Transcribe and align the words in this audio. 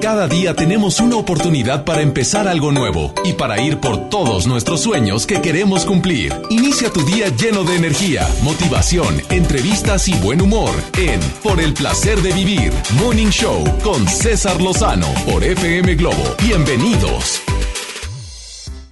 Cada 0.00 0.28
día 0.28 0.54
tenemos 0.54 0.98
una 0.98 1.16
oportunidad 1.16 1.84
para 1.84 2.00
empezar 2.00 2.48
algo 2.48 2.72
nuevo 2.72 3.12
y 3.22 3.34
para 3.34 3.60
ir 3.60 3.80
por 3.80 4.08
todos 4.08 4.46
nuestros 4.46 4.80
sueños 4.80 5.26
que 5.26 5.42
queremos 5.42 5.84
cumplir. 5.84 6.32
Inicia 6.48 6.90
tu 6.90 7.04
día 7.04 7.28
lleno 7.28 7.64
de 7.64 7.76
energía, 7.76 8.26
motivación, 8.42 9.20
entrevistas 9.28 10.08
y 10.08 10.14
buen 10.14 10.40
humor 10.40 10.70
en 10.96 11.20
Por 11.42 11.60
el 11.60 11.74
placer 11.74 12.22
de 12.22 12.32
vivir, 12.32 12.72
Morning 12.98 13.28
Show 13.28 13.62
con 13.82 14.08
César 14.08 14.58
Lozano 14.62 15.06
por 15.30 15.44
FM 15.44 15.94
Globo. 15.96 16.24
Bienvenidos. 16.42 17.42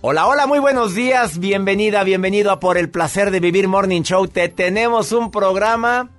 Hola, 0.02 0.27
hola, 0.27 0.47
muy 0.47 0.59
buenos 0.59 0.95
días. 0.95 1.38
Bienvenida, 1.38 2.05
bienvenido 2.05 2.51
a 2.51 2.61
Por 2.61 2.77
el 2.77 2.91
placer 2.91 3.30
de 3.30 3.41
vivir 3.41 3.66
Morning 3.66 4.02
Show. 4.02 4.29
Te 4.29 4.51
tenemos 4.51 5.12
un 5.12 5.30
programa 5.30 6.11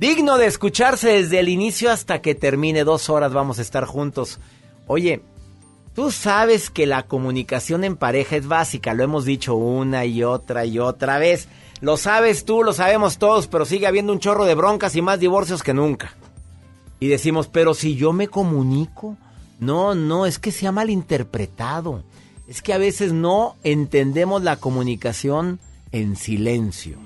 digno 0.00 0.38
de 0.38 0.46
escucharse 0.46 1.10
desde 1.10 1.40
el 1.40 1.50
inicio 1.50 1.90
hasta 1.90 2.22
que 2.22 2.34
termine. 2.34 2.84
Dos 2.84 3.10
horas 3.10 3.34
vamos 3.34 3.58
a 3.58 3.62
estar 3.62 3.84
juntos. 3.84 4.40
Oye, 4.86 5.20
tú 5.94 6.10
sabes 6.10 6.70
que 6.70 6.86
la 6.86 7.02
comunicación 7.02 7.84
en 7.84 7.96
pareja 7.96 8.36
es 8.36 8.48
básica, 8.48 8.94
lo 8.94 9.04
hemos 9.04 9.26
dicho 9.26 9.54
una 9.54 10.06
y 10.06 10.24
otra 10.24 10.64
y 10.64 10.78
otra 10.78 11.18
vez. 11.18 11.48
Lo 11.82 11.98
sabes 11.98 12.46
tú, 12.46 12.64
lo 12.64 12.72
sabemos 12.72 13.18
todos, 13.18 13.46
pero 13.46 13.66
sigue 13.66 13.86
habiendo 13.86 14.14
un 14.14 14.20
chorro 14.20 14.46
de 14.46 14.54
broncas 14.54 14.96
y 14.96 15.02
más 15.02 15.20
divorcios 15.20 15.62
que 15.62 15.74
nunca. 15.74 16.14
Y 16.98 17.08
decimos, 17.08 17.46
pero 17.46 17.74
si 17.74 17.94
yo 17.94 18.14
me 18.14 18.28
comunico, 18.28 19.18
no, 19.58 19.94
no, 19.94 20.24
es 20.24 20.38
que 20.38 20.50
se 20.50 20.66
ha 20.66 20.72
malinterpretado. 20.72 22.02
Es 22.48 22.62
que 22.62 22.72
a 22.72 22.78
veces 22.78 23.12
no 23.12 23.56
entendemos 23.64 24.42
la 24.42 24.56
comunicación 24.56 25.60
en 25.92 26.16
silencio. 26.16 26.96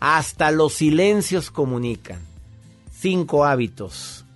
Hasta 0.00 0.50
los 0.50 0.74
silencios 0.74 1.50
comunican 1.50 2.29
cinco 3.00 3.46
hábitos 3.46 4.26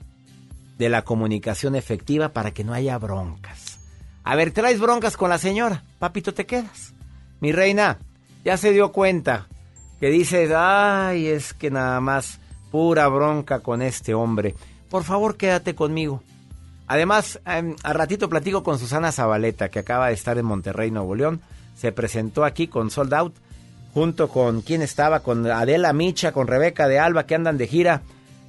de 0.79 0.89
la 0.89 1.03
comunicación 1.03 1.77
efectiva 1.77 2.31
para 2.31 2.53
que 2.53 2.65
no 2.65 2.73
haya 2.73 2.99
broncas. 2.99 3.79
A 4.25 4.37
ver, 4.37 4.53
traes 4.53 4.81
broncas 4.81 5.17
con 5.19 5.29
la 5.29 5.39
señora. 5.39 5.83
Papito, 5.99 6.33
te 6.33 6.47
quedas. 6.47 6.95
Mi 7.41 7.53
reina, 7.53 7.99
ya 8.43 8.57
se 8.57 8.73
dio 8.73 8.91
cuenta 8.91 9.49
que 10.01 10.09
dices, 10.09 10.51
ay, 10.57 11.27
es 11.27 11.53
que 11.53 11.71
nada 11.71 12.01
más 12.01 12.41
pura 12.71 13.07
bronca 13.09 13.61
con 13.61 13.83
este 13.83 14.15
hombre. 14.15 14.55
Por 14.89 15.05
favor, 15.05 15.37
quédate 15.37 15.75
conmigo. 15.75 16.23
Además, 16.87 17.41
eh, 17.47 17.75
al 17.83 17.95
ratito 17.95 18.29
platico 18.29 18.63
con 18.63 18.79
Susana 18.79 19.13
Zabaleta, 19.13 19.69
que 19.69 19.81
acaba 19.81 20.09
de 20.09 20.15
estar 20.15 20.39
en 20.39 20.47
Monterrey, 20.47 20.91
Nuevo 20.91 21.15
León. 21.15 21.43
Se 21.77 21.93
presentó 21.93 22.45
aquí 22.45 22.69
con 22.69 22.91
Sold 22.91 23.13
Out, 23.13 23.35
junto 23.93 24.29
con 24.29 24.63
quién 24.63 24.81
estaba, 24.81 25.21
con 25.21 25.47
Adela 25.51 25.93
Micha, 25.93 26.33
con 26.33 26.47
Rebeca 26.47 26.89
de 26.89 26.99
Alba, 26.99 27.27
que 27.27 27.35
andan 27.35 27.59
de 27.59 27.67
gira. 27.67 28.03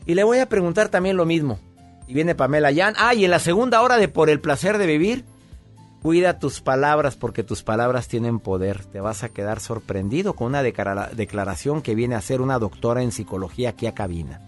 Y 0.06 0.16
le 0.16 0.23
voy 0.23 0.39
a 0.39 0.50
preguntar 0.50 0.89
también 0.89 1.17
lo 1.17 1.25
mismo. 1.25 1.59
Y 2.08 2.14
viene 2.14 2.36
Pamela 2.36 2.72
Yan. 2.72 2.94
Ah, 2.98 3.14
y 3.14 3.25
en 3.25 3.31
la 3.31 3.39
segunda 3.39 3.81
hora 3.81 3.98
de 3.98 4.08
Por 4.08 4.30
el 4.30 4.39
placer 4.39 4.78
de 4.78 4.86
vivir, 4.86 5.25
cuida 6.02 6.38
tus 6.38 6.62
palabras 6.62 7.16
porque 7.16 7.44
tus 7.44 7.64
palabras 7.64 8.08
tienen 8.08 8.39
poder. 8.39 8.86
Te 8.86 9.00
vas 9.00 9.23
a 9.23 9.30
quedar 9.30 9.59
sorprendido 9.59 10.34
con 10.34 10.47
una 10.47 10.62
declaración 10.62 11.81
que 11.81 11.95
viene 11.95 12.16
a 12.16 12.22
ser 12.22 12.42
una 12.42 12.59
doctora 12.59 13.02
en 13.02 13.12
psicología 13.12 13.70
aquí 13.70 13.88
a 13.88 13.95
cabina. 13.95 14.42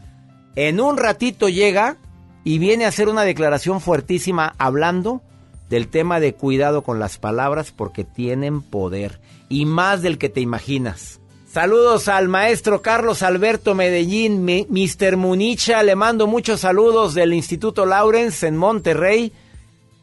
En 0.55 0.79
un 0.79 0.97
ratito 0.97 1.49
llega 1.49 1.97
y 2.43 2.59
viene 2.59 2.85
a 2.85 2.89
hacer 2.89 3.09
una 3.09 3.23
declaración 3.23 3.81
fuertísima 3.81 4.53
hablando 4.57 5.21
del 5.69 5.87
tema 5.87 6.19
de 6.19 6.33
cuidado 6.33 6.83
con 6.83 6.99
las 6.99 7.17
palabras 7.17 7.71
porque 7.71 8.03
tienen 8.03 8.61
poder 8.61 9.19
y 9.49 9.65
más 9.65 10.01
del 10.01 10.17
que 10.17 10.29
te 10.29 10.41
imaginas. 10.41 11.19
Saludos 11.47 12.09
al 12.09 12.27
maestro 12.27 12.81
Carlos 12.81 13.23
Alberto 13.23 13.73
Medellín, 13.73 14.43
Mr. 14.43 15.15
Municha, 15.15 15.81
le 15.81 15.95
mando 15.95 16.27
muchos 16.27 16.59
saludos 16.59 17.13
del 17.13 17.33
Instituto 17.33 17.85
Lawrence 17.85 18.45
en 18.45 18.57
Monterrey. 18.57 19.31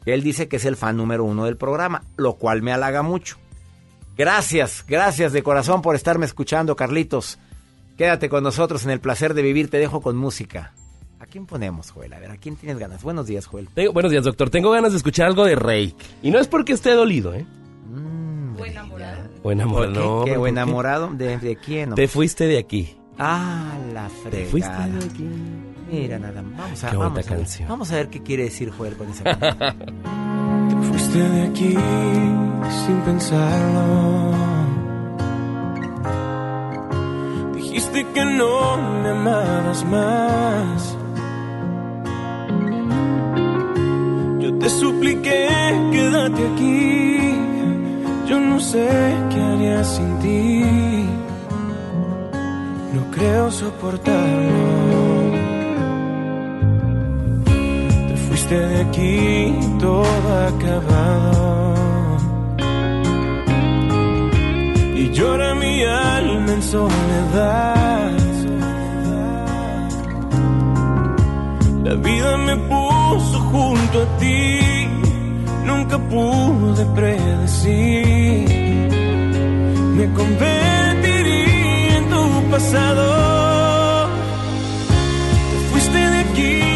Él 0.05 0.23
dice 0.23 0.47
que 0.47 0.55
es 0.55 0.65
el 0.65 0.75
fan 0.75 0.97
número 0.97 1.23
uno 1.23 1.45
del 1.45 1.55
programa, 1.55 2.03
lo 2.17 2.33
cual 2.33 2.63
me 2.63 2.73
halaga 2.73 3.03
mucho. 3.03 3.37
Gracias, 4.17 4.83
gracias 4.87 5.33
de 5.33 5.43
corazón 5.43 5.83
por 5.83 5.95
estarme 5.95 6.25
escuchando, 6.25 6.75
Carlitos. 6.75 7.37
Quédate 7.95 8.27
con 8.27 8.43
nosotros 8.43 8.83
en 8.83 8.89
el 8.89 8.99
placer 8.99 9.35
de 9.35 9.43
vivir, 9.43 9.69
te 9.69 9.77
dejo 9.77 10.01
con 10.01 10.17
música. 10.17 10.73
¿A 11.19 11.27
quién 11.27 11.45
ponemos, 11.45 11.91
Joel? 11.91 12.13
A 12.13 12.19
ver, 12.19 12.31
¿a 12.31 12.37
quién 12.37 12.55
tienes 12.55 12.79
ganas? 12.79 13.03
Buenos 13.03 13.27
días, 13.27 13.45
Joel. 13.45 13.69
buenos 13.93 14.11
días, 14.11 14.23
doctor. 14.23 14.49
Tengo 14.49 14.71
ganas 14.71 14.93
de 14.93 14.97
escuchar 14.97 15.27
algo 15.27 15.45
de 15.45 15.55
Rey. 15.55 15.95
Y 16.23 16.31
no 16.31 16.39
es 16.39 16.47
porque 16.47 16.73
esté 16.73 16.91
dolido, 16.91 17.35
¿eh? 17.35 17.45
O 19.45 19.51
enamorado. 19.51 20.25
¿Qué, 20.25 20.33
¿Qué 20.33 20.49
enamorado? 20.49 21.09
¿De, 21.13 21.55
quién? 21.63 21.93
Te 21.93 22.07
fuiste 22.07 22.47
de 22.47 22.57
aquí. 22.57 22.97
Ah, 23.19 23.73
la 23.93 24.09
fregada. 24.09 24.31
Te 24.31 24.45
fuiste 24.47 24.71
de 24.71 25.05
aquí. 25.05 25.29
Mira, 25.91 26.17
nada 26.17 26.41
más. 26.41 26.57
Vamos 26.57 26.83
a, 26.83 26.89
qué 26.89 26.97
vamos, 26.97 27.25
canción. 27.27 27.69
vamos 27.69 27.91
a 27.91 27.95
ver 27.97 28.09
qué 28.09 28.23
quiere 28.23 28.45
decir 28.45 28.71
Joel 28.71 28.97
con 28.97 29.07
esa 29.07 29.23
canción. 29.37 29.77
Te 30.67 30.87
fuiste 30.87 31.19
de 31.19 31.43
aquí 31.43 31.77
sin 32.87 33.01
pensarlo. 33.01 34.31
Dijiste 37.53 38.03
que 38.15 38.25
no 38.25 38.77
me 39.03 39.09
amabas 39.09 39.85
más. 39.85 40.97
Yo 44.39 44.57
te 44.57 44.69
supliqué, 44.69 45.49
quédate 45.91 46.47
aquí 46.47 47.44
yo 48.27 48.39
no 48.39 48.59
sé 48.59 48.87
qué 49.29 49.39
haría 49.41 49.83
sin 49.83 50.19
ti. 50.19 50.63
No 52.93 53.11
creo 53.11 53.51
soportarlo. 53.51 54.65
Te 58.07 58.17
fuiste 58.27 58.57
de 58.57 58.81
aquí 58.81 59.53
todo 59.79 60.47
acabado. 60.51 61.75
Y 64.95 65.11
llora 65.11 65.55
mi 65.55 65.83
alma 65.83 66.51
en 66.53 66.63
soledad. 66.63 68.11
La 71.83 71.93
vida 71.93 72.37
me 72.37 72.55
puso 72.57 73.39
junto 73.51 74.01
a 74.01 74.17
ti 74.17 74.64
nunca 75.85 75.97
pude 76.09 76.85
predecir. 76.95 78.49
Me 79.95 80.05
convertiría 80.13 81.97
en 81.97 82.09
tu 82.09 82.51
pasado. 82.51 84.07
Te 85.51 85.57
fuiste 85.71 85.97
de 85.97 86.19
aquí, 86.19 86.74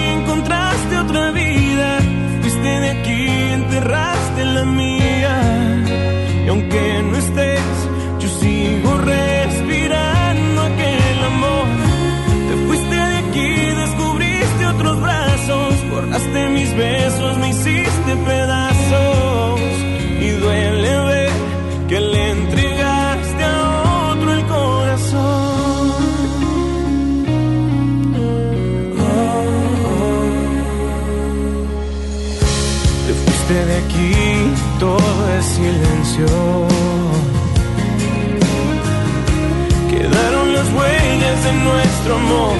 huellas 41.40 41.44
de 41.44 41.54
nuestro 41.54 42.16
amor. 42.16 42.58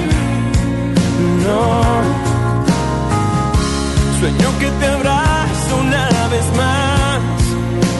No. 1.46 1.82
Sueño 4.20 4.58
que 4.58 4.70
te 4.70 4.86
abrazo 4.86 5.76
una 5.80 6.08
vez 6.28 6.44
más. 6.56 7.20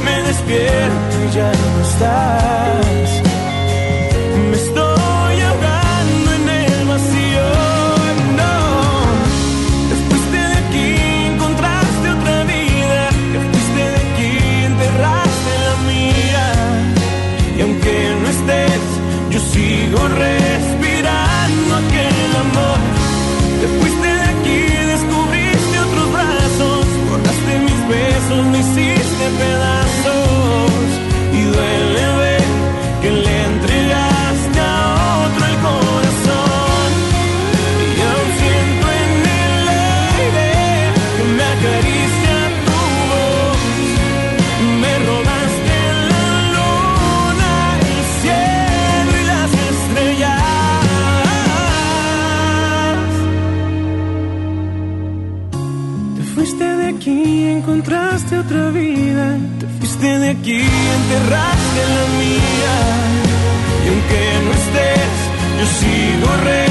Me 0.04 0.22
despierto 0.22 1.16
y 1.28 1.34
ya 1.34 1.52
no 1.52 1.82
estás. 1.82 2.89
Hiciste 29.40 29.79
enterraste 61.10 61.82
la 61.96 62.06
mía. 62.18 62.76
Y 63.84 63.88
aunque 63.88 64.22
no 64.44 64.50
estés, 64.52 65.14
yo 65.58 65.66
sigo 65.80 66.36
respirando 66.44 66.69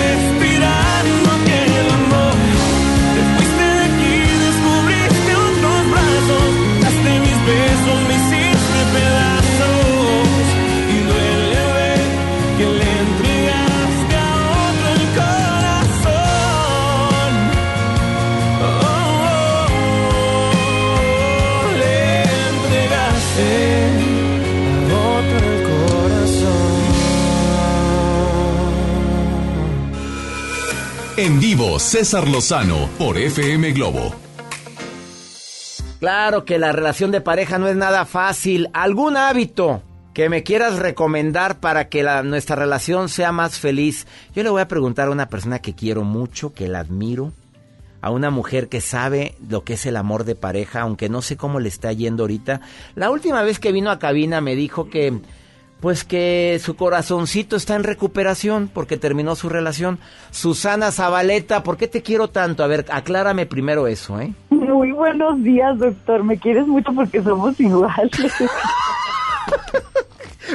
En 31.30 31.40
vivo, 31.40 31.78
César 31.78 32.28
Lozano 32.28 32.90
por 32.98 33.16
FM 33.16 33.72
Globo. 33.74 34.16
Claro 36.00 36.44
que 36.44 36.58
la 36.58 36.72
relación 36.72 37.12
de 37.12 37.22
pareja 37.22 37.60
no 37.60 37.68
es 37.68 37.76
nada 37.76 38.06
fácil. 38.06 38.68
¿Algún 38.74 39.16
hábito 39.16 39.84
que 40.16 40.28
me 40.28 40.42
quieras 40.42 40.80
recomendar 40.80 41.60
para 41.60 41.88
que 41.88 42.04
nuestra 42.24 42.56
relación 42.56 43.10
sea 43.10 43.32
más 43.32 43.60
feliz? 43.60 44.08
Yo 44.34 44.42
le 44.42 44.50
voy 44.50 44.62
a 44.62 44.68
preguntar 44.68 45.10
a 45.10 45.12
una 45.12 45.30
persona 45.30 45.60
que 45.60 45.76
quiero 45.76 46.04
mucho, 46.04 46.52
que 46.52 46.68
la 46.68 46.80
admiro, 46.80 47.32
a 48.02 48.10
una 48.10 48.32
mujer 48.32 48.68
que 48.68 48.82
sabe 48.82 49.36
lo 49.48 49.64
que 49.64 49.74
es 49.74 49.86
el 49.86 49.98
amor 49.98 50.24
de 50.24 50.34
pareja, 50.34 50.82
aunque 50.82 51.10
no 51.10 51.22
sé 51.22 51.38
cómo 51.38 51.60
le 51.60 51.70
está 51.70 51.94
yendo 51.94 52.24
ahorita. 52.24 52.62
La 52.96 53.12
última 53.12 53.44
vez 53.44 53.60
que 53.60 53.72
vino 53.72 53.92
a 53.92 54.00
cabina 54.00 54.42
me 54.42 54.56
dijo 54.56 54.90
que 54.90 55.22
pues 55.80 56.04
que 56.04 56.60
su 56.62 56.76
corazoncito 56.76 57.56
está 57.56 57.76
en 57.76 57.84
recuperación 57.84 58.70
porque 58.74 58.98
terminó 58.98 59.36
su 59.36 59.50
relación. 59.50 60.00
Susana 60.32 60.92
Zabaleta, 60.92 61.64
¿por 61.64 61.78
qué 61.78 61.88
te 61.88 62.02
quiero 62.02 62.30
tanto? 62.30 62.64
A 62.64 62.68
ver, 62.68 62.86
aclárame 62.92 63.46
primero 63.46 63.88
eso, 63.88 64.20
¿eh? 64.20 64.34
Muy 64.50 64.92
buenos 64.92 65.42
días, 65.44 65.78
doctor. 65.80 66.24
Me 66.24 66.38
quieres 66.38 66.68
mucho 66.68 66.92
porque 66.94 67.22
somos 67.22 67.60
iguales. 67.60 68.12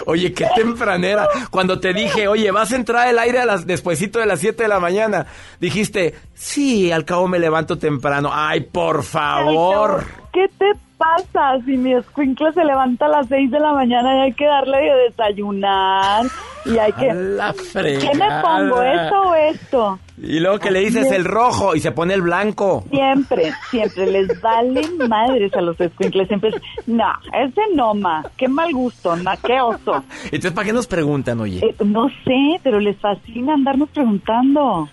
Oye, 0.06 0.32
qué 0.32 0.46
tempranera. 0.54 1.28
Cuando 1.50 1.80
te 1.80 1.94
dije, 1.94 2.28
oye, 2.28 2.50
vas 2.50 2.72
a 2.72 2.76
entrar 2.76 3.08
el 3.08 3.18
aire 3.18 3.40
a 3.40 3.46
las, 3.46 3.66
despuesito 3.66 4.18
de 4.18 4.26
las 4.26 4.40
7 4.40 4.64
de 4.64 4.68
la 4.68 4.80
mañana, 4.80 5.26
dijiste, 5.60 6.14
sí, 6.34 6.92
al 6.92 7.04
cabo 7.04 7.28
me 7.28 7.38
levanto 7.38 7.78
temprano. 7.78 8.30
Ay, 8.32 8.60
por 8.60 9.02
favor. 9.02 10.04
¿Qué 10.32 10.46
te 10.58 10.72
pasa? 11.04 11.64
Si 11.64 11.76
mi 11.76 11.92
escuincla 11.92 12.52
se 12.52 12.64
levanta 12.64 13.06
a 13.06 13.08
las 13.08 13.26
6 13.28 13.50
de 13.50 13.60
la 13.60 13.72
mañana 13.72 14.16
y 14.16 14.20
hay 14.22 14.32
que 14.32 14.46
darle 14.46 14.78
de 14.78 14.94
desayunar 15.08 16.24
y 16.64 16.78
hay 16.78 16.92
que... 16.92 17.12
La. 17.12 17.54
¿Qué 17.72 18.10
me 18.14 18.28
pongo? 18.42 18.82
¿Esto 18.82 19.20
o 19.20 19.34
esto? 19.34 19.98
Y 20.16 20.40
luego 20.40 20.58
que 20.58 20.70
le 20.70 20.80
dices 20.80 21.10
el 21.10 21.24
rojo 21.24 21.74
y 21.74 21.80
se 21.80 21.92
pone 21.92 22.14
el 22.14 22.22
blanco. 22.22 22.84
Siempre, 22.90 23.52
siempre 23.70 24.06
les 24.06 24.40
valen 24.40 24.96
madres 25.08 25.52
a 25.54 25.60
los 25.60 25.78
escuincles. 25.80 26.28
Siempre 26.28 26.50
es, 26.50 26.86
no, 26.86 27.12
ese 27.32 27.60
no, 27.74 27.94
ma. 27.94 28.24
Qué 28.36 28.48
mal 28.48 28.72
gusto, 28.72 29.16
ma. 29.16 29.36
Qué 29.36 29.60
oso. 29.60 30.04
Entonces, 30.24 30.52
¿para 30.52 30.66
qué 30.66 30.72
nos 30.72 30.86
preguntan, 30.86 31.40
oye? 31.40 31.58
Eh, 31.58 31.74
no 31.84 32.08
sé, 32.24 32.60
pero 32.62 32.80
les 32.80 32.96
fascina 32.98 33.54
andarnos 33.54 33.90
preguntando. 33.90 34.88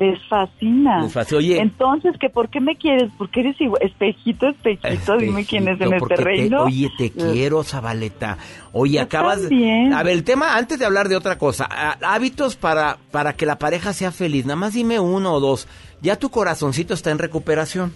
Les 0.00 0.18
fascina. 0.28 1.02
Les 1.02 1.12
fascina. 1.12 1.38
Oye. 1.38 1.60
Entonces, 1.60 2.14
¿que 2.18 2.30
¿por 2.30 2.48
qué 2.48 2.60
me 2.60 2.76
quieres? 2.76 3.10
Porque 3.18 3.40
eres 3.40 3.60
igual. 3.60 3.80
Espejito, 3.82 4.48
espejito, 4.48 5.16
dime 5.18 5.44
quién 5.44 5.68
es 5.68 5.80
en 5.80 5.92
este 5.94 6.14
te- 6.16 6.22
reino. 6.22 6.62
oye, 6.64 6.90
te 6.96 7.10
quiero, 7.10 7.62
Zabaleta. 7.64 8.38
Oye, 8.72 8.94
Yo 8.96 9.02
acabas... 9.02 9.40
también. 9.40 9.92
A 9.92 10.02
ver, 10.02 10.14
el 10.14 10.24
tema, 10.24 10.56
antes 10.56 10.78
de 10.78 10.84
hablar 10.86 11.08
de 11.08 11.16
otra 11.16 11.38
cosa, 11.38 11.64
hábitos 12.02 12.56
para, 12.56 12.98
para 13.10 13.34
que 13.34 13.46
la 13.46 13.58
pareja 13.58 13.92
sea 13.92 14.10
feliz. 14.12 14.46
Nada 14.46 14.56
más 14.56 14.72
dime 14.74 14.98
uno 15.00 15.32
o 15.34 15.40
dos. 15.40 15.68
Ya 16.00 16.16
tu 16.16 16.30
corazoncito 16.30 16.94
está 16.94 17.10
en 17.10 17.18
recuperación. 17.18 17.92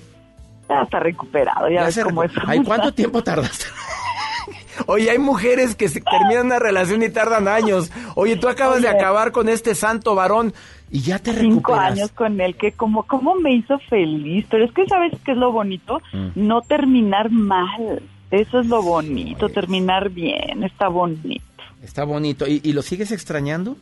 Ya 0.69 0.83
está 0.83 1.01
recuperado, 1.01 1.69
ya, 1.69 1.81
Ya 1.81 1.85
ves 1.87 2.01
cómo 2.05 2.23
es. 2.25 2.33
Ay, 2.47 2.63
¿cuánto 2.63 2.93
tiempo 2.93 3.23
tardaste? 3.23 3.65
Oye, 4.87 5.11
hay 5.11 5.19
mujeres 5.19 5.75
que 5.75 5.89
se 5.89 6.01
terminan 6.01 6.47
una 6.47 6.59
relación 6.59 7.03
y 7.03 7.09
tardan 7.09 7.49
años. 7.49 7.91
Oye, 8.15 8.37
tú 8.37 8.49
acabas 8.49 8.81
de 8.81 8.89
acabar 8.89 9.33
con 9.33 9.49
este 9.49 9.75
santo 9.75 10.15
varón 10.15 10.55
y 10.91 11.01
ya 11.01 11.19
te 11.19 11.33
Cinco 11.33 11.73
recuperas. 11.73 11.93
años 11.93 12.13
con 12.13 12.41
él, 12.41 12.57
que 12.57 12.73
como, 12.73 13.03
como 13.05 13.35
me 13.35 13.55
hizo 13.55 13.79
feliz. 13.91 14.47
Pero 14.51 14.65
es 14.65 14.73
que, 14.73 14.87
¿sabes 14.87 15.13
qué 15.25 15.33
es 15.33 15.39
lo 15.39 15.53
bonito? 15.53 16.01
Mm. 16.13 16.29
No 16.37 16.61
terminar 16.63 17.31
mal. 17.31 18.03
Eso 18.31 18.61
es 18.61 18.67
lo 18.67 18.83
bonito, 18.83 19.49
terminar 19.49 20.11
bien, 20.11 20.63
está 20.63 20.89
bonito. 20.89 21.45
Está 21.83 22.05
bonito. 22.05 22.47
¿Y, 22.47 22.61
y 22.63 22.73
lo 22.73 22.83
sigues 22.83 23.11
extrañando? 23.11 23.77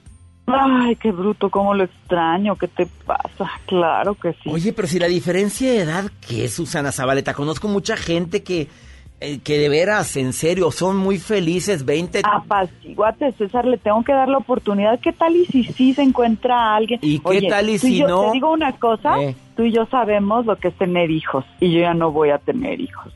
Ay, 0.46 0.94
qué 0.94 1.10
bruto, 1.10 1.50
cómo 1.50 1.74
lo 1.74 1.82
extraño, 1.84 2.54
¿qué 2.56 2.68
te 2.68 2.86
pasa? 3.04 3.50
Claro 3.66 4.14
que 4.14 4.32
sí. 4.34 4.50
Oye, 4.50 4.72
pero 4.72 4.86
si 4.86 5.00
la 5.00 5.08
diferencia 5.08 5.68
de 5.72 5.80
edad, 5.80 6.04
¿qué 6.28 6.44
es, 6.44 6.54
Susana 6.54 6.92
Zabaleta? 6.92 7.34
Conozco 7.34 7.66
mucha 7.66 7.96
gente 7.96 8.44
que, 8.44 8.68
eh, 9.20 9.38
que 9.42 9.58
de 9.58 9.68
veras, 9.68 10.16
en 10.16 10.32
serio, 10.32 10.70
son 10.70 10.96
muy 10.96 11.18
felices, 11.18 11.84
20... 11.84 12.20
Apaciguate, 12.24 13.32
César, 13.32 13.64
le 13.64 13.78
tengo 13.78 14.02
que 14.04 14.12
dar 14.12 14.28
la 14.28 14.38
oportunidad. 14.38 15.00
¿Qué 15.00 15.12
tal 15.12 15.36
y 15.36 15.46
si 15.46 15.64
sí 15.64 15.94
se 15.94 16.02
encuentra 16.02 16.54
a 16.56 16.76
alguien? 16.76 17.00
¿Y 17.02 17.18
qué 17.20 17.42
tal 17.48 17.70
y 17.70 17.78
si 17.78 17.98
yo- 17.98 18.08
no? 18.08 18.26
Te 18.26 18.32
digo 18.32 18.52
una 18.52 18.72
cosa, 18.72 19.20
Eh. 19.22 19.34
tú 19.56 19.62
y 19.62 19.72
yo 19.72 19.86
sabemos 19.86 20.44
lo 20.46 20.56
que 20.56 20.68
es 20.68 20.74
tener 20.76 21.10
hijos 21.10 21.44
y 21.60 21.72
yo 21.72 21.80
ya 21.80 21.94
no 21.94 22.12
voy 22.12 22.30
a 22.30 22.38
tener 22.38 22.80
hijos. 22.80 23.12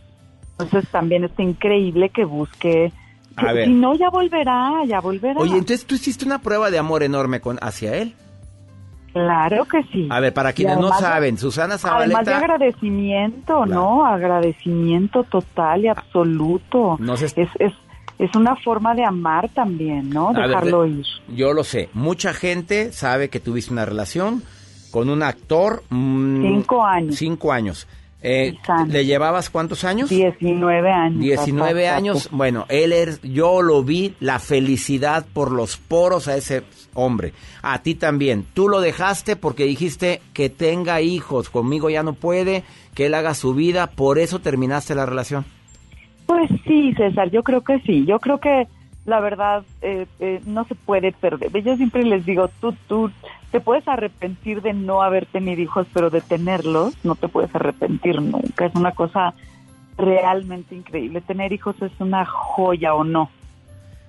Entonces 0.58 0.88
también 0.90 1.24
está 1.24 1.42
increíble 1.42 2.08
que 2.10 2.24
busque... 2.24 2.92
A 3.36 3.46
que 3.48 3.52
ver. 3.52 3.64
Si 3.66 3.72
no, 3.72 3.94
ya 3.94 4.10
volverá, 4.10 4.72
ya 4.86 5.00
volverá. 5.00 5.40
Oye, 5.40 5.52
entonces 5.56 5.86
tú 5.86 5.94
hiciste 5.94 6.24
una 6.24 6.40
prueba 6.42 6.70
de 6.70 6.78
amor 6.78 7.02
enorme 7.02 7.40
con, 7.40 7.58
hacia 7.62 7.94
él. 7.96 8.14
Claro 9.12 9.64
que 9.64 9.82
sí. 9.92 10.06
A 10.10 10.20
ver, 10.20 10.32
para 10.32 10.52
quienes 10.52 10.76
no 10.76 10.82
además 10.88 11.00
saben, 11.00 11.38
Susana 11.38 11.74
Además 11.74 12.24
de 12.24 12.32
Zabaleta... 12.32 12.36
agradecimiento, 12.38 13.66
¿no? 13.66 14.06
Agradecimiento 14.06 15.24
total 15.24 15.84
y 15.84 15.88
absoluto. 15.88 16.96
No 17.00 17.16
se- 17.16 17.26
es, 17.26 17.34
es, 17.58 17.72
es 18.18 18.34
una 18.36 18.56
forma 18.56 18.94
de 18.94 19.04
amar 19.04 19.48
también, 19.48 20.10
¿no? 20.10 20.28
A 20.30 20.32
ver, 20.32 20.48
Dejarlo 20.48 20.82
de- 20.82 20.88
ir. 20.90 21.06
Yo 21.34 21.52
lo 21.52 21.64
sé. 21.64 21.88
Mucha 21.92 22.32
gente 22.34 22.92
sabe 22.92 23.28
que 23.30 23.40
tuviste 23.40 23.72
una 23.72 23.84
relación 23.84 24.42
con 24.90 25.08
un 25.08 25.22
actor. 25.22 25.82
mm, 25.90 26.42
Cinco 26.42 26.84
años. 26.84 27.16
Cinco 27.16 27.52
años. 27.52 27.86
Eh. 28.22 28.54
¿Le 28.88 29.06
llevabas 29.06 29.48
cuántos 29.48 29.82
años? 29.84 30.10
19 30.10 30.92
años. 30.92 31.20
19 31.20 31.84
papá, 31.86 31.96
años. 31.96 32.28
Bueno, 32.30 32.66
él 32.68 32.92
es, 32.92 33.20
yo 33.22 33.62
lo 33.62 33.82
vi, 33.82 34.14
la 34.20 34.38
felicidad 34.38 35.24
por 35.32 35.50
los 35.52 35.78
poros 35.78 36.28
a 36.28 36.36
ese 36.36 36.62
hombre. 36.94 37.32
A 37.62 37.82
ti 37.82 37.94
también. 37.94 38.44
Tú 38.54 38.68
lo 38.68 38.80
dejaste 38.80 39.36
porque 39.36 39.64
dijiste 39.64 40.20
que 40.32 40.48
tenga 40.48 41.00
hijos. 41.00 41.50
Conmigo 41.50 41.90
ya 41.90 42.02
no 42.02 42.12
puede, 42.12 42.64
que 42.94 43.06
él 43.06 43.14
haga 43.14 43.34
su 43.34 43.54
vida. 43.54 43.88
Por 43.88 44.18
eso 44.18 44.40
terminaste 44.40 44.94
la 44.94 45.06
relación. 45.06 45.44
Pues 46.26 46.50
sí, 46.64 46.92
César, 46.94 47.30
yo 47.30 47.42
creo 47.42 47.62
que 47.62 47.80
sí. 47.80 48.04
Yo 48.06 48.18
creo 48.20 48.38
que 48.38 48.68
la 49.06 49.20
verdad 49.20 49.64
eh, 49.82 50.06
eh, 50.20 50.40
no 50.46 50.64
se 50.64 50.74
puede 50.74 51.12
perder. 51.12 51.50
Yo 51.62 51.76
siempre 51.76 52.04
les 52.04 52.24
digo, 52.24 52.48
tú, 52.60 52.74
tú 52.86 53.10
te 53.50 53.60
puedes 53.60 53.86
arrepentir 53.88 54.62
de 54.62 54.72
no 54.72 55.02
haber 55.02 55.26
tenido 55.26 55.60
hijos, 55.60 55.86
pero 55.92 56.10
de 56.10 56.20
tenerlos 56.20 56.94
no 57.04 57.14
te 57.16 57.28
puedes 57.28 57.54
arrepentir 57.54 58.20
nunca. 58.20 58.66
Es 58.66 58.74
una 58.74 58.92
cosa 58.92 59.34
realmente 59.96 60.74
increíble. 60.74 61.20
Tener 61.20 61.52
hijos 61.52 61.80
es 61.82 61.92
una 61.98 62.24
joya 62.24 62.94
o 62.94 63.04
no. 63.04 63.30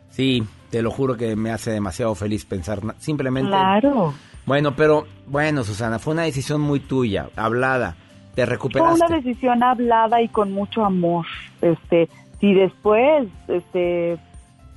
Sí, 0.09 0.43
te 0.71 0.81
lo 0.81 0.89
juro 0.89 1.15
que 1.17 1.35
me 1.35 1.51
hace 1.51 1.71
demasiado 1.71 2.15
feliz 2.15 2.45
pensar 2.45 2.79
simplemente. 2.97 3.49
Claro. 3.49 4.13
Bueno, 4.45 4.75
pero 4.75 5.05
bueno, 5.27 5.63
Susana, 5.63 5.99
fue 5.99 6.13
una 6.13 6.23
decisión 6.23 6.61
muy 6.61 6.79
tuya, 6.79 7.29
hablada. 7.35 7.95
Te 8.33 8.43
Fue 8.45 8.53
recuperaste. 8.53 9.05
una 9.05 9.15
decisión 9.17 9.61
hablada 9.61 10.21
y 10.21 10.29
con 10.29 10.51
mucho 10.53 10.85
amor. 10.85 11.25
Este, 11.61 12.09
si 12.39 12.53
después, 12.53 13.27
este, 13.49 14.17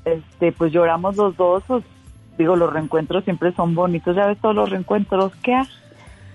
este, 0.05 0.53
pues 0.53 0.73
lloramos 0.73 1.17
los 1.17 1.37
dos, 1.37 1.63
pues, 1.67 1.85
digo, 2.37 2.57
los 2.57 2.73
reencuentros 2.73 3.25
siempre 3.25 3.53
son 3.53 3.75
bonitos. 3.77 4.17
Ya 4.17 4.27
ves 4.27 4.39
todos 4.41 4.57
los 4.57 4.69
reencuentros 4.69 5.33
que 5.37 5.55
hay. 5.55 5.67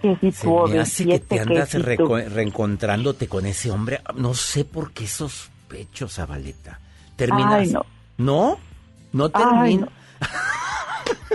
Que 0.01 0.15
si 0.15 0.31
Se 0.31 0.47
me 0.47 0.79
hace 0.79 1.05
que 1.05 1.19
te 1.19 1.43
OV7, 1.43 1.81
andas 1.81 2.33
reencontrándote 2.33 3.27
con 3.27 3.45
ese 3.45 3.69
hombre. 3.69 3.99
No 4.15 4.33
sé 4.33 4.63
por 4.63 4.93
qué 4.93 5.05
sospecho, 5.05 6.07
Zabaleta. 6.07 6.79
¿Terminas? 7.17 7.53
Ay, 7.53 7.67
no. 7.67 7.85
¿No? 8.17 8.68
¿No 9.13 9.29
termina? 9.29 9.85
no. 9.85 9.91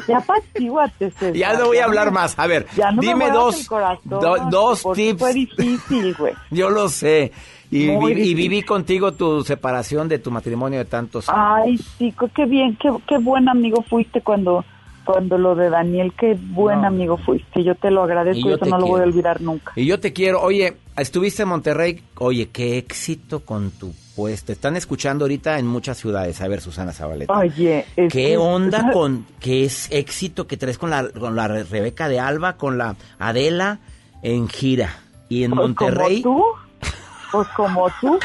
Ya 0.09 0.19
apacíguate, 0.19 1.11
César. 1.13 1.33
Ya 1.35 1.55
no 1.55 1.67
voy 1.67 1.79
a 1.79 1.87
hablar 1.87 2.11
más. 2.11 2.39
A 2.39 2.47
ver, 2.47 2.67
Ya 2.77 2.91
no 2.91 3.01
me 3.01 3.09
dime 3.09 3.31
dos, 3.31 3.67
do- 4.05 4.37
dos 4.51 4.83
tips. 4.95 5.19
Fue 5.19 5.33
difícil, 5.33 6.15
güey. 6.15 6.35
Yo 6.51 6.69
lo 6.69 6.89
sé. 6.89 7.33
Y, 7.71 7.89
vi- 7.97 8.35
viví 8.35 8.63
contigo 8.63 9.13
tu 9.13 9.43
separación 9.45 10.09
de 10.09 10.19
tu 10.19 10.31
matrimonio 10.31 10.79
de 10.81 10.85
tantos 10.85 11.27
Ay, 11.29 11.79
chico, 11.99 12.29
qué 12.35 12.45
bien, 12.45 12.77
qué, 12.81 12.91
qué 13.09 13.17
buen 13.19 13.49
amigo 13.49 13.83
fuiste 13.89 14.21
cuando 14.21 14.65
cuando 15.05 15.39
lo 15.39 15.55
de 15.55 15.71
Daniel, 15.71 16.13
qué 16.19 16.37
buen 16.41 16.81
No. 16.83 16.89
amigo 16.89 17.17
fuiste. 17.19 17.63
Yo 17.63 17.75
te 17.75 17.91
lo 17.91 18.03
Y 18.03 18.05
agradezco 18.05 18.41
yo 18.43 18.51
y 18.51 18.55
eso 18.55 18.65
te 18.65 18.71
no 18.71 18.79
lo 18.79 18.87
voy 18.87 19.01
a 19.01 19.05
olvidar 19.05 19.41
nunca. 19.41 19.73
Y 19.77 19.87
yo 19.87 20.01
te 20.01 20.13
quiero. 20.13 20.41
Oye, 20.43 20.77
estuviste 20.97 21.43
en 21.43 21.49
Monterrey. 21.49 22.03
Oye, 22.19 22.49
qué 22.51 22.79
éxito 22.79 23.41
con 23.41 23.71
tu 23.71 23.93
puesto. 24.17 24.47
Te 24.47 24.53
están 24.53 24.77
escuchando 24.77 25.25
ahorita 25.25 25.59
en 25.59 25.67
muchas 25.67 25.99
ciudades. 25.99 26.41
A 26.41 26.49
ver, 26.49 26.61
Susana 26.61 26.93
Zabaleta. 26.93 27.33
Oye, 27.37 27.81
es 27.97 28.13
¿Qué 28.13 28.29
que- 28.31 28.37
onda 28.37 28.91
con 28.93 29.27
qué 29.41 29.65
es 29.65 29.91
éxito 29.93 30.47
que 30.47 30.57
traes 30.57 30.79
con 30.79 30.91
la, 30.91 31.09
con 31.11 31.35
la 31.37 31.49
Rebeca 31.49 32.09
de 32.09 32.21
Alba, 32.21 32.57
con 32.57 32.79
la 32.79 32.97
Adela 33.19 33.79
en 34.23 34.49
gira? 34.49 34.91
Y 35.29 35.45
en 35.45 35.51
Pues 35.53 35.69
Monterrey. 35.69 36.23
Como 36.23 36.39
tú, 36.41 36.45
pues 37.33 37.49
como 37.57 37.89
tú, 38.01 38.19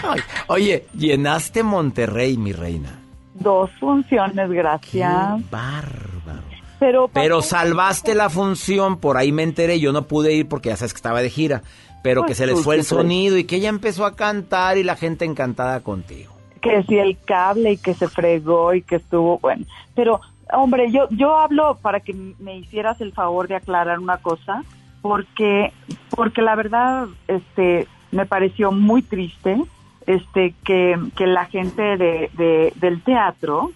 Oye, 0.48 0.86
llenaste 0.94 1.64
Monterrey, 1.64 2.38
mi 2.38 2.52
reina. 2.54 3.00
dos 3.34 3.70
funciones, 3.80 4.50
Qué 4.50 4.56
gracias. 4.56 5.50
bárbaro. 5.50 6.44
Pero, 6.80 7.10
Pero 7.10 7.42
salvaste 7.42 8.16
la 8.16 8.30
función, 8.30 8.98
por 9.00 9.18
ahí 9.18 9.32
me 9.32 9.44
enteré, 9.44 9.80
yo 9.80 9.92
no 9.92 10.04
pude 10.04 10.34
ir 10.34 10.48
porque 10.48 10.70
ya 10.70 10.78
sabes 10.78 10.94
que 10.94 10.98
estaba 10.98 11.22
de 11.22 11.30
gira, 11.30 11.62
pero 12.04 12.22
Pues 12.22 12.30
que 12.30 12.36
se 12.36 12.46
les 12.48 12.62
fue 12.64 12.76
el 12.76 12.84
sonido 12.86 13.38
y 13.38 13.44
que 13.44 13.58
ella 13.58 13.70
empezó 13.70 14.06
a 14.06 14.16
cantar 14.16 14.78
y 14.78 14.84
la 14.84 14.96
gente 14.96 15.26
encantada 15.26 15.82
contigo. 15.82 16.34
que 16.62 16.84
si 16.84 16.98
el 16.98 17.18
cable 17.26 17.74
y 17.74 17.78
que 17.78 17.94
se 17.94 18.08
fregó 18.10 18.74
y 18.74 18.82
que 18.82 18.96
estuvo 18.98 19.40
bueno. 19.40 19.66
Pero, 19.96 20.20
hombre, 20.54 20.92
yo, 20.92 21.08
yo 21.12 21.38
hablo 21.38 21.78
para 21.82 22.00
que 22.02 22.14
me 22.14 22.58
hicieras 22.58 23.00
el 23.02 23.14
favor 23.14 23.48
de 23.48 23.56
aclarar 23.56 24.00
una 24.00 24.18
cosa, 24.18 24.64
porque, 25.02 25.72
porque 26.10 26.42
la 26.42 26.56
verdad, 26.56 27.08
este, 27.30 27.88
me 28.12 28.26
pareció 28.26 28.72
muy 28.74 29.02
triste, 29.02 29.58
este, 30.06 30.54
que, 30.66 30.98
que 31.16 31.28
la 31.28 31.46
gente 31.46 31.82
de, 31.98 32.30
de- 32.34 32.74
del 32.76 33.02
teatro, 33.04 33.72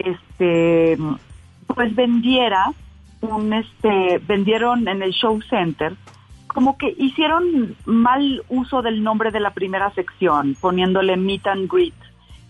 este, 0.00 0.98
pues 1.76 1.94
vendiera 1.94 2.72
un, 3.20 3.52
este, 3.52 4.18
vendieron 4.26 4.88
en 4.88 5.02
el 5.02 5.12
show 5.12 5.40
center 5.42 5.94
como 6.48 6.78
que 6.78 6.94
hicieron 6.96 7.76
mal 7.84 8.42
uso 8.48 8.80
del 8.80 9.02
nombre 9.02 9.30
de 9.30 9.40
la 9.40 9.50
primera 9.50 9.90
sección, 9.90 10.56
poniéndole 10.58 11.18
meet 11.18 11.46
and 11.46 11.70
greet. 11.70 11.92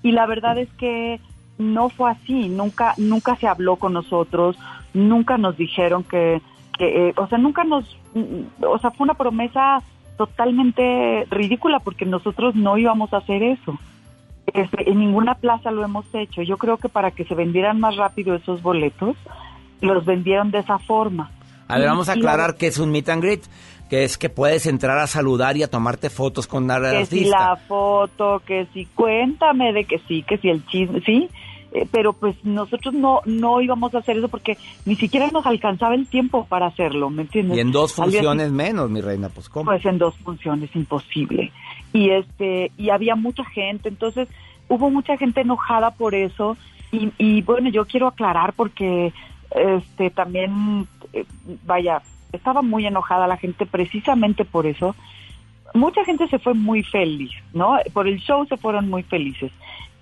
Y 0.04 0.12
la 0.12 0.26
verdad 0.26 0.56
es 0.59 0.68
que 0.75 1.21
no 1.59 1.88
fue 1.88 2.12
así, 2.12 2.49
nunca, 2.49 2.95
nunca 2.99 3.35
se 3.35 3.49
habló 3.49 3.75
con 3.76 3.95
nosotros, 3.95 4.56
nunca 4.95 5.38
nos 5.38 5.56
dijeron 5.56 6.04
que, 6.04 6.40
que 6.78 7.09
eh, 7.09 7.14
o 7.16 7.26
sea, 7.26 7.38
nunca 7.38 7.64
nos, 7.64 7.85
mm, 8.14 8.62
o 8.64 8.78
sea, 8.78 8.92
fue 8.92 9.06
una 9.06 9.14
promesa 9.14 9.83
totalmente 10.16 11.26
ridícula 11.28 11.80
porque 11.80 12.06
nosotros 12.06 12.54
no 12.54 12.78
íbamos 12.78 13.12
a 13.12 13.18
hacer 13.18 13.42
eso. 13.42 13.76
Este, 14.56 14.90
en 14.90 14.98
ninguna 14.98 15.34
plaza 15.34 15.70
lo 15.70 15.84
hemos 15.84 16.06
hecho. 16.14 16.42
Yo 16.42 16.56
creo 16.56 16.78
que 16.78 16.88
para 16.88 17.10
que 17.10 17.25
se 17.25 17.34
vendieran 17.34 17.78
más 17.78 17.96
rápido 17.96 18.34
esos 18.34 18.62
boletos, 18.62 19.16
los 19.80 20.04
vendieron 20.04 20.50
de 20.50 20.58
esa 20.58 20.78
forma. 20.78 21.30
A 21.68 21.78
ver, 21.78 21.88
vamos 21.88 22.08
a 22.08 22.12
aclarar 22.12 22.56
que 22.56 22.68
es 22.68 22.78
un 22.78 22.90
meet 22.90 23.08
and 23.08 23.22
greet, 23.22 23.42
que 23.90 24.04
es 24.04 24.16
que 24.16 24.28
puedes 24.28 24.66
entrar 24.66 24.98
a 24.98 25.06
saludar 25.06 25.56
y 25.56 25.62
a 25.62 25.68
tomarte 25.68 26.10
fotos 26.10 26.46
con 26.46 26.66
la 26.66 26.80
que 26.80 27.06
si 27.06 27.18
artista. 27.18 27.50
la 27.50 27.56
foto, 27.56 28.40
que 28.46 28.66
si 28.72 28.86
cuéntame 28.86 29.72
de 29.72 29.84
que 29.84 29.98
sí, 30.08 30.22
que 30.22 30.38
si 30.38 30.48
el 30.48 30.64
chisme, 30.66 31.00
sí, 31.00 31.28
eh, 31.72 31.86
pero 31.90 32.12
pues 32.12 32.36
nosotros 32.44 32.94
no 32.94 33.20
no 33.26 33.60
íbamos 33.60 33.94
a 33.94 33.98
hacer 33.98 34.16
eso 34.16 34.28
porque 34.28 34.56
ni 34.84 34.94
siquiera 34.96 35.28
nos 35.32 35.44
alcanzaba 35.44 35.94
el 35.94 36.06
tiempo 36.06 36.46
para 36.46 36.66
hacerlo, 36.66 37.10
¿me 37.10 37.22
entiendes? 37.22 37.58
Y 37.58 37.60
en 37.60 37.72
dos 37.72 37.92
funciones 37.92 38.52
menos, 38.52 38.88
mi 38.88 39.00
reina, 39.00 39.28
pues 39.28 39.48
cómo. 39.48 39.66
pues 39.66 39.84
en 39.84 39.98
dos 39.98 40.14
funciones 40.18 40.70
imposible 40.75 41.52
y 41.92 42.10
este 42.10 42.70
y 42.76 42.90
había 42.90 43.16
mucha 43.16 43.44
gente 43.44 43.88
entonces 43.88 44.28
hubo 44.68 44.90
mucha 44.90 45.16
gente 45.16 45.40
enojada 45.40 45.90
por 45.92 46.14
eso 46.14 46.56
y, 46.92 47.12
y 47.18 47.42
bueno 47.42 47.68
yo 47.68 47.85
quiero 47.87 48.08
aclarar 48.08 48.52
porque 48.52 49.12
este 49.50 50.11
también 50.11 50.87
eh, 51.12 51.25
vaya 51.64 52.02
estaba 52.32 52.62
muy 52.62 52.87
enojada 52.87 53.26
la 53.26 53.37
gente 53.37 53.66
precisamente 53.66 54.44
por 54.44 54.66
eso. 54.66 54.94
Mucha 55.75 56.04
gente 56.04 56.28
se 56.28 56.38
fue 56.38 56.54
muy 56.54 56.82
feliz 56.82 57.30
no 57.52 57.76
por 57.92 58.08
el 58.08 58.18
show 58.18 58.46
se 58.46 58.56
fueron 58.56 58.88
muy 58.88 59.02
felices 59.02 59.52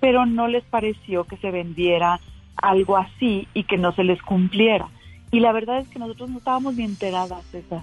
pero 0.01 0.27
no 0.27 0.49
les 0.49 0.65
pareció 0.65 1.25
que 1.25 1.37
se 1.39 1.51
vendiera 1.51 2.21
algo 2.57 2.97
así 2.97 3.49
y 3.55 3.65
que 3.65 3.79
no 3.79 3.93
se 3.93 4.05
les 4.05 4.23
cumpliera. 4.23 4.87
Y 5.31 5.41
la 5.41 5.51
verdad 5.51 5.79
es 5.79 5.89
que 5.89 5.99
nosotros 5.99 6.31
no 6.31 6.39
estábamos 6.39 6.77
ni 6.77 6.85
enteradas 6.85 7.43
César 7.47 7.83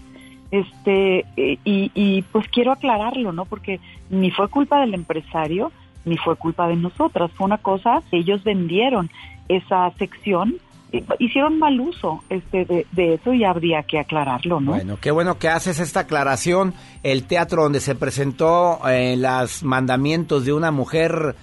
este 0.51 1.25
eh, 1.38 1.57
y, 1.63 1.91
y 1.95 2.21
pues 2.23 2.47
quiero 2.50 2.73
aclararlo 2.73 3.31
no 3.31 3.45
porque 3.45 3.79
ni 4.09 4.31
fue 4.31 4.50
culpa 4.50 4.81
del 4.81 4.93
empresario 4.93 5.71
ni 6.05 6.17
fue 6.17 6.36
culpa 6.36 6.67
de 6.67 6.75
nosotras 6.75 7.31
fue 7.34 7.46
una 7.46 7.58
cosa 7.58 8.01
ellos 8.12 8.43
vendieron 8.43 9.10
esa 9.48 9.91
sección 9.98 10.55
eh, 10.91 11.05
hicieron 11.20 11.58
mal 11.58 11.79
uso 11.79 12.22
este 12.29 12.65
de, 12.65 12.86
de 12.91 13.13
eso 13.13 13.34
y 13.34 13.46
habría 13.46 13.84
que 13.84 13.98
aclararlo 13.98 14.60
no 14.60 14.74
Bueno, 14.74 14.98
qué 15.00 15.12
bueno 15.12 15.38
que 15.38 15.48
haces 15.48 15.79
esta 15.79 16.01
aclaración. 16.01 16.74
El 17.01 17.24
teatro 17.24 17.63
donde 17.63 17.79
se 17.79 17.96
presentó 17.96 18.79
eh, 18.89 19.15
los 19.17 19.63
mandamientos 19.63 20.43
de 20.43 20.51
una 20.51 20.72
mujer. 20.72 21.36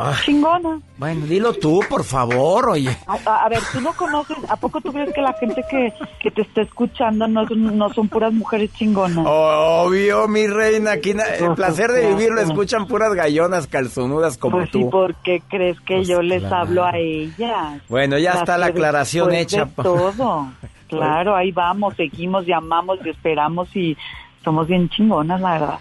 Ay, 0.00 0.14
chingona 0.24 0.78
bueno, 0.96 1.26
dilo 1.26 1.52
tú, 1.54 1.80
por 1.88 2.04
favor, 2.04 2.70
oye. 2.70 2.96
a, 3.06 3.14
a- 3.30 3.44
a 3.44 3.48
ver 3.48 3.58
tú 3.72 3.80
no 3.80 3.92
conoces 3.94 4.36
a 4.48 4.54
poco 4.56 4.80
tú 4.80 4.92
crees 4.92 5.12
que 5.12 5.20
la 5.20 5.32
gente 5.34 5.62
que, 5.68 5.92
que 6.20 6.30
te 6.30 6.42
está 6.42 6.62
escuchando 6.62 7.26
no 7.26 7.46
son, 7.48 7.76
no 7.76 7.92
son 7.92 8.08
puras 8.08 8.32
mujeres 8.32 8.72
chingonas 8.74 9.26
Obvio, 9.28 10.28
mi 10.28 10.46
reina, 10.46 10.92
aquí 10.92 11.14
na- 11.14 11.24
el 11.24 11.52
placer 11.54 11.90
de 11.90 12.08
vivir 12.08 12.30
lo 12.30 12.40
escuchan 12.40 12.86
puras 12.86 13.12
gallonas 13.14 13.66
calzonudas 13.66 14.38
como 14.38 14.58
pues 14.58 14.70
tú. 14.70 14.88
¿por 14.88 15.14
qué 15.16 15.42
crees 15.48 15.78
que 15.80 15.96
Pues 15.96 16.08
yo 16.08 16.22
les 16.22 16.44
hablo 16.44 16.84
a 16.84 16.96
ellas? 16.96 17.82
Bueno, 17.88 18.18
ya 18.18 18.32
está 18.34 18.56
la 18.56 18.66
aclaración 18.66 19.32
hecha. 19.34 19.64
de 19.64 19.82
todo. 19.82 20.46
Claro, 20.88 21.36
ahí 21.36 21.52
vamos, 21.52 21.92
seguimos, 21.96 22.46
llamamos, 22.46 22.98
y 23.04 23.10
esperamos 23.10 23.68
y 23.76 23.94
somos 24.42 24.66
bien 24.68 24.88
chingonas, 24.88 25.38
la 25.38 25.52
verdad. 25.52 25.78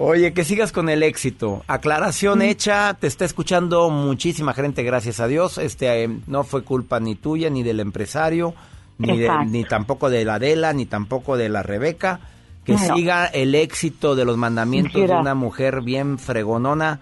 Oye, 0.00 0.32
que 0.32 0.44
sigas 0.44 0.70
con 0.70 0.88
el 0.88 1.02
éxito. 1.02 1.64
Aclaración 1.66 2.40
hecha, 2.40 2.94
te 2.94 3.08
está 3.08 3.24
escuchando 3.24 3.90
muchísima 3.90 4.54
gente, 4.54 4.84
gracias 4.84 5.18
a 5.18 5.26
Dios. 5.26 5.58
Este 5.58 6.04
eh, 6.04 6.08
no 6.28 6.44
fue 6.44 6.62
culpa 6.62 7.00
ni 7.00 7.16
tuya 7.16 7.50
ni 7.50 7.64
del 7.64 7.80
empresario, 7.80 8.54
ni 8.98 9.18
de- 9.18 9.30
ni 9.46 9.64
tampoco 9.64 10.08
de 10.08 10.24
la 10.24 10.34
Adela, 10.34 10.72
ni 10.72 10.86
tampoco 10.86 11.36
de 11.36 11.48
la 11.48 11.64
Rebeca. 11.64 12.20
Que 12.64 12.74
No. 12.74 12.78
siga 12.94 13.26
el 13.26 13.54
éxito 13.56 14.14
de 14.14 14.24
los 14.24 14.36
mandamientos 14.36 14.92
de 15.08 15.14
una 15.14 15.34
mujer 15.34 15.80
bien 15.82 16.18
fregonona. 16.18 17.00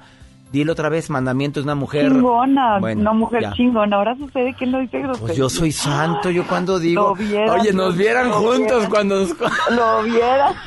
Dilo 0.52 0.72
otra 0.72 0.88
vez, 0.88 1.10
mandamientos 1.10 1.64
de 1.64 1.66
una 1.66 1.74
mujer 1.74 2.08
Chingona, 2.10 2.78
Bueno, 2.78 3.02
no 3.02 3.14
mujer 3.14 3.42
ya. 3.42 3.52
chingona. 3.52 3.96
Ahora 3.96 4.16
sucede 4.16 4.54
que 4.54 4.64
lo 4.64 4.78
dice 4.78 5.00
grosero. 5.00 5.26
Pues 5.26 5.36
yo 5.36 5.50
soy 5.50 5.72
santo, 5.72 6.30
yo 6.30 6.46
cuando 6.46 6.78
digo, 6.78 7.14
vieran, 7.16 7.60
oye, 7.60 7.72
nos 7.74 7.96
vieran 7.96 8.30
juntos 8.30 8.60
vieran. 8.68 8.88
cuando 8.90 9.20
nos... 9.20 9.34
Lo 9.70 10.02
viera. 10.04 10.54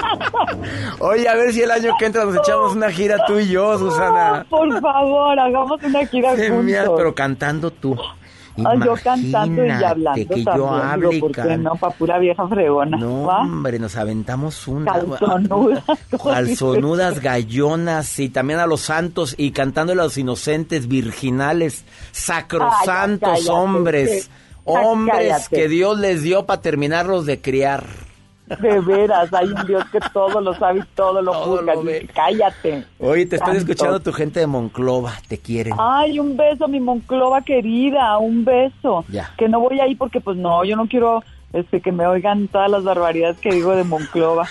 Oye, 1.00 1.28
a 1.28 1.34
ver 1.34 1.52
si 1.52 1.62
el 1.62 1.70
año 1.70 1.92
que 1.98 2.06
entra 2.06 2.24
nos 2.24 2.36
echamos 2.36 2.74
una 2.74 2.90
gira 2.90 3.18
tú 3.26 3.38
y 3.38 3.48
yo, 3.48 3.78
Susana. 3.78 4.46
Por 4.48 4.80
favor, 4.80 5.38
hagamos 5.38 5.82
una 5.82 6.06
gira 6.06 6.30
juntos. 6.30 6.92
pero 6.96 7.14
cantando 7.14 7.70
tú. 7.70 7.96
Ah, 8.64 8.72
yo 8.82 8.94
cantando 9.04 9.62
y 9.62 9.66
Imagínate 9.66 9.84
hablando 9.84 10.18
que 10.18 10.24
también, 10.24 10.44
yo 10.46 10.52
digo, 10.54 10.68
hable 10.70 11.16
y 11.16 11.20
¿por 11.20 11.30
qué 11.32 11.42
can- 11.42 11.62
no? 11.62 11.74
Pa' 11.74 11.90
pura 11.90 12.18
vieja 12.18 12.48
fregona, 12.48 12.96
No, 12.96 13.24
¿va? 13.24 13.40
hombre, 13.42 13.78
nos 13.78 13.96
aventamos 13.96 14.66
una. 14.66 14.92
Calzonudas. 14.94 15.84
Calzonudas, 16.24 17.20
gallonas 17.20 18.18
y 18.18 18.30
también 18.30 18.58
a 18.60 18.66
los 18.66 18.80
santos 18.80 19.34
y 19.36 19.50
cantando 19.50 19.92
a 19.92 19.96
los 19.96 20.16
inocentes, 20.16 20.88
virginales, 20.88 21.84
sacrosantos 22.12 23.28
Ay, 23.30 23.42
ya, 23.42 23.46
cállate, 23.46 23.50
hombres, 23.50 24.30
hombres 24.64 25.32
Cállate. 25.32 25.56
que 25.56 25.68
Dios 25.68 25.98
les 25.98 26.22
dio 26.22 26.46
para 26.46 26.62
terminarlos 26.62 27.26
de 27.26 27.42
criar. 27.42 27.84
De 28.46 28.80
veras, 28.80 29.32
hay 29.34 29.48
un 29.48 29.66
Dios 29.66 29.84
que 29.90 29.98
todo 30.12 30.40
lo 30.40 30.54
sabe 30.54 30.78
y 30.80 30.82
todo 30.94 31.20
lo 31.20 31.32
Todo 31.32 31.56
juzga. 31.58 31.74
lo. 31.74 31.82
Cállate. 32.14 32.84
Oye, 33.00 33.26
te 33.26 33.36
están 33.36 33.56
escuchando 33.56 33.98
tu 34.00 34.12
gente 34.12 34.38
de 34.40 34.46
Monclova, 34.46 35.12
te 35.26 35.38
quieren. 35.38 35.74
Ay, 35.78 36.18
un 36.20 36.36
beso, 36.36 36.68
mi 36.68 36.78
Monclova 36.78 37.42
querida, 37.42 38.18
un 38.18 38.44
beso. 38.44 39.04
Ya. 39.08 39.32
Que 39.36 39.48
no 39.48 39.60
voy 39.60 39.80
ahí 39.80 39.94
porque, 39.96 40.20
pues 40.20 40.36
no, 40.36 40.64
yo 40.64 40.76
no 40.76 40.86
quiero 40.86 41.22
este, 41.52 41.80
que 41.80 41.92
me 41.92 42.06
oigan 42.06 42.48
todas 42.48 42.70
las 42.70 42.84
barbaridades 42.84 43.38
que 43.38 43.50
digo 43.50 43.74
de 43.74 43.84
Monclova. 43.84 44.46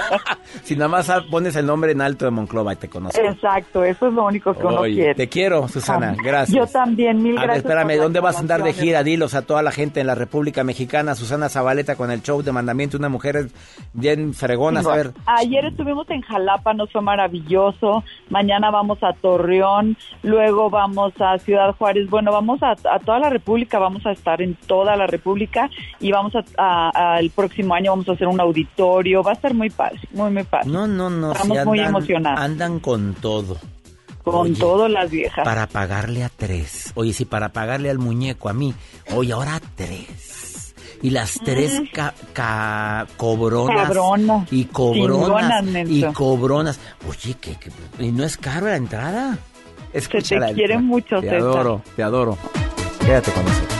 si 0.64 0.74
nada 0.74 0.88
más 0.88 1.10
pones 1.30 1.54
el 1.56 1.66
nombre 1.66 1.92
en 1.92 2.00
alto 2.00 2.24
de 2.24 2.30
Monclova 2.30 2.72
y 2.72 2.76
te 2.76 2.88
conozco. 2.88 3.20
Exacto, 3.20 3.84
eso 3.84 4.08
es 4.08 4.14
lo 4.14 4.24
único 4.24 4.54
que 4.54 4.66
uno 4.66 4.82
quiere. 4.82 5.14
Te 5.14 5.28
quiero, 5.28 5.68
Susana, 5.68 6.14
gracias. 6.22 6.56
Yo 6.56 6.66
también, 6.66 7.22
mil 7.22 7.34
gracias. 7.34 7.58
espérame, 7.58 7.96
¿dónde 7.98 8.20
vas 8.20 8.36
a 8.36 8.40
andar 8.40 8.62
de 8.62 8.72
gira? 8.72 9.02
Dilos 9.02 9.34
a 9.34 9.42
toda 9.42 9.62
la 9.62 9.70
gente 9.70 10.00
en 10.00 10.06
la 10.06 10.14
República 10.14 10.64
Mexicana. 10.64 11.14
Susana 11.14 11.48
Zabaleta 11.48 11.94
con 11.94 12.10
el 12.10 12.22
show 12.22 12.42
de 12.42 12.52
mandamiento, 12.52 12.96
una 12.96 13.08
mujer 13.08 13.48
bien 13.92 14.34
fregona, 14.34 14.80
a 14.80 14.96
ver. 14.96 15.12
Ayer 15.26 15.66
estuvimos 15.66 16.08
en 16.10 16.22
Jalapa, 16.22 16.74
nos 16.74 16.90
fue 16.90 17.02
maravilloso. 17.02 18.02
Mañana 18.28 18.70
vamos 18.70 18.98
a 19.02 19.12
Torreón, 19.12 19.96
luego 20.22 20.70
vamos 20.70 21.12
a 21.20 21.38
Ciudad 21.38 21.74
Juárez. 21.76 22.08
Bueno, 22.08 22.32
vamos 22.32 22.62
a, 22.62 22.72
a 22.72 22.98
toda 22.98 23.18
la 23.18 23.30
República, 23.30 23.78
vamos 23.78 24.04
a 24.06 24.12
estar 24.12 24.42
en 24.42 24.54
toda 24.66 24.96
la 24.96 25.06
República 25.06 25.70
y 26.00 26.10
vamos 26.10 26.34
a, 26.34 26.39
el 27.18 27.30
próximo 27.30 27.74
año 27.74 27.92
vamos 27.92 28.08
a 28.08 28.12
hacer 28.12 28.26
un 28.26 28.40
auditorio, 28.40 29.22
va 29.22 29.32
a 29.32 29.40
ser 29.40 29.54
muy 29.54 29.70
padre, 29.70 30.00
muy, 30.12 30.30
muy 30.30 30.44
padre. 30.44 30.68
No, 30.68 30.86
no, 30.86 31.10
no. 31.10 31.32
Estamos 31.32 31.64
muy 31.64 31.80
emocionados. 31.80 32.40
Andan 32.40 32.80
con 32.80 33.14
todo. 33.14 33.58
Con 34.22 34.54
todas 34.54 34.90
las 34.90 35.10
viejas. 35.10 35.44
Para 35.44 35.66
pagarle 35.66 36.24
a 36.24 36.28
tres. 36.28 36.92
Oye, 36.94 37.12
si 37.12 37.24
para 37.24 37.50
pagarle 37.50 37.90
al 37.90 37.98
muñeco 37.98 38.48
a 38.48 38.52
mí, 38.52 38.74
oye, 39.14 39.32
ahora 39.32 39.56
a 39.56 39.60
tres. 39.60 40.74
Y 41.02 41.10
las 41.10 41.40
tres 41.42 41.80
ca, 42.34 43.06
cobronas. 43.16 43.90
Y 44.50 44.66
cobronas. 44.66 45.64
y 45.88 46.02
cobronas. 46.12 46.80
Oye, 47.08 47.34
¿qué, 47.40 47.56
y 47.98 48.12
no 48.12 48.24
es 48.24 48.36
caro 48.36 48.66
la 48.66 48.76
entrada? 48.76 49.38
Escúchala, 49.92 50.48
te 50.48 50.54
quiere 50.54 50.78
mucho, 50.78 51.20
Te 51.20 51.36
adoro, 51.36 51.82
te 51.96 52.02
adoro. 52.02 52.38
Quédate 53.00 53.32
con 53.32 53.44
nosotros. 53.44 53.79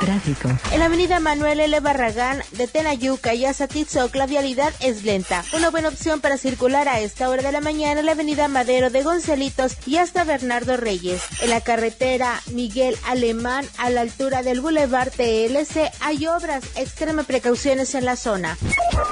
Tráfico. 0.00 0.50
En 0.72 0.80
la 0.80 0.86
avenida 0.86 1.20
Manuel 1.20 1.60
L. 1.60 1.80
Barragán 1.80 2.42
de 2.52 2.66
Tenayuca 2.66 3.34
y 3.34 3.44
Azatitzoc 3.44 4.14
la 4.14 4.26
vialidad 4.26 4.72
es 4.80 5.04
lenta. 5.04 5.44
Una 5.52 5.70
buena 5.70 5.88
opción 5.88 6.20
para 6.20 6.36
circular 6.36 6.88
a 6.88 7.00
esta 7.00 7.28
hora 7.28 7.42
de 7.42 7.52
la 7.52 7.60
mañana 7.60 8.00
en 8.00 8.06
la 8.06 8.12
avenida 8.12 8.48
Madero 8.48 8.90
de 8.90 9.02
Gonzalitos 9.02 9.76
y 9.86 9.96
hasta 9.96 10.24
Bernardo 10.24 10.76
Reyes. 10.76 11.22
En 11.40 11.50
la 11.50 11.60
carretera 11.62 12.40
Miguel 12.52 12.96
Alemán 13.06 13.66
a 13.78 13.90
la 13.90 14.02
altura 14.02 14.42
del 14.42 14.60
Boulevard 14.60 15.10
TLC 15.10 15.90
hay 16.00 16.26
obras. 16.26 16.64
Extrema 16.76 17.22
precauciones 17.22 17.94
en 17.94 18.04
la 18.04 18.16
zona. 18.16 18.58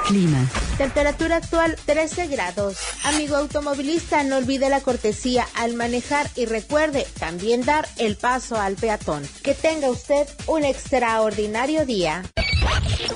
Clima. 0.07 0.47
Temperatura 0.77 1.37
actual 1.37 1.77
13 1.87 2.27
grados. 2.27 2.77
Amigo 3.05 3.37
automovilista, 3.37 4.25
no 4.25 4.37
olvide 4.37 4.69
la 4.69 4.81
cortesía 4.81 5.47
al 5.55 5.75
manejar 5.75 6.29
y 6.37 6.47
recuerde 6.47 7.07
también 7.19 7.65
dar 7.65 7.89
el 7.99 8.17
paso 8.17 8.57
al 8.57 8.75
peatón. 8.77 9.27
Que 9.43 9.55
tenga 9.55 9.89
usted 9.89 10.29
un 10.47 10.52
extraordinario 10.59 11.87
día. 11.87 12.23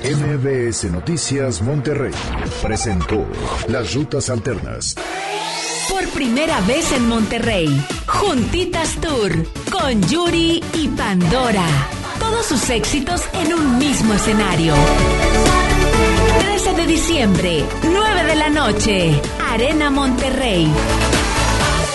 MBS 0.02 0.84
Noticias 0.90 1.60
Monterrey 1.62 2.12
presentó 2.62 3.26
Las 3.68 3.94
Rutas 3.94 4.30
Alternas. 4.30 4.94
Por 5.88 6.08
primera 6.08 6.60
vez 6.62 6.92
en 6.92 7.06
Monterrey, 7.08 7.68
Juntitas 8.06 8.96
Tour 9.00 9.32
con 9.70 10.02
Yuri 10.08 10.62
y 10.74 10.88
Pandora. 10.88 11.66
Todos 12.18 12.46
sus 12.46 12.70
éxitos 12.70 13.22
en 13.34 13.54
un 13.54 13.78
mismo 13.78 14.14
escenario. 14.14 14.74
13 16.40 16.74
de 16.74 16.86
diciembre, 16.86 17.64
9 17.84 18.24
de 18.24 18.34
la 18.34 18.48
noche, 18.48 19.20
Arena 19.50 19.90
Monterrey. 19.90 20.72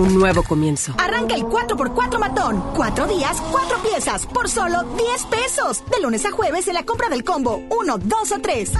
un 0.00 0.18
nuevo 0.18 0.42
comienzo. 0.42 0.94
Arranca 0.98 1.34
el 1.34 1.42
4x4 1.42 2.18
matón. 2.18 2.64
Cuatro 2.74 3.06
días, 3.06 3.40
cuatro 3.50 3.78
piezas, 3.82 4.26
por 4.26 4.48
solo 4.48 4.82
10 4.82 5.24
pesos. 5.26 5.82
De 5.90 6.00
lunes 6.02 6.24
a 6.24 6.30
jueves 6.30 6.68
en 6.68 6.74
la 6.74 6.84
compra 6.84 7.08
del 7.08 7.24
combo 7.24 7.62
1, 7.70 7.98
2 7.98 8.32
o 8.32 8.38
3. 8.40 8.72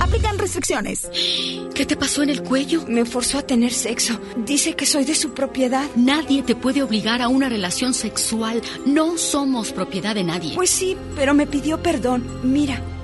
Aplican 0.00 0.38
restricciones. 0.38 1.10
¿Qué 1.74 1.84
te 1.84 1.96
pasó 1.96 2.22
en 2.22 2.30
el 2.30 2.42
cuello? 2.42 2.82
Me 2.88 3.04
forzó 3.04 3.38
a 3.38 3.42
tener 3.42 3.72
sexo. 3.72 4.18
Dice 4.38 4.74
que 4.74 4.86
soy 4.86 5.04
de 5.04 5.14
su 5.14 5.34
propiedad. 5.34 5.84
Nadie 5.96 6.42
te 6.42 6.54
puede 6.54 6.82
obligar 6.82 7.20
a 7.20 7.28
una 7.28 7.48
relación 7.48 7.92
sexual. 7.92 8.62
No 8.86 9.18
somos 9.18 9.72
propiedad 9.72 10.14
de 10.14 10.24
nadie. 10.24 10.54
Pues 10.54 10.70
sí, 10.70 10.96
pero 11.14 11.34
me 11.34 11.46
pidió 11.46 11.82
perdón. 11.82 12.40
Mira, 12.42 12.82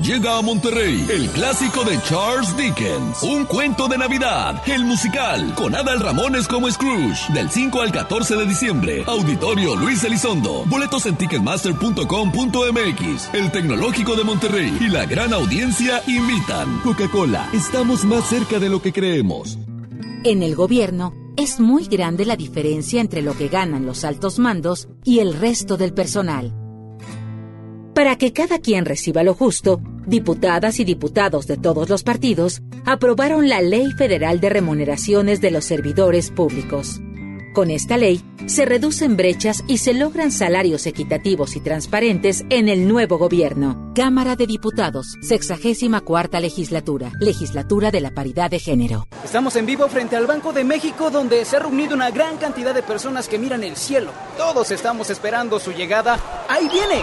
Llega 0.00 0.38
a 0.38 0.42
Monterrey 0.42 1.04
el 1.10 1.28
clásico 1.30 1.84
de 1.84 2.00
Charles 2.02 2.56
Dickens, 2.56 3.22
Un 3.22 3.46
cuento 3.46 3.88
de 3.88 3.98
Navidad, 3.98 4.62
el 4.66 4.84
musical, 4.84 5.54
con 5.54 5.74
Adal 5.74 6.00
Ramones 6.00 6.46
como 6.46 6.70
Scrooge, 6.70 7.32
del 7.32 7.50
5 7.50 7.80
al 7.80 7.90
14 7.90 8.36
de 8.36 8.46
diciembre. 8.46 9.02
Auditorio 9.06 9.74
Luis 9.76 10.04
Elizondo. 10.04 10.64
Boletos 10.66 11.06
en 11.06 11.16
ticketmaster.com.mx. 11.16 13.34
El 13.34 13.50
Tecnológico 13.50 14.14
de 14.14 14.24
Monterrey 14.24 14.76
y 14.80 14.88
la 14.88 15.06
gran 15.06 15.32
audiencia 15.32 16.02
invitan. 16.06 16.80
Coca-Cola, 16.80 17.48
estamos 17.52 18.04
más 18.04 18.28
cerca 18.28 18.58
de 18.58 18.68
lo 18.68 18.80
que 18.80 18.92
creemos. 18.92 19.58
En 20.24 20.42
el 20.42 20.54
gobierno 20.54 21.14
es 21.36 21.60
muy 21.60 21.84
grande 21.84 22.24
la 22.24 22.34
diferencia 22.34 23.00
entre 23.00 23.22
lo 23.22 23.36
que 23.36 23.48
ganan 23.48 23.86
los 23.86 24.04
altos 24.04 24.40
mandos 24.40 24.88
y 25.04 25.20
el 25.20 25.34
resto 25.34 25.76
del 25.76 25.94
personal. 25.94 26.52
Para 27.98 28.14
que 28.14 28.32
cada 28.32 28.60
quien 28.60 28.84
reciba 28.84 29.24
lo 29.24 29.34
justo, 29.34 29.80
diputadas 30.06 30.78
y 30.78 30.84
diputados 30.84 31.48
de 31.48 31.56
todos 31.56 31.88
los 31.88 32.04
partidos 32.04 32.62
aprobaron 32.86 33.48
la 33.48 33.60
Ley 33.60 33.90
Federal 33.90 34.38
de 34.38 34.50
Remuneraciones 34.50 35.40
de 35.40 35.50
los 35.50 35.64
Servidores 35.64 36.30
Públicos. 36.30 37.00
Con 37.56 37.72
esta 37.72 37.96
ley, 37.96 38.22
se 38.46 38.66
reducen 38.66 39.16
brechas 39.16 39.64
y 39.66 39.78
se 39.78 39.94
logran 39.94 40.30
salarios 40.30 40.86
equitativos 40.86 41.56
y 41.56 41.60
transparentes 41.60 42.44
en 42.50 42.68
el 42.68 42.86
nuevo 42.86 43.18
gobierno. 43.18 43.90
Cámara 43.96 44.36
de 44.36 44.46
Diputados, 44.46 45.16
64 45.20 46.38
legislatura, 46.38 47.10
legislatura 47.18 47.90
de 47.90 48.00
la 48.00 48.12
paridad 48.12 48.48
de 48.48 48.60
género. 48.60 49.08
Estamos 49.24 49.56
en 49.56 49.66
vivo 49.66 49.88
frente 49.88 50.14
al 50.14 50.28
Banco 50.28 50.52
de 50.52 50.62
México 50.62 51.10
donde 51.10 51.44
se 51.44 51.56
ha 51.56 51.58
reunido 51.58 51.96
una 51.96 52.12
gran 52.12 52.36
cantidad 52.36 52.72
de 52.72 52.84
personas 52.84 53.26
que 53.26 53.40
miran 53.40 53.64
el 53.64 53.74
cielo. 53.74 54.12
Todos 54.36 54.70
estamos 54.70 55.10
esperando 55.10 55.58
su 55.58 55.72
llegada. 55.72 56.46
¡Ahí 56.48 56.68
viene! 56.68 57.02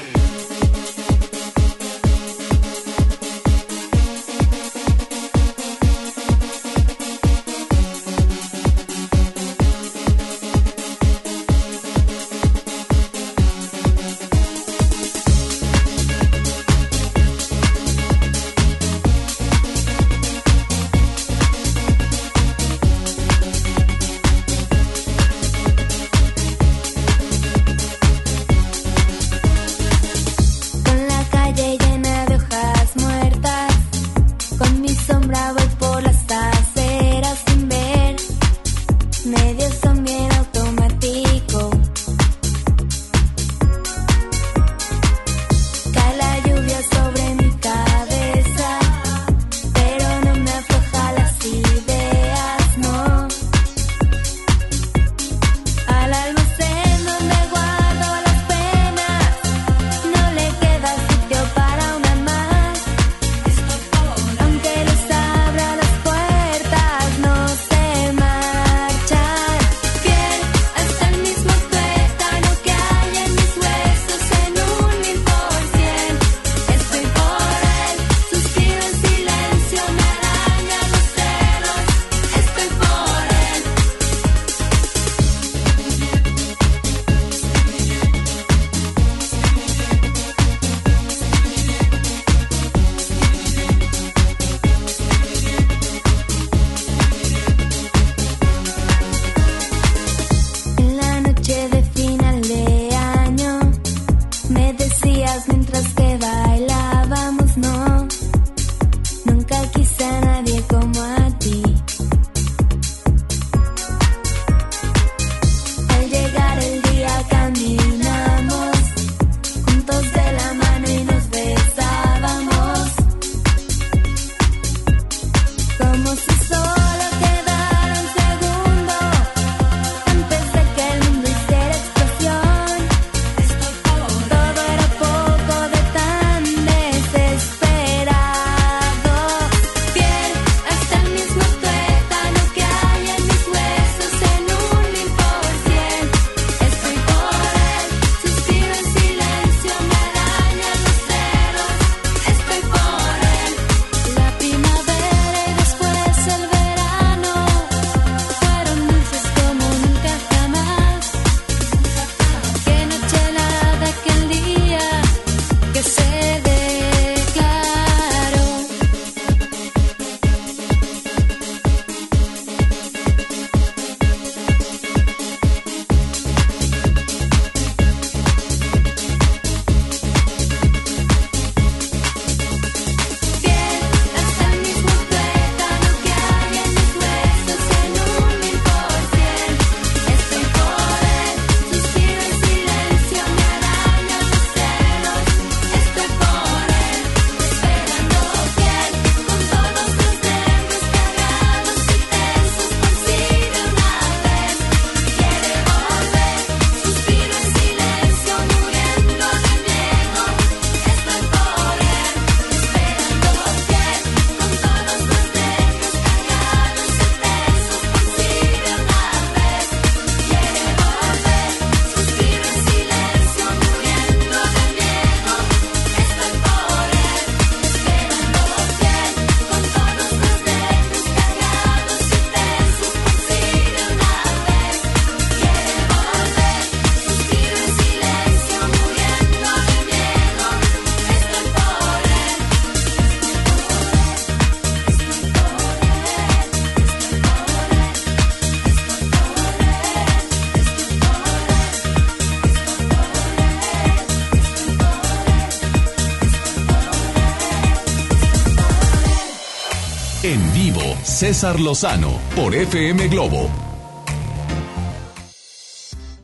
César 261.31 261.61
Lozano 261.61 262.19
por 262.35 262.53
FM 262.53 263.07
Globo. 263.07 263.49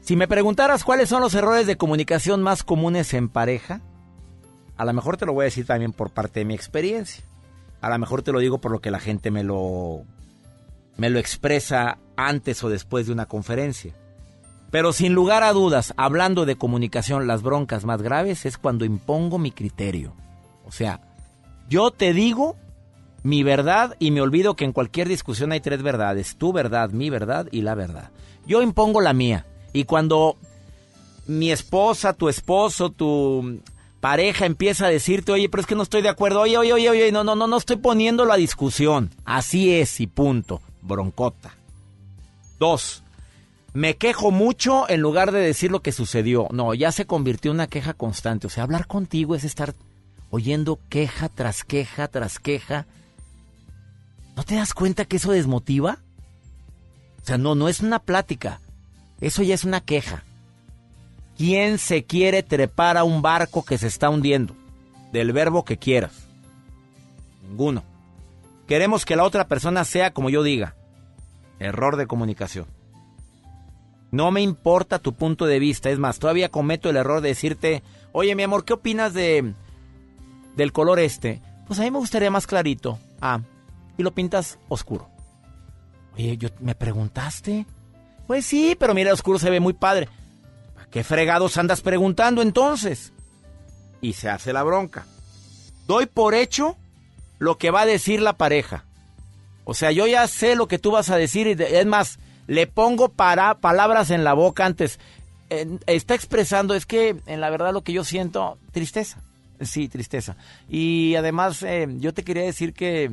Si 0.02 0.18
me 0.18 0.28
preguntaras 0.28 0.84
cuáles 0.84 1.08
son 1.08 1.22
los 1.22 1.34
errores 1.34 1.66
de 1.66 1.78
comunicación 1.78 2.44
más 2.44 2.62
comunes 2.62 3.14
en 3.14 3.30
pareja, 3.30 3.80
a 4.76 4.84
lo 4.84 4.92
mejor 4.92 5.16
te 5.16 5.26
lo 5.26 5.32
voy 5.32 5.44
a 5.44 5.46
decir 5.46 5.66
también 5.66 5.94
por 5.94 6.10
parte 6.10 6.42
de 6.42 6.46
mi 6.46 6.56
experiencia. 6.56 7.24
A 7.80 7.90
lo 7.90 7.98
mejor 8.00 8.22
te 8.22 8.34
lo 8.34 8.40
digo 8.40 8.58
por 8.60 8.70
lo 8.70 8.82
que 8.82 8.92
la 8.92 9.00
gente 9.00 9.32
me 9.32 9.46
lo 9.46 10.04
me 10.98 11.10
lo 11.10 11.20
expresa 11.20 12.00
antes 12.18 12.62
o 12.66 12.70
después 12.70 13.08
de 13.08 13.14
una 13.14 13.28
conferencia. 13.28 13.94
Pero 14.72 14.92
sin 14.92 15.14
lugar 15.14 15.42
a 15.42 15.54
dudas, 15.54 15.94
hablando 15.96 16.46
de 16.46 16.58
comunicación, 16.58 17.28
las 17.28 17.44
broncas 17.44 17.86
más 17.86 18.02
graves 18.02 18.46
es 18.46 18.58
cuando 18.58 18.84
impongo 18.84 19.38
mi 19.38 19.52
criterio. 19.52 20.12
O 20.66 20.74
sea, 20.74 21.00
yo 21.70 21.92
te 21.92 22.12
digo 22.12 22.58
mi 23.28 23.44
verdad 23.44 23.98
y 24.00 24.12
me 24.12 24.22
olvido 24.22 24.56
que 24.56 24.64
en 24.64 24.72
cualquier 24.72 25.10
discusión 25.10 25.52
hay 25.52 25.60
tres 25.60 25.84
verdades. 25.84 26.38
Tu 26.38 26.54
verdad, 26.54 26.92
mi 26.92 27.10
verdad 27.10 27.50
y 27.52 27.62
la 27.62 27.76
verdad. 27.76 28.10
Yo 28.46 28.62
impongo 28.62 29.02
la 29.02 29.12
mía. 29.12 29.46
Y 29.74 29.84
cuando 29.84 30.38
mi 31.26 31.52
esposa, 31.52 32.14
tu 32.14 32.30
esposo, 32.30 32.90
tu 32.90 33.60
pareja 34.00 34.46
empieza 34.46 34.86
a 34.86 34.90
decirte, 34.90 35.34
oye, 35.34 35.50
pero 35.50 35.60
es 35.60 35.68
que 35.68 35.76
no 35.76 35.84
estoy 35.84 36.02
de 36.04 36.08
acuerdo, 36.08 36.40
oye, 36.40 36.58
oye, 36.58 36.72
oye, 36.72 36.90
oye, 36.90 37.12
no, 37.12 37.26
no, 37.26 37.36
no, 37.36 37.48
no 37.48 37.58
estoy 37.58 37.76
poniéndolo 37.76 38.32
a 38.32 38.38
discusión. 38.38 39.10
Así 39.26 39.74
es 39.74 40.00
y 40.00 40.08
punto. 40.08 40.62
Broncota. 40.82 41.54
Dos, 42.60 43.04
me 43.74 43.98
quejo 43.98 44.32
mucho 44.32 44.90
en 44.90 45.02
lugar 45.02 45.34
de 45.34 45.40
decir 45.40 45.70
lo 45.70 45.82
que 45.82 45.92
sucedió. 45.92 46.48
No, 46.54 46.74
ya 46.74 46.94
se 46.94 47.06
convirtió 47.06 47.52
en 47.52 47.58
una 47.58 47.68
queja 47.68 47.94
constante. 47.94 48.48
O 48.48 48.50
sea, 48.50 48.64
hablar 48.64 48.88
contigo 48.88 49.36
es 49.36 49.44
estar 49.44 49.76
oyendo 50.30 50.80
queja 50.88 51.28
tras 51.28 51.66
queja 51.66 52.08
tras 52.08 52.40
queja. 52.40 52.88
¿No 54.38 54.44
te 54.44 54.54
das 54.54 54.76
cuenta 54.76 55.06
que 55.06 55.18
eso 55.18 55.32
desmotiva? 55.32 55.98
O 57.24 57.26
sea, 57.26 57.40
no, 57.40 57.56
no 57.56 57.68
es 57.68 57.80
una 57.80 57.98
plática. 57.98 58.60
Eso 59.20 59.42
ya 59.42 59.56
es 59.56 59.64
una 59.64 59.82
queja. 59.82 60.24
¿Quién 61.36 61.80
se 61.80 62.06
quiere 62.06 62.44
trepar 62.44 62.98
a 62.98 63.04
un 63.04 63.24
barco 63.24 63.66
que 63.66 63.80
se 63.80 63.88
está 63.88 64.12
hundiendo? 64.12 64.56
Del 65.12 65.34
verbo 65.34 65.66
que 65.66 65.78
quieras. 65.78 66.12
Ninguno. 67.50 67.84
Queremos 68.68 69.06
que 69.06 69.16
la 69.16 69.24
otra 69.24 69.48
persona 69.48 69.84
sea 69.86 70.14
como 70.14 70.30
yo 70.30 70.44
diga. 70.44 70.76
Error 71.58 71.96
de 71.96 72.06
comunicación. 72.06 72.68
No 74.12 74.30
me 74.30 74.42
importa 74.42 75.00
tu 75.00 75.14
punto 75.14 75.48
de 75.48 75.58
vista. 75.58 75.90
Es 75.90 75.98
más, 75.98 76.20
todavía 76.20 76.50
cometo 76.50 76.92
el 76.92 76.98
error 76.98 77.22
de 77.22 77.30
decirte, 77.30 77.82
oye 78.12 78.36
mi 78.36 78.44
amor, 78.44 78.66
¿qué 78.66 78.74
opinas 78.74 79.16
de 79.16 79.56
del 80.56 80.72
color 80.72 81.00
este? 81.00 81.42
Pues 81.66 81.80
a 81.80 81.84
mí 81.84 81.90
me 81.90 81.98
gustaría 81.98 82.30
más 82.30 82.46
clarito. 82.46 83.00
Ah, 83.20 83.40
y 83.98 84.04
lo 84.04 84.14
pintas 84.14 84.60
oscuro. 84.70 85.10
Oye, 86.16 86.38
yo, 86.38 86.50
¿me 86.60 86.76
preguntaste? 86.76 87.66
Pues 88.28 88.46
sí, 88.46 88.76
pero 88.80 88.94
mira, 88.94 89.14
oscuro 89.14 89.40
se 89.40 89.50
ve 89.50 89.60
muy 89.60 89.74
padre. 89.74 90.10
qué 90.92 91.04
fregados 91.04 91.58
andas 91.58 91.82
preguntando 91.82 92.42
entonces? 92.42 93.14
Y 94.02 94.14
se 94.14 94.30
hace 94.30 94.54
la 94.54 94.64
bronca. 94.64 95.06
Doy 95.88 96.06
por 96.06 96.36
hecho 96.36 96.76
lo 97.40 97.58
que 97.58 97.72
va 97.72 97.82
a 97.82 97.86
decir 97.86 98.22
la 98.22 98.34
pareja. 98.34 98.86
O 99.64 99.74
sea, 99.74 99.92
yo 99.92 100.08
ya 100.08 100.28
sé 100.28 100.56
lo 100.56 100.68
que 100.68 100.80
tú 100.80 100.92
vas 100.92 101.10
a 101.10 101.18
decir 101.18 101.48
y 101.48 101.62
es 101.62 101.86
más, 101.86 102.20
le 102.48 102.68
pongo 102.68 103.10
para 103.10 103.56
palabras 103.56 104.12
en 104.12 104.24
la 104.24 104.34
boca 104.34 104.66
antes. 104.66 105.00
está 105.86 106.16
expresando, 106.16 106.74
es 106.74 106.86
que 106.86 107.18
en 107.26 107.42
la 107.42 107.50
verdad 107.50 107.74
lo 107.74 107.84
que 107.84 107.94
yo 107.94 108.04
siento, 108.04 108.58
tristeza. 108.72 109.22
Sí, 109.62 109.90
tristeza. 109.90 110.36
Y 110.70 111.16
además 111.16 111.64
eh, 111.64 111.88
yo 111.98 112.14
te 112.14 112.24
quería 112.24 112.44
decir 112.44 112.74
que, 112.74 113.12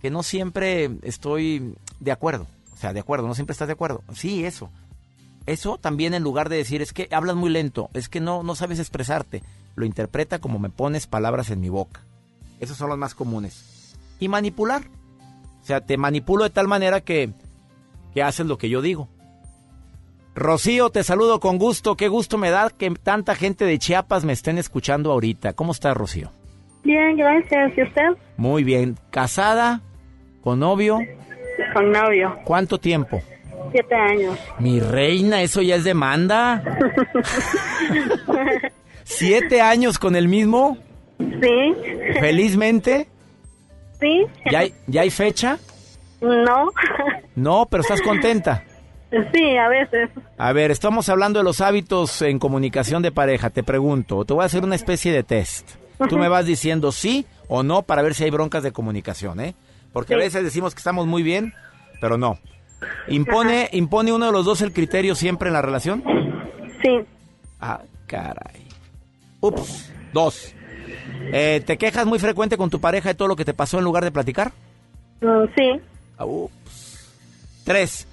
que 0.00 0.10
no 0.10 0.22
siempre 0.22 0.90
estoy 1.02 1.74
de 1.98 2.12
acuerdo. 2.12 2.46
O 2.72 2.76
sea, 2.76 2.92
de 2.92 3.00
acuerdo, 3.00 3.26
no 3.26 3.34
siempre 3.34 3.52
estás 3.52 3.68
de 3.68 3.74
acuerdo. 3.74 4.02
Sí, 4.14 4.44
eso. 4.44 4.70
Eso 5.46 5.78
también 5.78 6.14
en 6.14 6.22
lugar 6.22 6.48
de 6.48 6.56
decir, 6.56 6.82
es 6.82 6.92
que 6.92 7.08
hablas 7.10 7.36
muy 7.36 7.50
lento, 7.50 7.90
es 7.94 8.08
que 8.08 8.20
no, 8.20 8.42
no 8.42 8.54
sabes 8.54 8.78
expresarte, 8.78 9.42
lo 9.74 9.84
interpreta 9.86 10.38
como 10.38 10.58
me 10.58 10.70
pones 10.70 11.06
palabras 11.06 11.50
en 11.50 11.60
mi 11.60 11.68
boca. 11.68 12.02
Esos 12.60 12.76
son 12.76 12.88
los 12.88 12.98
más 12.98 13.14
comunes. 13.14 13.96
Y 14.18 14.28
manipular. 14.28 14.82
O 15.62 15.64
sea, 15.64 15.80
te 15.80 15.96
manipulo 15.96 16.44
de 16.44 16.50
tal 16.50 16.68
manera 16.68 17.00
que, 17.00 17.30
que 18.14 18.22
haces 18.22 18.46
lo 18.46 18.58
que 18.58 18.68
yo 18.68 18.82
digo. 18.82 19.08
Rocío, 20.34 20.90
te 20.90 21.02
saludo 21.02 21.40
con 21.40 21.58
gusto. 21.58 21.96
Qué 21.96 22.08
gusto 22.08 22.38
me 22.38 22.50
da 22.50 22.70
que 22.70 22.90
tanta 22.90 23.34
gente 23.34 23.64
de 23.64 23.78
Chiapas 23.78 24.24
me 24.24 24.32
estén 24.32 24.58
escuchando 24.58 25.10
ahorita. 25.12 25.54
¿Cómo 25.54 25.72
estás, 25.72 25.96
Rocío? 25.96 26.30
Bien, 26.84 27.16
gracias. 27.16 27.76
¿Y 27.76 27.82
usted? 27.82 28.08
Muy 28.36 28.64
bien. 28.64 28.96
¿Casada? 29.10 29.82
¿Con 30.42 30.58
novio? 30.58 30.98
Con 31.74 31.92
novio. 31.92 32.36
¿Cuánto 32.44 32.78
tiempo? 32.78 33.20
Siete 33.72 33.94
años. 33.94 34.38
Mi 34.58 34.80
reina, 34.80 35.42
eso 35.42 35.62
ya 35.62 35.76
es 35.76 35.84
demanda. 35.84 36.62
¿Siete 39.04 39.60
años 39.60 39.98
con 39.98 40.16
el 40.16 40.28
mismo? 40.28 40.78
Sí. 41.18 41.74
¿Felizmente? 42.18 43.08
Sí. 44.00 44.26
¿Ya 44.50 44.60
hay, 44.60 44.74
¿Ya 44.86 45.02
hay 45.02 45.10
fecha? 45.10 45.58
No. 46.20 46.70
No, 47.34 47.66
pero 47.70 47.82
estás 47.82 48.00
contenta. 48.02 48.64
Sí, 49.10 49.56
a 49.56 49.68
veces. 49.68 50.10
A 50.38 50.52
ver, 50.52 50.70
estamos 50.70 51.08
hablando 51.08 51.40
de 51.40 51.44
los 51.44 51.60
hábitos 51.60 52.22
en 52.22 52.38
comunicación 52.38 53.02
de 53.02 53.12
pareja. 53.12 53.50
Te 53.50 53.62
pregunto, 53.62 54.24
te 54.24 54.32
voy 54.32 54.42
a 54.42 54.46
hacer 54.46 54.64
una 54.64 54.76
especie 54.76 55.12
de 55.12 55.22
test. 55.22 55.68
Tú 56.08 56.16
me 56.16 56.28
vas 56.28 56.46
diciendo 56.46 56.92
sí 56.92 57.26
o 57.48 57.62
no 57.62 57.82
para 57.82 58.02
ver 58.02 58.14
si 58.14 58.24
hay 58.24 58.30
broncas 58.30 58.62
de 58.62 58.72
comunicación, 58.72 59.40
¿eh? 59.40 59.54
Porque 59.92 60.14
a 60.14 60.18
veces 60.18 60.44
decimos 60.44 60.74
que 60.74 60.78
estamos 60.78 61.06
muy 61.06 61.22
bien, 61.22 61.54
pero 62.00 62.16
no. 62.16 62.38
¿Impone, 63.08 63.68
¿Impone 63.72 64.12
uno 64.12 64.26
de 64.26 64.32
los 64.32 64.44
dos 64.44 64.62
el 64.62 64.72
criterio 64.72 65.14
siempre 65.14 65.48
en 65.48 65.54
la 65.54 65.62
relación? 65.62 66.02
Sí. 66.82 67.00
Ah, 67.60 67.80
caray. 68.06 68.66
Ups. 69.40 69.92
Dos. 70.12 70.54
Eh, 71.32 71.62
¿Te 71.64 71.76
quejas 71.78 72.06
muy 72.06 72.18
frecuente 72.18 72.56
con 72.56 72.70
tu 72.70 72.80
pareja 72.80 73.10
de 73.10 73.14
todo 73.14 73.28
lo 73.28 73.36
que 73.36 73.44
te 73.44 73.54
pasó 73.54 73.78
en 73.78 73.84
lugar 73.84 74.04
de 74.04 74.10
platicar? 74.10 74.52
Mm, 75.20 75.44
sí. 75.56 75.80
Ah, 76.16 76.24
ups. 76.24 77.10
Tres. 77.64 78.06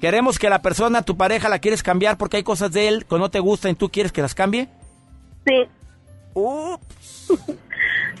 ¿Queremos 0.00 0.38
que 0.38 0.48
la 0.48 0.62
persona, 0.62 1.02
tu 1.02 1.16
pareja, 1.16 1.48
la 1.48 1.58
quieres 1.58 1.82
cambiar 1.82 2.18
porque 2.18 2.36
hay 2.36 2.42
cosas 2.42 2.72
de 2.72 2.88
él 2.88 3.04
que 3.06 3.18
no 3.18 3.30
te 3.30 3.40
gustan 3.40 3.72
y 3.72 3.74
tú 3.74 3.88
quieres 3.88 4.12
que 4.12 4.22
las 4.22 4.34
cambie? 4.34 4.68
Sí. 5.46 5.66
Ups. 6.34 6.97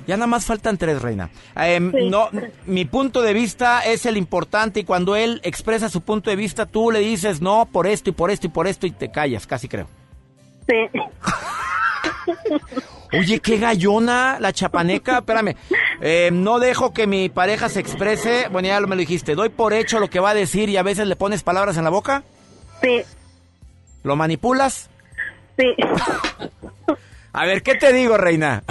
Ya 0.06 0.16
nada 0.16 0.26
más 0.26 0.46
faltan 0.46 0.78
tres, 0.78 1.02
reina. 1.02 1.28
Em, 1.54 1.92
no, 2.08 2.30
mi 2.64 2.86
punto 2.86 3.20
de 3.20 3.34
vista 3.34 3.82
es 3.84 4.06
el 4.06 4.16
importante 4.16 4.80
y 4.80 4.84
cuando 4.84 5.16
él 5.16 5.40
expresa 5.44 5.90
su 5.90 6.00
punto 6.00 6.30
de 6.30 6.36
vista, 6.36 6.64
tú 6.64 6.90
le 6.90 7.00
dices 7.00 7.42
no 7.42 7.68
por 7.70 7.86
esto 7.86 8.08
y 8.08 8.14
por 8.14 8.30
esto 8.30 8.46
y 8.46 8.50
por 8.50 8.66
esto 8.66 8.86
y 8.86 8.90
te 8.90 9.10
callas, 9.10 9.46
casi 9.46 9.68
creo. 9.68 9.86
Sí. 10.66 10.98
Oye, 13.12 13.40
qué 13.40 13.58
gallona 13.58 14.38
la 14.40 14.52
chapaneca. 14.52 15.18
Espérame. 15.18 15.56
Eh, 16.00 16.30
no 16.32 16.58
dejo 16.58 16.92
que 16.92 17.06
mi 17.06 17.28
pareja 17.28 17.68
se 17.68 17.80
exprese. 17.80 18.48
Bueno, 18.50 18.68
ya 18.68 18.80
me 18.80 18.96
lo 18.96 19.00
dijiste. 19.00 19.34
Doy 19.34 19.48
por 19.50 19.72
hecho 19.72 19.98
lo 20.00 20.08
que 20.08 20.20
va 20.20 20.30
a 20.30 20.34
decir 20.34 20.68
y 20.68 20.76
a 20.76 20.82
veces 20.82 21.06
le 21.06 21.16
pones 21.16 21.42
palabras 21.42 21.76
en 21.76 21.84
la 21.84 21.90
boca. 21.90 22.22
Sí. 22.82 23.02
¿Lo 24.04 24.16
manipulas? 24.16 24.88
Sí. 25.58 25.74
A 27.38 27.46
ver, 27.46 27.62
¿qué 27.62 27.76
te 27.76 27.92
digo, 27.92 28.16
reina? 28.16 28.64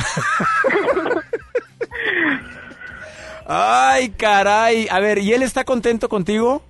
Ay, 3.46 4.10
caray. 4.10 4.90
A 4.92 5.00
ver, 5.00 5.20
¿y 5.20 5.32
él 5.32 5.42
está 5.42 5.64
contento 5.64 6.10
contigo? 6.10 6.62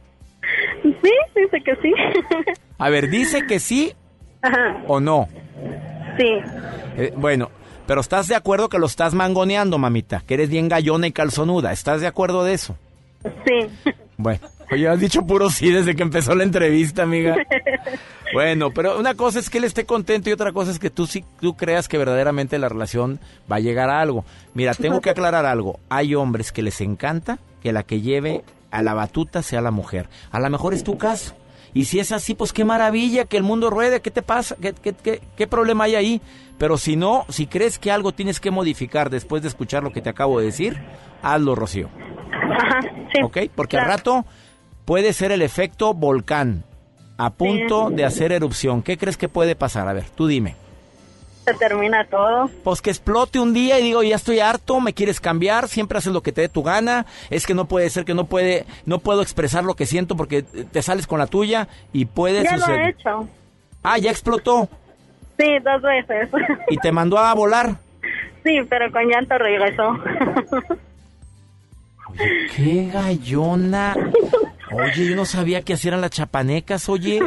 Sí, 0.84 1.12
dice 1.36 1.64
que 1.66 1.76
sí. 1.82 1.92
A 2.78 2.90
ver, 2.92 3.10
¿dice 3.10 3.48
que 3.48 3.60
sí 3.60 3.96
o 4.86 5.00
no? 5.00 5.28
Sí. 6.20 6.40
Eh, 6.98 7.14
bueno, 7.16 7.50
pero 7.88 8.02
¿estás 8.02 8.28
de 8.28 8.36
acuerdo 8.36 8.70
que 8.70 8.78
lo 8.78 8.86
estás 8.86 9.16
mangoneando, 9.16 9.80
mamita? 9.80 10.22
Que 10.28 10.36
eres 10.36 10.50
bien 10.52 10.70
gallona 10.70 11.08
y 11.08 11.12
calzonuda. 11.12 11.72
¿Estás 11.72 12.02
de 12.02 12.08
acuerdo 12.08 12.44
de 12.44 12.54
eso? 12.54 12.78
Sí. 13.24 13.68
Bueno, 14.18 14.42
oye, 14.72 14.88
has 14.88 15.00
dicho 15.00 15.26
puro 15.26 15.50
sí 15.50 15.72
desde 15.72 15.96
que 15.96 16.04
empezó 16.04 16.36
la 16.36 16.44
entrevista, 16.44 17.04
amiga. 17.04 17.36
Bueno, 18.34 18.72
pero 18.72 19.00
una 19.00 19.16
cosa 19.16 19.40
es 19.40 19.50
que 19.50 19.58
él 19.58 19.64
esté 19.64 19.86
contento 19.86 20.30
y 20.30 20.34
otra 20.34 20.52
cosa 20.52 20.72
es 20.72 20.80
que 20.80 20.90
tú 20.90 21.08
sí 21.08 21.24
tú 21.40 21.56
creas 21.56 21.88
que 21.88 21.98
verdaderamente 21.98 22.60
la 22.60 22.68
relación 22.68 23.22
va 23.50 23.56
a 23.56 23.60
llegar 23.62 23.90
a 23.90 24.02
algo. 24.02 24.26
Mira, 24.54 24.74
tengo 24.74 25.00
que 25.00 25.10
aclarar 25.10 25.46
algo. 25.46 25.80
Hay 25.88 26.14
hombres 26.14 26.52
que 26.52 26.62
les 26.62 26.82
encanta 26.82 27.40
que 27.64 27.72
la 27.72 27.84
que 27.84 28.02
lleve 28.02 28.44
a 28.70 28.82
la 28.82 28.94
batuta 28.94 29.42
sea 29.42 29.62
la 29.62 29.72
mujer. 29.72 30.10
A 30.30 30.42
lo 30.42 30.50
mejor 30.50 30.74
es 30.74 30.84
tu 30.84 30.98
caso. 30.98 31.36
Y 31.74 31.86
si 31.86 32.00
es 32.00 32.12
así, 32.12 32.34
pues 32.34 32.54
qué 32.54 32.66
maravilla 32.66 33.26
que 33.26 33.38
el 33.38 33.44
mundo 33.44 33.70
ruede, 33.70 34.02
¿qué 34.02 34.12
te 34.12 34.22
pasa? 34.22 34.56
¿Qué, 34.62 34.74
qué, 34.74 34.94
qué, 34.94 35.22
qué 35.36 35.48
problema 35.48 35.86
hay 35.86 35.96
ahí? 35.96 36.22
Pero 36.58 36.78
si 36.78 36.96
no, 36.96 37.26
si 37.30 37.46
crees 37.46 37.78
que 37.78 37.92
algo 37.92 38.14
tienes 38.14 38.40
que 38.40 38.52
modificar 38.52 39.10
después 39.10 39.42
de 39.42 39.48
escuchar 39.48 39.84
lo 39.84 39.92
que 39.92 40.02
te 40.02 40.10
acabo 40.10 40.40
de 40.40 40.48
decir, 40.48 40.78
hazlo, 41.22 41.56
Rocío. 41.56 41.90
Ajá, 42.34 42.82
sí. 43.14 43.22
¿Ok? 43.24 43.38
Porque 43.56 43.78
al 43.78 43.86
rato 43.86 44.26
puede 44.88 45.12
ser 45.12 45.34
el 45.34 45.42
efecto 45.42 45.94
volcán 45.94 46.64
a 47.18 47.32
punto 47.32 47.90
de 47.90 48.06
hacer 48.06 48.32
erupción. 48.32 48.82
¿Qué 48.82 48.98
crees 48.98 49.18
que 49.18 49.28
puede 49.28 49.54
pasar? 49.54 49.86
A 49.90 49.94
ver, 49.94 50.06
tú 50.16 50.28
dime. 50.28 50.56
se 51.44 51.54
termina 51.56 52.06
todo. 52.06 52.50
Pues 52.64 52.82
que 52.82 52.90
explote 52.90 53.38
un 53.38 53.54
día 53.54 53.80
y 53.80 53.84
digo, 53.84 54.02
ya 54.02 54.16
estoy 54.16 54.40
harto, 54.40 54.80
me 54.80 54.94
quieres 54.94 55.20
cambiar, 55.20 55.68
siempre 55.68 55.98
haces 55.98 56.14
lo 56.14 56.22
que 56.22 56.32
te 56.32 56.40
dé 56.42 56.48
tu 56.50 56.64
gana, 56.64 57.06
es 57.30 57.46
que 57.46 57.54
no 57.54 57.66
puede 57.68 57.90
ser 57.90 58.06
que 58.06 58.14
no 58.14 58.28
puede, 58.28 58.66
no 58.86 59.00
puedo 59.00 59.22
expresar 59.22 59.66
lo 59.66 59.76
que 59.76 59.86
siento 59.86 60.16
porque 60.16 60.42
te 60.44 60.82
sales 60.82 61.06
con 61.06 61.20
la 61.20 61.28
tuya 61.28 61.68
y 61.92 62.06
puede 62.06 62.44
ya 62.44 62.58
suceder. 62.58 62.80
lo 62.80 62.86
he 62.86 62.90
hecho. 62.90 63.28
Ah, 63.84 63.98
ya 63.98 64.10
explotó. 64.12 64.70
Sí, 65.38 65.48
dos 65.66 65.82
veces. 65.82 66.30
¿Y 66.70 66.78
te 66.78 66.94
mandó 66.94 67.18
a 67.18 67.34
volar? 67.34 67.76
Sí, 68.46 68.60
pero 68.70 68.90
con 68.94 69.06
llanto 69.10 69.38
regresó. 69.38 69.98
¡Qué 72.56 72.90
gallona! 72.94 73.94
Oye, 74.72 75.10
yo 75.10 75.16
no 75.16 75.26
sabía 75.26 75.62
que 75.62 75.74
hacían 75.74 76.02
las 76.02 76.12
chapanecas, 76.12 76.90
oye. 76.90 77.20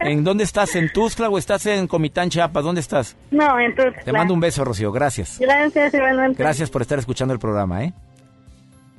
¿En 0.00 0.24
dónde 0.24 0.44
estás? 0.44 0.76
¿En 0.76 0.92
Tuxtla 0.92 1.28
o 1.28 1.38
estás 1.38 1.66
en 1.66 1.86
Comitán, 1.86 2.28
Chiapas? 2.28 2.64
¿Dónde 2.64 2.80
estás? 2.80 3.16
No, 3.30 3.58
entonces. 3.58 4.04
Te 4.04 4.12
mando 4.12 4.34
un 4.34 4.40
beso, 4.40 4.64
Rocío. 4.64 4.92
Gracias. 4.92 5.38
Gracias, 5.38 5.94
igualmente. 5.94 6.42
Gracias 6.42 6.70
por 6.70 6.82
estar 6.82 6.98
escuchando 6.98 7.32
el 7.32 7.40
programa, 7.40 7.84
¿eh? 7.84 7.94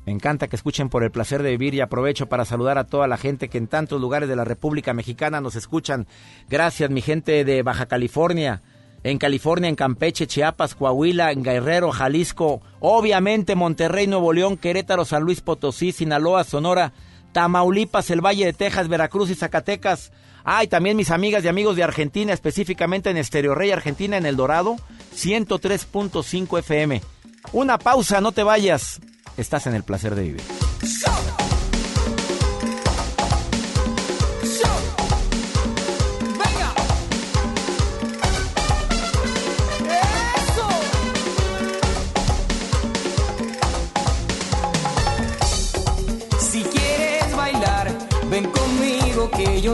Me 0.06 0.12
encanta 0.12 0.48
que 0.50 0.56
escuchen 0.56 0.90
por 0.90 1.04
el 1.04 1.12
placer 1.12 1.44
de 1.44 1.52
vivir 1.52 1.76
y 1.76 1.82
aprovecho 1.82 2.28
para 2.28 2.44
saludar 2.44 2.78
a 2.78 2.84
toda 2.86 3.08
la 3.08 3.18
gente 3.18 3.48
que 3.48 3.58
en 3.58 3.68
tantos 3.68 4.02
lugares 4.02 4.28
de 4.28 4.36
la 4.36 4.44
República 4.44 4.94
Mexicana 4.94 5.40
nos 5.40 5.56
escuchan. 5.56 6.08
Gracias, 6.50 6.90
mi 6.90 7.02
gente 7.02 7.46
de 7.46 7.64
Baja 7.64 7.86
California, 7.86 8.62
en 9.04 9.18
California, 9.18 9.70
en 9.70 9.76
Campeche, 9.76 10.28
Chiapas, 10.28 10.76
Coahuila, 10.76 11.32
en 11.32 11.44
Guerrero, 11.44 11.92
Jalisco, 11.92 12.62
obviamente 12.82 13.56
Monterrey, 13.56 14.08
Nuevo 14.08 14.34
León, 14.34 14.58
Querétaro, 14.58 15.06
San 15.06 15.24
Luis 15.24 15.40
Potosí, 15.40 15.94
Sinaloa, 15.94 16.44
Sonora, 16.44 16.92
Tamaulipas, 17.34 18.10
el 18.12 18.22
Valle 18.22 18.46
de 18.46 18.54
Texas, 18.54 18.88
Veracruz 18.88 19.30
y 19.30 19.36
Zacatecas. 19.36 20.12
Ah, 20.46 20.64
y 20.64 20.68
también 20.68 20.98
mis 20.98 21.12
amigas 21.12 21.44
y 21.44 21.48
amigos 21.48 21.76
de 21.76 21.84
Argentina, 21.84 22.34
específicamente 22.34 23.10
en 23.10 23.18
Estereo 23.18 23.56
Rey 23.56 23.72
Argentina, 23.72 24.18
en 24.18 24.26
El 24.26 24.36
Dorado, 24.36 24.76
103.5 25.16 26.60
FM. 26.60 27.02
Una 27.52 27.78
pausa, 27.78 28.22
no 28.22 28.32
te 28.32 28.44
vayas. 28.44 29.00
Estás 29.38 29.68
en 29.68 29.76
el 29.76 29.84
placer 29.84 30.16
de 30.16 30.24
vivir. 30.24 30.73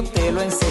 Te 0.04 0.32
lo 0.32 0.42
enseñaré. 0.42 0.69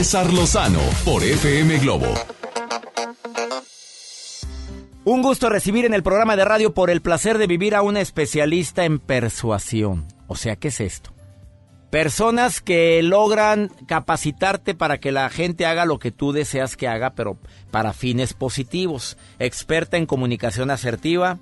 Lozano 0.00 0.80
por 1.04 1.22
FM 1.22 1.78
Globo. 1.80 2.06
Un 5.04 5.20
gusto 5.20 5.50
recibir 5.50 5.84
en 5.84 5.92
el 5.92 6.02
programa 6.02 6.36
de 6.36 6.46
radio 6.46 6.72
por 6.72 6.88
el 6.88 7.02
placer 7.02 7.36
de 7.36 7.46
vivir 7.46 7.74
a 7.74 7.82
una 7.82 8.00
especialista 8.00 8.86
en 8.86 8.98
persuasión. 8.98 10.06
O 10.26 10.36
sea, 10.36 10.56
¿qué 10.56 10.68
es 10.68 10.80
esto? 10.80 11.12
Personas 11.90 12.62
que 12.62 13.02
logran 13.02 13.70
capacitarte 13.86 14.74
para 14.74 15.00
que 15.00 15.12
la 15.12 15.28
gente 15.28 15.66
haga 15.66 15.84
lo 15.84 15.98
que 15.98 16.12
tú 16.12 16.32
deseas 16.32 16.78
que 16.78 16.88
haga, 16.88 17.10
pero 17.10 17.36
para 17.70 17.92
fines 17.92 18.32
positivos. 18.32 19.18
Experta 19.38 19.98
en 19.98 20.06
comunicación 20.06 20.70
asertiva. 20.70 21.38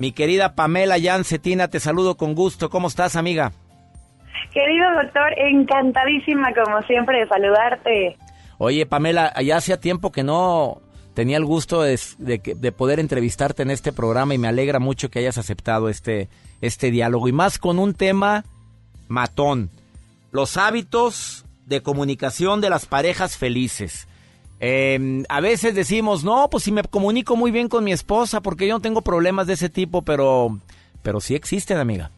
Mi 0.00 0.10
querida 0.10 0.56
Pamela 0.56 0.96
Cetina, 1.22 1.68
te 1.68 1.78
saludo 1.78 2.16
con 2.16 2.34
gusto. 2.34 2.68
¿Cómo 2.68 2.88
estás, 2.88 3.14
amiga? 3.14 3.52
Querido 4.52 4.86
doctor, 5.02 5.32
encantadísima 5.36 6.52
como 6.54 6.82
siempre 6.82 7.20
de 7.20 7.28
saludarte. 7.28 8.16
Oye, 8.58 8.86
Pamela, 8.86 9.32
ya 9.42 9.56
hacía 9.56 9.80
tiempo 9.80 10.12
que 10.12 10.22
no 10.22 10.82
tenía 11.14 11.36
el 11.36 11.44
gusto 11.44 11.82
de, 11.82 11.98
de, 12.18 12.40
de, 12.56 12.72
poder 12.72 13.00
entrevistarte 13.00 13.62
en 13.62 13.70
este 13.70 13.92
programa 13.92 14.34
y 14.34 14.38
me 14.38 14.48
alegra 14.48 14.78
mucho 14.78 15.10
que 15.10 15.18
hayas 15.18 15.36
aceptado 15.36 15.88
este, 15.88 16.28
este 16.60 16.90
diálogo 16.90 17.28
y 17.28 17.32
más 17.32 17.58
con 17.58 17.78
un 17.78 17.94
tema 17.94 18.44
matón 19.08 19.70
los 20.32 20.56
hábitos 20.56 21.44
de 21.66 21.82
comunicación 21.82 22.60
de 22.60 22.70
las 22.70 22.86
parejas 22.86 23.36
felices. 23.36 24.08
Eh, 24.60 25.24
a 25.28 25.40
veces 25.40 25.74
decimos, 25.74 26.24
no, 26.24 26.48
pues 26.50 26.64
si 26.64 26.72
me 26.72 26.82
comunico 26.82 27.36
muy 27.36 27.50
bien 27.50 27.68
con 27.68 27.84
mi 27.84 27.92
esposa, 27.92 28.40
porque 28.40 28.66
yo 28.66 28.74
no 28.74 28.80
tengo 28.80 29.02
problemas 29.02 29.46
de 29.46 29.54
ese 29.54 29.68
tipo, 29.68 30.02
pero, 30.02 30.58
pero 31.02 31.20
sí 31.20 31.34
existen, 31.34 31.78
amiga. 31.78 32.10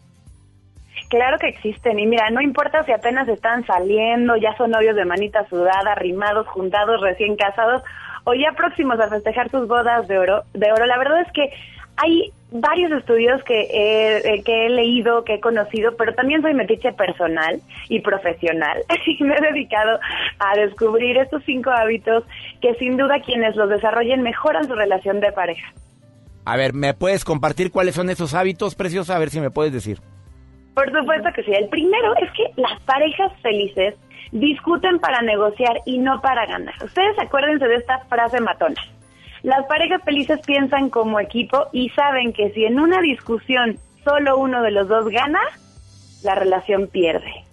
Claro 1.08 1.38
que 1.38 1.48
existen, 1.48 1.98
y 1.98 2.06
mira, 2.06 2.30
no 2.30 2.40
importa 2.40 2.82
si 2.84 2.92
apenas 2.92 3.28
están 3.28 3.64
saliendo, 3.66 4.36
ya 4.36 4.56
son 4.56 4.70
novios 4.70 4.96
de 4.96 5.04
manita 5.04 5.46
sudada, 5.48 5.92
arrimados, 5.92 6.46
juntados, 6.48 7.00
recién 7.00 7.36
casados, 7.36 7.82
o 8.24 8.34
ya 8.34 8.52
próximos 8.52 8.98
a 8.98 9.08
festejar 9.08 9.50
sus 9.50 9.68
bodas 9.68 10.08
de 10.08 10.18
oro, 10.18 10.44
de 10.54 10.72
oro. 10.72 10.86
La 10.86 10.98
verdad 10.98 11.20
es 11.20 11.32
que 11.32 11.52
hay 11.96 12.32
varios 12.50 12.92
estudios 12.92 13.42
que 13.44 13.68
he, 13.70 14.42
que 14.42 14.66
he 14.66 14.68
leído, 14.70 15.24
que 15.24 15.34
he 15.34 15.40
conocido, 15.40 15.96
pero 15.96 16.14
también 16.14 16.40
soy 16.42 16.54
metiche 16.54 16.92
personal 16.92 17.60
y 17.88 18.00
profesional. 18.00 18.82
Y 19.06 19.22
me 19.22 19.34
he 19.36 19.40
dedicado 19.40 20.00
a 20.38 20.56
descubrir 20.56 21.16
estos 21.18 21.42
cinco 21.44 21.70
hábitos 21.70 22.24
que 22.60 22.74
sin 22.76 22.96
duda 22.96 23.20
quienes 23.20 23.54
los 23.56 23.68
desarrollen 23.68 24.22
mejoran 24.22 24.66
su 24.66 24.74
relación 24.74 25.20
de 25.20 25.32
pareja. 25.32 25.72
A 26.44 26.56
ver, 26.56 26.74
¿me 26.74 26.94
puedes 26.94 27.24
compartir 27.24 27.70
cuáles 27.70 27.94
son 27.94 28.10
esos 28.10 28.34
hábitos, 28.34 28.74
preciosa? 28.74 29.16
A 29.16 29.18
ver 29.18 29.30
si 29.30 29.40
me 29.40 29.50
puedes 29.50 29.72
decir. 29.72 29.98
Por 30.74 30.90
supuesto 30.92 31.28
que 31.34 31.44
sí. 31.44 31.52
El 31.52 31.68
primero 31.68 32.14
es 32.16 32.30
que 32.32 32.60
las 32.60 32.80
parejas 32.82 33.32
felices 33.40 33.94
discuten 34.32 34.98
para 34.98 35.22
negociar 35.22 35.80
y 35.86 35.98
no 35.98 36.20
para 36.20 36.46
ganar. 36.46 36.74
Ustedes 36.82 37.18
acuérdense 37.18 37.66
de 37.66 37.76
esta 37.76 38.00
frase 38.06 38.40
matona. 38.40 38.80
Las 39.42 39.64
parejas 39.66 40.02
felices 40.04 40.40
piensan 40.44 40.90
como 40.90 41.20
equipo 41.20 41.66
y 41.72 41.90
saben 41.90 42.32
que 42.32 42.50
si 42.50 42.64
en 42.64 42.80
una 42.80 43.00
discusión 43.00 43.78
solo 44.02 44.38
uno 44.38 44.62
de 44.62 44.70
los 44.70 44.88
dos 44.88 45.08
gana, 45.08 45.40
la 46.22 46.34
relación 46.34 46.88
pierde. 46.88 47.44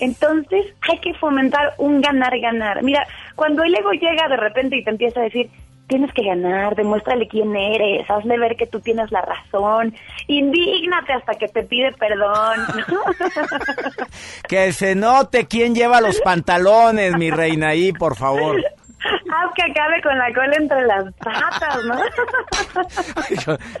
Entonces 0.00 0.66
hay 0.88 0.98
que 0.98 1.14
fomentar 1.14 1.74
un 1.78 2.00
ganar-ganar. 2.00 2.82
Mira, 2.82 3.06
cuando 3.34 3.62
el 3.62 3.74
ego 3.74 3.92
llega 3.92 4.28
de 4.28 4.36
repente 4.36 4.76
y 4.76 4.84
te 4.84 4.90
empieza 4.90 5.20
a 5.20 5.24
decir, 5.24 5.50
tienes 5.86 6.12
que 6.12 6.24
ganar, 6.24 6.74
demuéstrale 6.74 7.28
quién 7.28 7.54
eres, 7.54 8.08
hazle 8.10 8.38
ver 8.38 8.56
que 8.56 8.66
tú 8.66 8.80
tienes 8.80 9.10
la 9.12 9.22
razón, 9.22 9.94
indígnate 10.26 11.12
hasta 11.12 11.34
que 11.34 11.48
te 11.48 11.62
pide 11.62 11.92
perdón. 11.92 12.60
que 14.48 14.72
se 14.72 14.94
note 14.94 15.46
quién 15.46 15.74
lleva 15.74 16.00
los 16.00 16.20
pantalones, 16.20 17.16
mi 17.16 17.30
reina, 17.30 17.68
ahí, 17.68 17.92
por 17.92 18.16
favor. 18.16 18.62
Haz 19.32 19.52
que 19.54 19.62
acabe 19.62 20.02
con 20.02 20.16
la 20.18 20.32
cola 20.32 20.56
entre 20.56 20.82
las 20.86 21.12
patas, 21.14 21.84
¿no? 21.84 21.96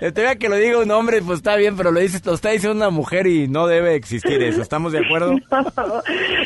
te 0.12 0.22
vea 0.22 0.36
que 0.36 0.48
lo 0.48 0.56
diga 0.56 0.78
un 0.78 0.90
hombre, 0.90 1.20
pues 1.22 1.38
está 1.38 1.56
bien, 1.56 1.76
pero 1.76 1.90
lo 1.90 2.00
dices, 2.00 2.24
lo 2.24 2.34
está 2.34 2.50
diciendo 2.50 2.76
una 2.76 2.90
mujer 2.90 3.26
y 3.26 3.48
no 3.48 3.66
debe 3.66 3.94
existir 3.94 4.42
eso. 4.42 4.62
¿Estamos 4.62 4.92
de 4.92 5.00
acuerdo? 5.04 5.34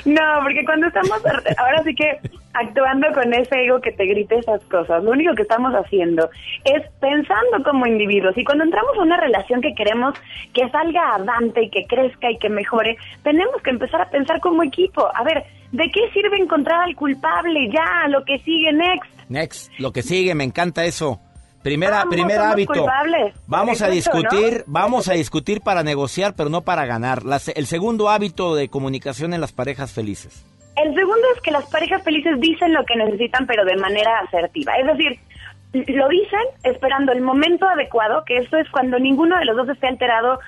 No, 0.05 0.23
porque 0.43 0.65
cuando 0.65 0.87
estamos, 0.87 1.21
ahora 1.59 1.83
sí 1.85 1.95
que 1.95 2.19
actuando 2.55 3.07
con 3.13 3.33
ese 3.35 3.65
ego 3.65 3.81
que 3.81 3.93
te 3.93 4.07
grite 4.07 4.39
esas 4.39 4.63
cosas, 4.65 5.05
lo 5.05 5.11
único 5.11 5.35
que 5.35 5.43
estamos 5.43 5.73
haciendo 5.75 6.29
es 6.65 6.83
pensando 7.01 7.63
como 7.65 7.87
individuos. 7.87 8.37
Y 8.37 8.45
cuando 8.45 8.65
entramos 8.65 8.97
a 8.97 9.03
una 9.03 9.19
relación 9.19 9.61
que 9.61 9.75
queremos 9.75 10.15
que 10.55 10.69
salga 10.71 11.15
avante 11.15 11.65
y 11.65 11.71
que 11.71 11.87
crezca 11.87 12.31
y 12.31 12.39
que 12.39 12.49
mejore, 12.49 12.97
tenemos 13.23 13.61
que 13.63 13.71
empezar 13.71 14.01
a 14.01 14.11
pensar 14.11 14.41
como 14.41 14.63
equipo. 14.63 15.09
A 15.15 15.23
ver, 15.23 15.45
¿de 15.73 15.91
qué 15.91 16.01
sirve 16.13 16.37
encontrar 16.39 16.83
al 16.83 16.95
culpable? 16.95 17.69
Ya, 17.73 18.09
lo 18.09 18.25
que 18.25 18.39
sigue, 18.41 18.73
next. 18.73 19.11
Next, 19.29 19.73
lo 19.79 19.93
que 19.93 20.03
sigue, 20.03 20.35
me 20.35 20.45
encanta 20.45 20.85
eso. 20.85 21.21
Primera, 21.63 22.05
primer 22.09 22.39
hábito. 22.39 22.87
Vamos 23.47 23.83
a 23.83 23.89
discutir, 23.89 24.65
vamos 24.67 25.09
a 25.09 25.13
discutir 25.13 25.61
para 25.61 25.83
negociar, 25.83 26.35
pero 26.35 26.49
no 26.49 26.63
para 26.63 26.87
ganar. 26.87 27.21
el 27.55 27.67
segundo 27.67 28.09
hábito 28.09 28.55
de 28.55 28.69
comunicación 28.69 29.35
en 29.35 29.41
las 29.41 29.53
parejas 29.53 29.93
felices. 29.93 30.47
El 30.77 30.95
segundo 30.95 31.27
es 31.35 31.43
que 31.43 31.51
las 31.51 31.67
parejas 31.67 32.03
felices 32.03 32.41
dicen 32.41 32.73
lo 32.73 32.85
que 32.87 32.97
necesitan, 32.97 33.47
pero 33.47 33.65
de 33.65 33.77
manera 33.77 34.21
asertiva. 34.21 34.73
Es 34.77 34.87
decir, 34.87 35.19
lo 35.73 36.09
dicen 36.09 36.41
esperando 36.65 37.13
el 37.13 37.21
momento 37.21 37.69
adecuado, 37.69 38.25
que 38.25 38.39
eso 38.39 38.57
es 38.57 38.69
cuando 38.71 38.99
ninguno 38.99 39.39
de 39.39 39.45
los 39.45 39.57
dos 39.57 39.69
esté 39.69 39.89
alterado 39.89 40.41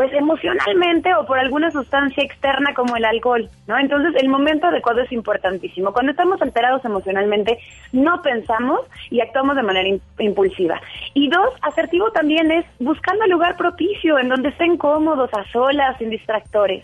pues 0.00 0.14
emocionalmente 0.14 1.14
o 1.14 1.26
por 1.26 1.38
alguna 1.38 1.70
sustancia 1.70 2.24
externa 2.24 2.72
como 2.72 2.96
el 2.96 3.04
alcohol, 3.04 3.50
¿no? 3.66 3.78
Entonces 3.78 4.14
el 4.22 4.30
momento 4.30 4.66
adecuado 4.66 5.02
es 5.02 5.12
importantísimo. 5.12 5.92
Cuando 5.92 6.12
estamos 6.12 6.40
alterados 6.40 6.82
emocionalmente, 6.86 7.58
no 7.92 8.22
pensamos 8.22 8.80
y 9.10 9.20
actuamos 9.20 9.56
de 9.56 9.62
manera 9.62 10.00
impulsiva. 10.18 10.80
Y 11.12 11.28
dos, 11.28 11.52
asertivo 11.60 12.10
también 12.12 12.50
es 12.50 12.64
buscando 12.78 13.24
el 13.24 13.30
lugar 13.30 13.58
propicio, 13.58 14.18
en 14.18 14.30
donde 14.30 14.48
estén 14.48 14.78
cómodos, 14.78 15.28
a 15.34 15.44
solas, 15.52 15.98
sin 15.98 16.08
distractores. 16.08 16.82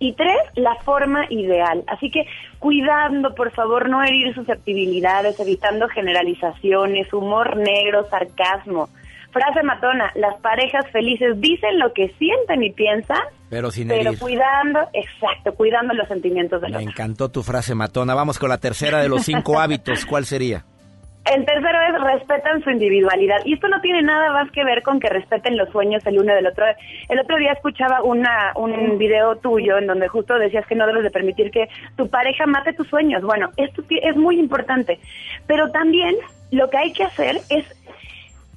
Y 0.00 0.14
tres, 0.14 0.38
la 0.56 0.74
forma 0.82 1.26
ideal. 1.30 1.84
Así 1.86 2.10
que 2.10 2.26
cuidando, 2.58 3.36
por 3.36 3.52
favor, 3.52 3.88
no 3.88 4.02
herir 4.02 4.34
susceptibilidades, 4.34 5.38
evitando 5.38 5.86
generalizaciones, 5.86 7.12
humor 7.12 7.56
negro, 7.56 8.04
sarcasmo. 8.10 8.88
Frase 9.30 9.62
matona, 9.62 10.10
las 10.14 10.40
parejas 10.40 10.86
felices 10.90 11.40
dicen 11.40 11.78
lo 11.78 11.92
que 11.92 12.08
sienten 12.18 12.62
y 12.62 12.72
piensan, 12.72 13.22
pero 13.50 13.70
sin 13.70 13.88
Pero 13.88 14.12
cuidando, 14.18 14.80
exacto, 14.92 15.54
cuidando 15.54 15.94
los 15.94 16.08
sentimientos 16.08 16.60
de 16.60 16.68
los 16.68 16.82
Me 16.82 16.90
encantó 16.90 17.30
tu 17.30 17.42
frase 17.42 17.74
matona. 17.74 18.14
Vamos 18.14 18.38
con 18.38 18.48
la 18.48 18.58
tercera 18.58 19.00
de 19.00 19.08
los 19.08 19.22
cinco 19.24 19.58
hábitos. 19.60 20.04
¿Cuál 20.04 20.26
sería? 20.26 20.64
El 21.24 21.44
tercero 21.44 21.78
es 21.82 22.02
respetan 22.02 22.62
su 22.62 22.70
individualidad. 22.70 23.38
Y 23.44 23.54
esto 23.54 23.68
no 23.68 23.80
tiene 23.80 24.02
nada 24.02 24.32
más 24.32 24.50
que 24.50 24.64
ver 24.64 24.82
con 24.82 24.98
que 24.98 25.10
respeten 25.10 25.58
los 25.58 25.68
sueños 25.70 26.04
el 26.06 26.18
uno 26.18 26.34
del 26.34 26.46
otro. 26.46 26.64
El 27.08 27.18
otro 27.18 27.36
día 27.36 27.52
escuchaba 27.52 28.02
una, 28.02 28.52
un 28.54 28.96
video 28.96 29.36
tuyo 29.36 29.76
en 29.76 29.86
donde 29.86 30.08
justo 30.08 30.38
decías 30.38 30.66
que 30.66 30.74
no 30.74 30.86
debes 30.86 31.02
de 31.02 31.10
permitir 31.10 31.50
que 31.50 31.68
tu 31.96 32.08
pareja 32.08 32.46
mate 32.46 32.72
tus 32.72 32.88
sueños. 32.88 33.22
Bueno, 33.22 33.50
esto 33.58 33.82
es 33.90 34.16
muy 34.16 34.38
importante. 34.38 34.98
Pero 35.46 35.70
también 35.70 36.16
lo 36.50 36.70
que 36.70 36.78
hay 36.78 36.92
que 36.92 37.04
hacer 37.04 37.36
es 37.50 37.66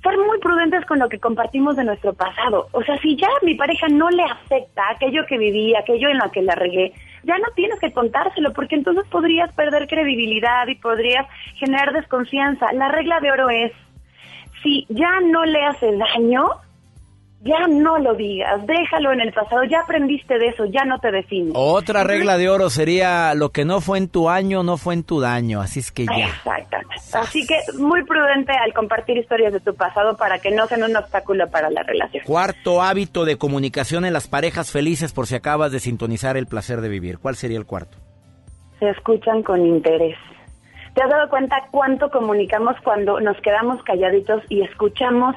ser 0.02 0.18
muy 0.18 0.40
prudentes 0.40 0.86
con 0.86 1.00
lo 1.00 1.10
que 1.10 1.20
compartimos 1.20 1.76
de 1.76 1.84
nuestro 1.84 2.14
pasado. 2.14 2.68
O 2.72 2.84
sea, 2.84 2.98
si 3.00 3.16
ya 3.16 3.30
mi 3.44 3.56
pareja 3.56 3.88
no 3.88 4.10
le 4.10 4.24
afecta 4.24 4.84
aquello 4.90 5.26
que 5.28 5.38
viví, 5.38 5.76
aquello 5.76 6.10
en 6.10 6.18
lo 6.18 6.32
que 6.32 6.42
la 6.42 6.56
regué, 6.56 6.94
ya 7.24 7.38
no 7.38 7.46
tienes 7.56 7.80
que 7.80 7.92
contárselo, 7.92 8.52
porque 8.54 8.76
entonces 8.76 9.06
podrías 9.10 9.54
perder 9.54 9.88
credibilidad 9.88 10.68
y 10.68 10.76
podrías 10.76 11.28
generar 11.56 11.94
desconfianza. 11.94 12.74
La 12.74 12.90
regla 12.90 13.20
de 13.20 13.32
oro 13.32 13.50
es, 13.50 13.72
si 14.64 14.86
ya 14.90 15.20
no 15.22 15.46
le 15.46 15.64
hace 15.66 15.96
daño, 15.96 16.50
ya 17.44 17.68
no 17.68 17.98
lo 17.98 18.14
digas, 18.14 18.66
déjalo 18.68 19.12
en 19.14 19.22
el 19.22 19.34
pasado, 19.34 19.64
ya 19.64 19.80
aprendiste 19.82 20.38
de 20.38 20.50
eso, 20.50 20.66
ya 20.66 20.86
no 20.86 21.00
te 21.00 21.12
define. 21.12 21.52
Otra 21.56 22.04
regla 22.04 22.38
de 22.38 22.50
oro 22.50 22.70
sería 22.70 23.34
lo 23.34 23.50
que 23.50 23.66
no 23.66 23.82
fue 23.82 23.98
en 23.98 24.10
tu 24.10 24.30
año, 24.30 24.62
no 24.62 24.78
fue 24.78 24.94
en 24.94 25.04
tu 25.04 25.20
daño, 25.20 25.60
así 25.60 25.80
es 25.80 25.92
que 25.92 26.06
ya. 26.06 26.28
Exactamente. 26.28 26.96
Así 27.14 27.48
que 27.48 27.58
muy 27.80 28.04
prudente 28.06 28.54
al 28.54 28.74
compartir 28.74 29.18
historias 29.18 29.54
de 29.54 29.60
tu 29.60 29.74
pasado 29.76 30.16
para 30.18 30.38
que 30.38 30.52
no 30.52 30.68
sean 30.68 30.84
un 30.84 30.96
obstáculo 30.96 31.50
para 31.50 31.72
la 31.72 31.82
relación. 31.82 32.24
Cuarto 32.26 32.82
hábito 32.82 33.26
de 33.26 33.38
comunicación 33.38 34.06
en 34.06 34.14
las 34.14 34.28
parejas 34.28 34.72
felices 34.72 35.12
por 35.12 35.26
si 35.26 35.36
acabas 35.36 35.72
de 35.72 35.80
sintonizar 35.80 36.38
el 36.38 36.46
placer 36.46 36.82
de 36.82 36.90
vivir. 36.90 37.18
¿Cuál 37.18 37.36
sería 37.36 37.58
el 37.58 37.66
cuarto? 37.66 37.98
Se 38.80 38.90
escuchan 38.90 39.42
con 39.42 39.66
interés. 39.66 40.18
¿Te 40.94 41.02
has 41.02 41.10
dado 41.10 41.30
cuenta 41.30 41.56
cuánto 41.72 42.12
comunicamos 42.12 42.76
cuando 42.84 43.20
nos 43.20 43.40
quedamos 43.42 43.82
calladitos 43.84 44.44
y 44.50 44.62
escuchamos 44.62 45.36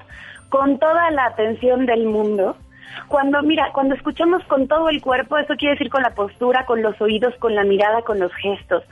con 0.49 0.79
toda 0.79 1.11
la 1.11 1.27
atención 1.27 1.87
del 1.87 2.07
mundo. 2.07 2.57
Cuando, 3.09 3.43
mira, 3.43 3.71
cuando 3.73 3.95
escuchamos 3.95 4.43
con 4.45 4.69
todo 4.69 4.89
el 4.89 5.01
cuerpo, 5.01 5.37
eso 5.37 5.55
quiere 5.57 5.75
decir 5.75 5.91
con 5.91 6.03
la 6.03 6.15
postura, 6.15 6.65
con 6.65 6.83
los 6.83 7.01
oídos, 7.01 7.35
con 7.39 7.55
la 7.55 7.65
mirada, 7.65 8.03
con 8.03 8.19
los 8.19 8.33
gestos. 8.35 8.85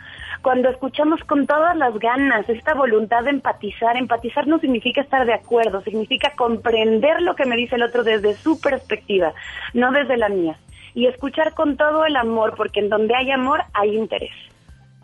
Cuando 0.43 0.71
escuchamos 0.71 1.21
con 1.21 1.47
todas 1.47 1.77
las 1.77 1.97
ganas, 2.01 2.49
esta 2.49 2.75
voluntad 2.75 3.23
de 3.23 3.31
empatizar, 3.31 3.97
empatizar 3.97 4.49
no 4.49 4.59
significa 4.59 5.01
estar 5.01 5.25
de 5.25 5.35
acuerdo, 5.35 5.83
significa 5.83 6.33
comprender 6.37 7.23
lo 7.23 7.37
que 7.37 7.47
me 7.47 7.57
dice 7.57 7.77
el 7.77 7.85
otro 7.85 8.03
desde 8.03 8.35
su 8.35 8.61
perspectiva, 8.61 9.33
no 9.73 9.93
desde 9.93 10.17
la 10.17 10.29
mía. 10.29 10.59
Y 10.95 11.07
escuchar 11.07 11.55
con 11.55 11.77
todo 11.77 12.05
el 12.05 12.17
amor, 12.17 12.55
porque 12.57 12.81
en 12.81 12.89
donde 12.89 13.15
hay 13.15 13.31
amor 13.31 13.63
hay 13.73 13.97
interés. 13.97 14.33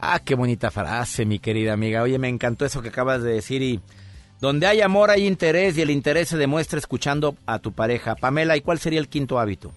Ah, 0.00 0.20
qué 0.24 0.34
bonita 0.34 0.70
frase, 0.70 1.24
mi 1.24 1.38
querida 1.38 1.72
amiga. 1.72 2.02
Oye, 2.02 2.18
me 2.18 2.28
encantó 2.28 2.64
eso 2.64 2.82
que 2.82 2.88
acabas 2.88 3.22
de 3.22 3.32
decir 3.32 3.62
y 3.62 3.80
donde 4.40 4.66
hay 4.66 4.80
amor 4.80 5.10
hay 5.10 5.26
interés 5.26 5.76
y 5.76 5.82
el 5.82 5.90
interés 5.90 6.28
se 6.28 6.36
demuestra 6.36 6.78
escuchando 6.78 7.34
a 7.46 7.58
tu 7.58 7.72
pareja. 7.72 8.14
Pamela, 8.14 8.56
¿y 8.56 8.60
cuál 8.60 8.78
sería 8.78 9.00
el 9.00 9.08
quinto 9.08 9.38
hábito? 9.38 9.72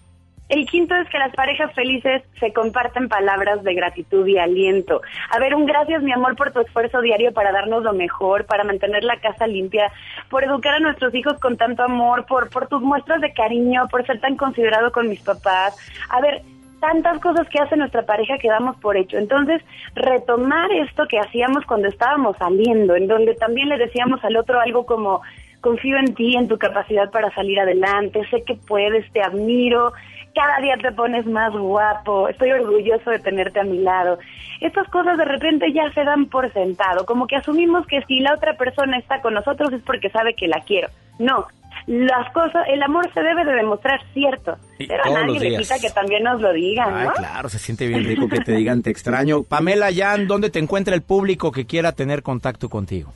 El 0.51 0.65
quinto 0.65 0.93
es 0.95 1.07
que 1.07 1.17
las 1.17 1.33
parejas 1.33 1.73
felices 1.73 2.23
se 2.37 2.51
comparten 2.51 3.07
palabras 3.07 3.63
de 3.63 3.73
gratitud 3.73 4.27
y 4.27 4.37
aliento. 4.37 5.01
A 5.29 5.39
ver, 5.39 5.55
un 5.55 5.65
gracias, 5.65 6.03
mi 6.03 6.11
amor, 6.11 6.35
por 6.35 6.51
tu 6.51 6.59
esfuerzo 6.59 6.99
diario 6.99 7.31
para 7.31 7.53
darnos 7.53 7.83
lo 7.83 7.93
mejor, 7.93 8.45
para 8.45 8.65
mantener 8.65 9.05
la 9.05 9.17
casa 9.21 9.47
limpia, 9.47 9.89
por 10.29 10.43
educar 10.43 10.73
a 10.73 10.79
nuestros 10.81 11.15
hijos 11.15 11.39
con 11.39 11.55
tanto 11.55 11.83
amor, 11.83 12.25
por, 12.25 12.49
por 12.49 12.67
tus 12.67 12.81
muestras 12.81 13.21
de 13.21 13.31
cariño, 13.33 13.87
por 13.89 14.05
ser 14.05 14.19
tan 14.19 14.35
considerado 14.35 14.91
con 14.91 15.07
mis 15.07 15.21
papás. 15.21 15.77
A 16.09 16.19
ver, 16.19 16.41
tantas 16.81 17.19
cosas 17.19 17.47
que 17.47 17.59
hace 17.59 17.77
nuestra 17.77 18.01
pareja 18.05 18.37
que 18.37 18.49
damos 18.49 18.75
por 18.77 18.97
hecho. 18.97 19.17
Entonces, 19.17 19.61
retomar 19.95 20.69
esto 20.73 21.07
que 21.07 21.19
hacíamos 21.19 21.63
cuando 21.65 21.87
estábamos 21.87 22.35
saliendo, 22.37 22.95
en 22.95 23.07
donde 23.07 23.35
también 23.35 23.69
le 23.69 23.77
decíamos 23.77 24.21
al 24.25 24.35
otro 24.35 24.59
algo 24.59 24.85
como, 24.85 25.21
confío 25.61 25.97
en 25.97 26.13
ti, 26.15 26.35
en 26.35 26.49
tu 26.49 26.57
capacidad 26.57 27.09
para 27.11 27.33
salir 27.33 27.59
adelante, 27.59 28.27
sé 28.29 28.43
que 28.43 28.55
puedes, 28.55 29.09
te 29.13 29.21
admiro, 29.21 29.93
cada 30.33 30.59
día 30.59 30.75
te 30.77 30.91
pones 30.91 31.25
más 31.25 31.53
guapo, 31.53 32.27
estoy 32.27 32.51
orgulloso 32.51 33.11
de 33.11 33.19
tenerte 33.19 33.59
a 33.59 33.63
mi 33.63 33.79
lado. 33.79 34.17
Estas 34.59 34.87
cosas 34.89 35.17
de 35.17 35.25
repente 35.25 35.71
ya 35.71 35.91
se 35.93 36.03
dan 36.03 36.25
por 36.25 36.51
sentado, 36.51 37.05
como 37.05 37.27
que 37.27 37.35
asumimos 37.35 37.85
que 37.87 38.01
si 38.03 38.19
la 38.19 38.33
otra 38.33 38.55
persona 38.55 38.97
está 38.97 39.21
con 39.21 39.33
nosotros 39.33 39.71
es 39.71 39.81
porque 39.83 40.09
sabe 40.09 40.33
que 40.33 40.47
la 40.47 40.61
quiero. 40.61 40.89
No, 41.19 41.45
las 41.87 42.31
cosas, 42.33 42.65
el 42.67 42.81
amor 42.83 43.11
se 43.13 43.21
debe 43.21 43.43
de 43.45 43.53
demostrar 43.53 43.99
cierto, 44.13 44.57
Y 44.79 44.87
pero 44.87 45.03
a 45.05 45.09
nadie 45.09 45.39
le 45.39 45.57
quita 45.57 45.79
que 45.79 45.89
también 45.89 46.23
nos 46.23 46.41
lo 46.41 46.53
digan, 46.53 46.93
Ay, 46.93 47.07
¿no? 47.07 47.13
claro, 47.13 47.49
se 47.49 47.59
siente 47.59 47.87
bien 47.87 48.03
rico 48.03 48.27
que 48.27 48.39
te 48.39 48.53
digan 48.53 48.81
te 48.81 48.89
extraño. 48.89 49.43
Pamela 49.49 49.89
Jan, 49.93 50.27
¿dónde 50.27 50.49
te 50.49 50.59
encuentra 50.59 50.95
el 50.95 51.01
público 51.01 51.51
que 51.51 51.65
quiera 51.65 51.91
tener 51.91 52.23
contacto 52.23 52.69
contigo? 52.69 53.11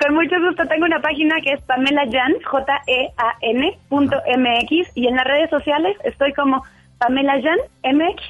Con 0.00 0.14
mucho 0.14 0.36
gusto 0.40 0.62
tengo 0.68 0.86
una 0.86 1.00
página 1.02 1.34
que 1.44 1.52
es 1.52 1.60
Pamela 1.62 2.02
Jan, 2.10 2.32
J-E-A-N 2.44 3.78
punto 3.88 4.16
MX 4.36 4.96
y 4.96 5.06
en 5.06 5.16
las 5.16 5.24
redes 5.26 5.50
sociales 5.50 5.96
estoy 6.04 6.32
como 6.32 6.62
Pamela 6.98 7.34
Jan 7.42 7.94
MX. 7.94 8.22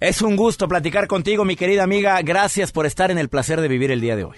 Es 0.00 0.20
un 0.20 0.36
gusto 0.36 0.68
platicar 0.68 1.06
contigo, 1.06 1.46
mi 1.46 1.56
querida 1.56 1.82
amiga. 1.82 2.20
Gracias 2.22 2.72
por 2.72 2.84
estar 2.84 3.10
en 3.10 3.16
el 3.16 3.30
placer 3.30 3.62
de 3.62 3.68
vivir 3.68 3.90
el 3.90 4.02
día 4.02 4.16
de 4.16 4.24
hoy. 4.24 4.36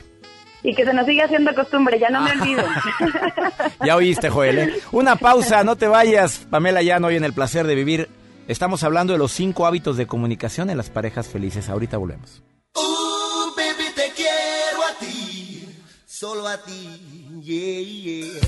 Y 0.63 0.75
que 0.75 0.85
se 0.85 0.93
nos 0.93 1.07
siga 1.07 1.25
haciendo 1.25 1.55
costumbre, 1.55 1.99
ya 1.99 2.11
no 2.11 2.21
me 2.21 2.33
olvido. 2.33 2.65
Ya 3.85 3.97
oíste, 3.97 4.29
Joel. 4.29 4.59
¿eh? 4.59 4.73
Una 4.91 5.17
pausa, 5.17 5.63
no 5.63 5.77
te 5.77 5.87
vayas. 5.87 6.47
Pamela 6.51 6.81
Jan, 6.85 7.05
hoy 7.05 7.17
en 7.17 7.25
el 7.25 7.33
placer 7.33 7.67
de 7.67 7.75
vivir. 7.75 8.09
Estamos 8.49 8.83
hablando 8.83 9.13
de 9.13 9.19
los 9.19 9.31
cinco 9.33 9.67
hábitos 9.67 9.97
de 9.97 10.07
comunicación 10.07 10.69
en 10.71 10.77
las 10.77 10.91
parejas 10.91 11.29
felices. 11.29 11.69
Ahorita 11.69 11.97
volvemos. 11.97 12.43
Uh, 12.75 13.55
baby, 13.57 13.91
te 13.95 14.11
quiero 14.17 14.83
a 14.91 14.99
ti, 14.99 15.69
solo 16.07 16.49
a 16.49 16.57
ti, 16.59 17.41
yeah, 17.43 17.81
yeah. 17.81 18.41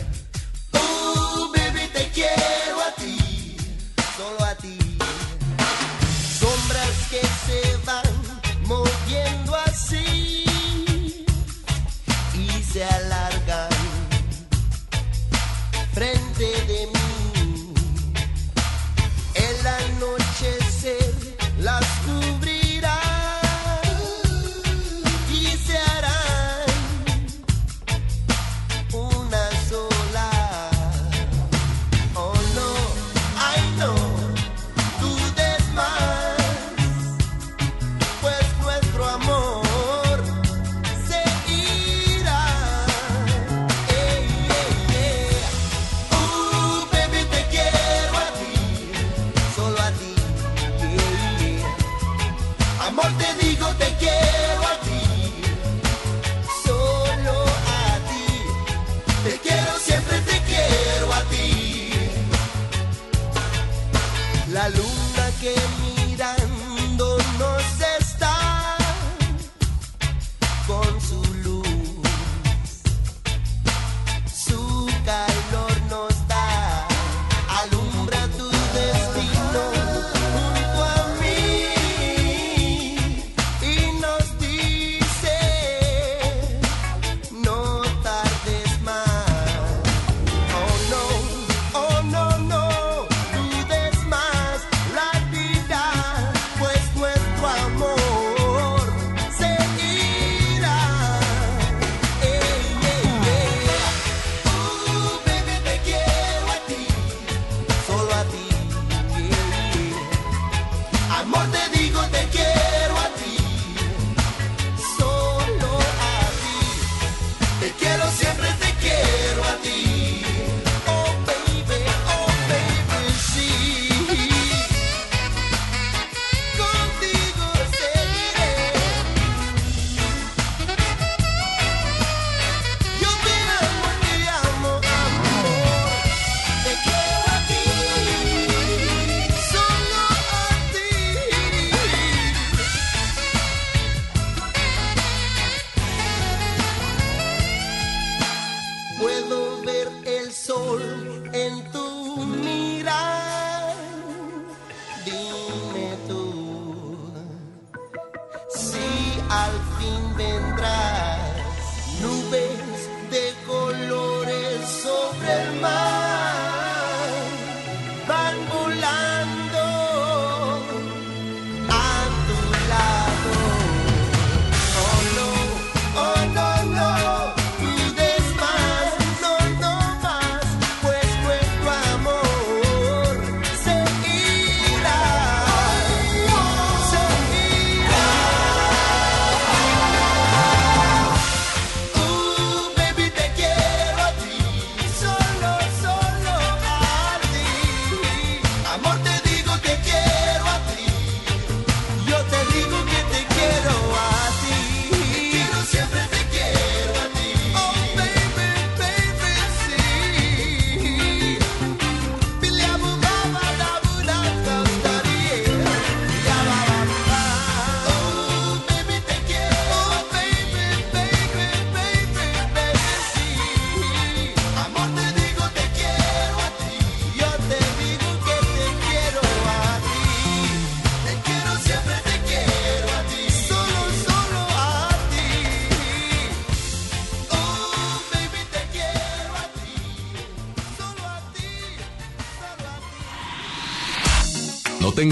Uh, 0.72 1.52
baby, 1.52 1.86
te 1.92 2.08
quiero 2.14 2.80
a 2.80 2.94
ti, 2.96 3.56
solo 4.16 4.44
a 4.44 4.54
ti. 4.56 4.89
Se 12.80 12.86
alargan 12.86 13.68
frente 15.92 16.46
de 16.66 16.86
mí. 16.86 16.99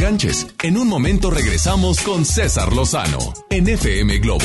Enganches. 0.08 0.46
En 0.62 0.76
un 0.76 0.88
momento 0.88 1.30
regresamos 1.30 2.00
con 2.00 2.24
César 2.24 2.72
Lozano 2.72 3.18
en 3.50 3.68
FM 3.68 4.18
Globo. 4.18 4.44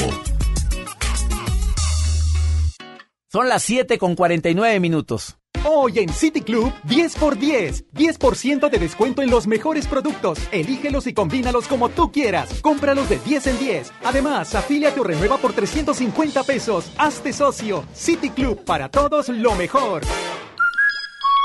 Son 3.32 3.49
las 3.49 3.64
7 3.64 3.97
con 3.97 4.16
49 4.16 4.80
minutos. 4.80 5.38
Hoy 5.66 5.99
en 5.99 6.09
City 6.09 6.41
Club, 6.41 6.74
10 6.84 7.16
por 7.16 7.39
10. 7.39 7.86
10% 7.93 8.70
de 8.70 8.78
descuento 8.78 9.22
en 9.22 9.30
los 9.30 9.47
mejores 9.47 9.88
productos. 9.88 10.38
Elígelos 10.51 11.07
y 11.07 11.14
combínalos 11.14 11.68
como 11.68 11.88
tú 11.89 12.11
quieras. 12.11 12.61
Cómpralos 12.61 13.07
de 13.07 13.18
10 13.20 13.47
en 13.47 13.59
10. 13.59 13.93
Además, 14.03 14.53
afíliate 14.55 14.99
o 14.99 15.03
renueva 15.03 15.38
por 15.38 15.53
350 15.53 16.43
pesos. 16.43 16.91
Hazte 16.97 17.32
socio. 17.32 17.86
City 17.93 18.30
Club, 18.30 18.66
para 18.66 18.89
todos 18.89 19.30
lo 19.30 19.55
mejor. 19.55 20.03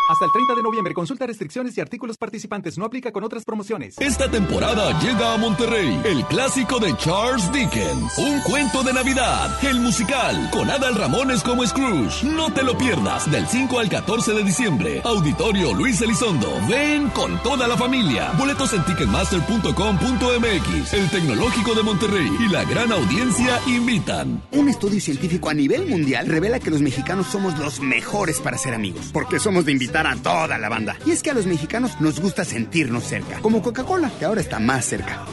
Hasta 0.09 0.25
el 0.25 0.33
30 0.33 0.55
de 0.55 0.63
noviembre, 0.63 0.95
consulta 0.95 1.27
restricciones 1.27 1.77
y 1.77 1.83
artículos 1.83 2.17
participantes. 2.17 2.79
No 2.79 2.87
aplica 2.87 3.13
con 3.13 3.25
otras 3.25 3.45
promociones. 3.45 3.99
Esta 3.99 4.31
temporada 4.31 4.99
llega 5.01 5.35
a 5.35 5.37
Monterrey 5.37 6.01
el 6.03 6.25
clásico 6.25 6.79
de 6.79 6.97
Charles 6.97 7.53
Dickens, 7.53 8.17
un 8.17 8.41
cuento 8.41 8.83
de 8.83 8.95
Navidad, 8.95 9.63
el 9.63 9.81
musical, 9.81 10.49
con 10.51 10.71
Adal 10.71 10.95
Ramones 10.95 11.43
como 11.43 11.67
Scrooge. 11.67 12.25
No 12.25 12.51
te 12.55 12.63
lo 12.63 12.79
pierdas 12.79 13.31
del 13.31 13.47
5 13.47 13.79
al 13.79 13.91
14 13.91 14.33
de 14.33 14.45
diciembre. 14.45 15.03
Auditorio 15.05 15.75
Luis 15.75 16.01
Elizondo. 16.01 16.59
Ven 16.71 17.11
con 17.11 17.39
toda 17.43 17.69
la 17.69 17.77
familia. 17.77 18.33
Boletos 18.39 18.73
en 18.73 18.83
ticketmaster.com.mx. 18.87 20.95
El 20.95 21.11
Tecnológico 21.11 21.75
de 21.75 21.83
Monterrey 21.83 22.31
y 22.41 22.49
la 22.49 22.65
gran 22.65 22.93
audiencia 22.93 23.61
invitan. 23.67 24.43
Un 24.53 24.71
estudio 24.71 25.03
científico 25.03 25.51
a 25.51 25.55
nivel 25.55 25.85
mundial 25.85 26.29
revela 26.29 26.61
que 26.61 26.71
los 26.71 26.81
mexicanos 26.81 27.27
somos 27.27 27.59
los 27.59 27.81
mejores 27.81 28.41
para 28.41 28.57
ser 28.57 28.73
amigos, 28.73 29.11
porque 29.13 29.39
somos 29.39 29.67
de 29.67 29.73
invitar 29.99 30.07
a 30.07 30.17
toda 30.17 30.59
la 30.59 30.69
banda. 30.69 30.97
Y 31.05 31.11
es 31.11 31.23
que 31.23 31.31
a 31.31 31.35
los 31.35 31.47
mexicanos 31.47 32.01
nos 32.01 32.21
gusta 32.21 32.45
sentirnos 32.45 33.05
cerca, 33.05 33.41
como 33.41 33.63
Coca-Cola, 33.63 34.11
que 34.19 34.25
ahora 34.25 34.41
está 34.41 34.59
más 34.59 34.85
cerca. 34.85 35.25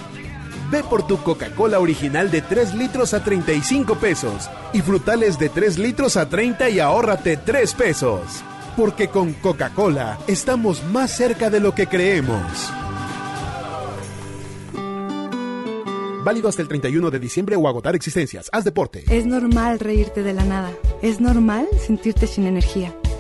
Ve 0.72 0.84
por 0.84 1.06
tu 1.06 1.18
Coca-Cola 1.18 1.80
original 1.80 2.32
de 2.32 2.42
3 2.42 2.74
litros 2.74 3.14
a 3.14 3.24
35 3.24 3.96
pesos 3.96 4.50
y 4.74 4.82
frutales 4.82 5.38
de 5.38 5.50
3 5.50 5.78
litros 5.78 6.18
a 6.18 6.28
30 6.28 6.70
y 6.70 6.80
ahórrate 6.80 7.38
3 7.38 7.74
pesos. 7.76 8.44
Porque 8.76 9.08
con 9.08 9.34
Coca-Cola 9.34 10.18
estamos 10.28 10.84
más 10.86 11.12
cerca 11.12 11.50
de 11.50 11.60
lo 11.60 11.74
que 11.74 11.88
creemos. 11.88 12.72
Válido 16.24 16.50
hasta 16.50 16.64
el 16.64 16.68
31 16.68 17.12
de 17.12 17.20
diciembre 17.20 17.56
o 17.56 17.68
agotar 17.68 17.96
existencias. 17.96 18.50
Haz 18.52 18.64
deporte. 18.64 19.04
Es 19.12 19.28
normal 19.28 19.80
reírte 19.80 20.24
de 20.24 20.34
la 20.34 20.44
nada. 20.44 20.72
Es 21.04 21.22
normal 21.22 21.68
sentirte 21.86 22.26
sin 22.26 22.48
energía. 22.48 22.96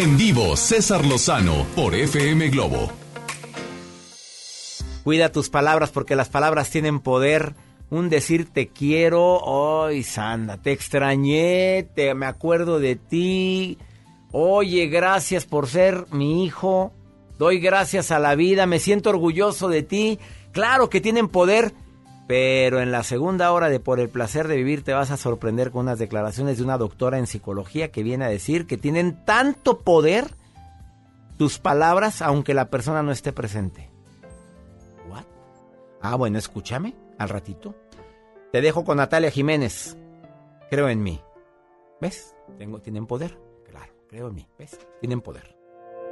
En 0.00 0.16
vivo, 0.16 0.56
César 0.56 1.04
Lozano 1.04 1.66
por 1.76 1.94
FM 1.94 2.48
Globo. 2.48 2.90
Cuida 5.04 5.30
tus 5.30 5.50
palabras 5.50 5.90
porque 5.90 6.16
las 6.16 6.30
palabras 6.30 6.70
tienen 6.70 7.00
poder. 7.00 7.54
Un 7.90 8.08
decir 8.08 8.48
te 8.50 8.68
quiero, 8.68 9.84
ay 9.84 10.02
Sandra, 10.02 10.56
te 10.56 10.72
extrañé, 10.72 11.86
te 11.94 12.14
me 12.14 12.24
acuerdo 12.24 12.80
de 12.80 12.96
ti. 12.96 13.76
Oye, 14.32 14.86
gracias 14.86 15.44
por 15.44 15.66
ser 15.66 16.06
mi 16.12 16.46
hijo. 16.46 16.94
Doy 17.36 17.58
gracias 17.58 18.10
a 18.10 18.18
la 18.18 18.34
vida, 18.36 18.64
me 18.64 18.78
siento 18.78 19.10
orgulloso 19.10 19.68
de 19.68 19.82
ti. 19.82 20.18
Claro 20.52 20.88
que 20.88 21.02
tienen 21.02 21.28
poder, 21.28 21.74
pero 22.30 22.80
en 22.80 22.92
la 22.92 23.02
segunda 23.02 23.50
hora 23.50 23.68
de 23.68 23.80
Por 23.80 23.98
el 23.98 24.08
placer 24.08 24.46
de 24.46 24.54
vivir 24.54 24.84
te 24.84 24.92
vas 24.92 25.10
a 25.10 25.16
sorprender 25.16 25.72
con 25.72 25.80
unas 25.80 25.98
declaraciones 25.98 26.58
de 26.58 26.62
una 26.62 26.78
doctora 26.78 27.18
en 27.18 27.26
psicología 27.26 27.90
que 27.90 28.04
viene 28.04 28.24
a 28.24 28.28
decir 28.28 28.68
que 28.68 28.78
tienen 28.78 29.24
tanto 29.24 29.80
poder 29.80 30.36
tus 31.38 31.58
palabras 31.58 32.22
aunque 32.22 32.54
la 32.54 32.70
persona 32.70 33.02
no 33.02 33.10
esté 33.10 33.32
presente. 33.32 33.90
¿What? 35.08 35.24
Ah, 36.00 36.14
bueno, 36.14 36.38
escúchame 36.38 36.94
al 37.18 37.30
ratito. 37.30 37.74
Te 38.52 38.60
dejo 38.60 38.84
con 38.84 38.98
Natalia 38.98 39.32
Jiménez. 39.32 39.96
Creo 40.70 40.88
en 40.88 41.02
mí. 41.02 41.20
¿Ves? 42.00 42.36
Tengo, 42.58 42.80
tienen 42.80 43.08
poder. 43.08 43.40
Claro, 43.68 43.92
creo 44.08 44.28
en 44.28 44.36
mí. 44.36 44.48
¿Ves? 44.56 44.78
Tienen 45.00 45.20
poder. 45.20 45.59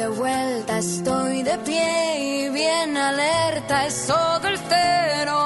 De 0.00 0.08
vuelta, 0.08 0.78
estoy 0.78 1.42
de 1.42 1.58
pie 1.58 2.46
y 2.46 2.48
bien 2.48 2.96
alerta. 2.96 3.86
Es 3.86 4.06
todo 4.06 4.48
el 4.48 4.58
cero 4.70 5.36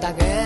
Tanta 0.00 0.37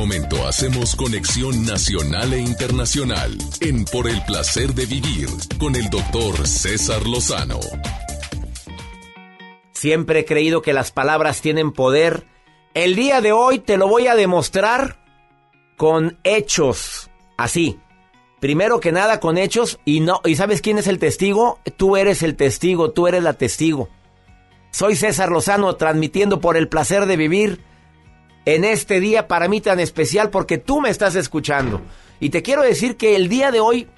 momento 0.00 0.48
hacemos 0.48 0.96
conexión 0.96 1.66
nacional 1.66 2.32
e 2.32 2.38
internacional 2.38 3.36
en 3.60 3.84
Por 3.84 4.08
el 4.08 4.24
placer 4.24 4.72
de 4.72 4.86
vivir 4.86 5.28
con 5.58 5.76
el 5.76 5.90
doctor 5.90 6.48
César 6.48 7.06
Lozano. 7.06 7.60
Siempre 9.72 10.20
he 10.20 10.24
creído 10.24 10.62
que 10.62 10.72
las 10.72 10.90
palabras 10.90 11.42
tienen 11.42 11.70
poder. 11.70 12.26
El 12.72 12.96
día 12.96 13.20
de 13.20 13.32
hoy 13.32 13.58
te 13.58 13.76
lo 13.76 13.88
voy 13.88 14.06
a 14.06 14.14
demostrar 14.14 15.04
con 15.76 16.18
hechos. 16.24 17.10
Así. 17.36 17.78
Primero 18.40 18.80
que 18.80 18.92
nada 18.92 19.20
con 19.20 19.36
hechos 19.36 19.80
y 19.84 20.00
no 20.00 20.22
y 20.24 20.36
sabes 20.36 20.62
quién 20.62 20.78
es 20.78 20.86
el 20.86 20.98
testigo? 20.98 21.58
Tú 21.76 21.98
eres 21.98 22.22
el 22.22 22.36
testigo, 22.36 22.92
tú 22.92 23.06
eres 23.06 23.22
la 23.22 23.34
testigo. 23.34 23.90
Soy 24.70 24.96
César 24.96 25.28
Lozano 25.28 25.76
transmitiendo 25.76 26.40
por 26.40 26.56
el 26.56 26.68
placer 26.68 27.04
de 27.04 27.18
vivir 27.18 27.69
en 28.44 28.64
este 28.64 29.00
día 29.00 29.28
para 29.28 29.48
mí 29.48 29.60
tan 29.60 29.80
especial 29.80 30.30
porque 30.30 30.58
tú 30.58 30.80
me 30.80 30.90
estás 30.90 31.14
escuchando. 31.14 31.80
Y 32.20 32.30
te 32.30 32.42
quiero 32.42 32.62
decir 32.62 32.96
que 32.96 33.16
el 33.16 33.28
día 33.28 33.50
de 33.50 33.60
hoy 33.60 33.88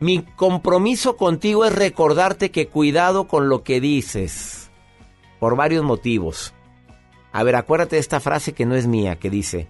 mi 0.00 0.22
compromiso 0.22 1.16
contigo 1.16 1.64
es 1.64 1.74
recordarte 1.74 2.50
que 2.50 2.68
cuidado 2.68 3.28
con 3.28 3.48
lo 3.48 3.62
que 3.62 3.80
dices. 3.80 4.70
Por 5.38 5.56
varios 5.56 5.84
motivos. 5.84 6.54
A 7.32 7.42
ver, 7.42 7.56
acuérdate 7.56 7.96
de 7.96 8.00
esta 8.00 8.20
frase 8.20 8.52
que 8.52 8.66
no 8.66 8.74
es 8.74 8.86
mía, 8.86 9.16
que 9.16 9.30
dice, 9.30 9.68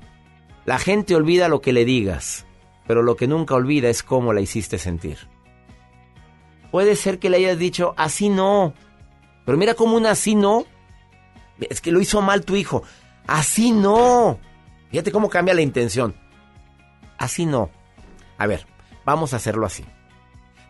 la 0.64 0.78
gente 0.78 1.14
olvida 1.14 1.48
lo 1.48 1.60
que 1.60 1.72
le 1.72 1.84
digas, 1.84 2.46
pero 2.86 3.02
lo 3.02 3.16
que 3.16 3.26
nunca 3.26 3.54
olvida 3.54 3.88
es 3.88 4.02
cómo 4.02 4.32
la 4.32 4.40
hiciste 4.40 4.78
sentir. 4.78 5.18
Puede 6.70 6.96
ser 6.96 7.18
que 7.18 7.28
le 7.28 7.36
hayas 7.38 7.58
dicho, 7.58 7.94
así 7.96 8.28
no, 8.28 8.72
pero 9.44 9.58
mira 9.58 9.74
cómo 9.74 9.96
un 9.96 10.06
así 10.06 10.34
no, 10.34 10.64
es 11.58 11.80
que 11.80 11.92
lo 11.92 12.00
hizo 12.00 12.22
mal 12.22 12.44
tu 12.44 12.56
hijo. 12.56 12.82
Así 13.30 13.70
no. 13.70 14.40
Fíjate 14.90 15.12
cómo 15.12 15.30
cambia 15.30 15.54
la 15.54 15.62
intención. 15.62 16.16
Así 17.16 17.46
no. 17.46 17.70
A 18.38 18.48
ver, 18.48 18.66
vamos 19.04 19.32
a 19.32 19.36
hacerlo 19.36 19.66
así. 19.66 19.84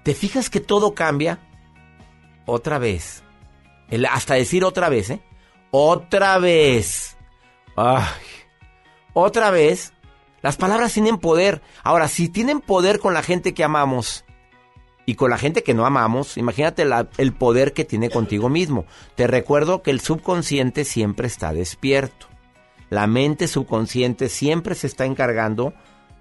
¿Te 0.02 0.12
fijas 0.12 0.50
que 0.50 0.61
todo 0.61 0.94
cambia? 0.94 1.38
Otra 2.44 2.78
vez. 2.78 3.24
Hasta 4.11 4.34
decir 4.34 4.62
otra 4.62 4.90
vez, 4.90 5.08
¿eh? 5.08 5.22
Otra 5.70 6.36
vez. 6.36 7.16
Ay. 7.76 8.04
Otra 9.14 9.50
vez. 9.50 9.94
Las 10.42 10.58
palabras 10.58 10.92
tienen 10.92 11.16
poder. 11.16 11.62
Ahora, 11.82 12.08
si 12.08 12.28
tienen 12.28 12.61
poder 12.61 12.98
con 12.98 13.14
la 13.14 13.22
gente 13.22 13.54
que 13.54 13.64
amamos 13.64 14.26
y 15.06 15.14
con 15.14 15.30
la 15.30 15.38
gente 15.38 15.62
que 15.62 15.72
no 15.72 15.86
amamos, 15.86 16.36
imagínate 16.36 16.84
el 17.16 17.32
poder 17.32 17.72
que 17.72 17.86
tiene 17.86 18.11
contigo 18.11 18.50
mismo. 18.50 18.84
Te 19.14 19.26
recuerdo 19.26 19.80
que 19.80 19.90
el 19.90 20.00
subconsciente 20.00 20.84
siempre 20.84 21.26
está 21.26 21.54
despierto. 21.54 22.29
La 22.91 23.07
mente 23.07 23.47
subconsciente 23.47 24.28
siempre 24.28 24.74
se 24.74 24.88
está 24.88 25.07
encargando 25.07 25.72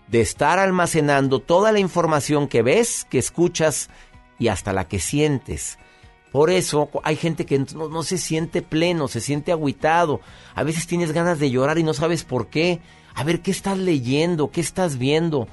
de 0.08 0.22
estar 0.22 0.60
almacenando 0.60 1.40
toda 1.40 1.72
la 1.72 1.80
información 1.80 2.48
que 2.48 2.62
ves, 2.62 3.06
que 3.10 3.18
escuchas 3.18 3.90
y 4.38 4.48
hasta 4.48 4.72
la 4.72 4.88
que 4.88 5.00
sientes. 5.00 5.80
Por 6.32 6.52
eso 6.52 6.90
hay 7.04 7.16
gente 7.16 7.48
que 7.48 7.58
no, 7.58 8.04
se 8.04 8.20
siente 8.20 8.62
pleno, 8.62 9.08
se 9.08 9.20
siente 9.20 9.52
agüitado. 9.52 10.22
A 10.54 10.62
veces 10.62 10.86
tienes 10.86 11.12
ganas 11.12 11.40
de 11.40 11.50
llorar 11.50 11.80
y 11.80 11.84
no 11.84 11.96
sabes 11.96 12.24
por 12.24 12.50
qué. 12.50 12.82
A 13.16 13.24
ver, 13.24 13.42
¿qué 13.42 13.50
estás 13.50 13.78
leyendo? 13.78 14.52
¿Qué 14.52 14.62
estás 14.62 15.00
viendo? 15.00 15.48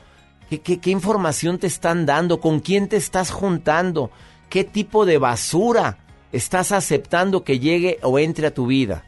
¿Qué, 0.51 0.61
qué, 0.61 0.81
qué 0.81 0.91
información 0.91 1.59
te 1.59 1.67
están 1.67 2.05
dando? 2.05 2.41
¿Con 2.41 2.61
quién 2.61 2.89
te 2.89 2.97
estás 2.97 3.31
juntando? 3.31 4.11
¿Qué 4.51 4.64
tipo 4.64 5.07
de 5.07 5.17
basura 5.17 5.99
estás 6.31 6.73
aceptando 6.73 7.43
que 7.43 7.59
llegue 7.59 7.99
o 8.03 8.19
entre 8.19 8.49
a 8.49 8.55
tu 8.55 8.67
vida? 8.67 9.05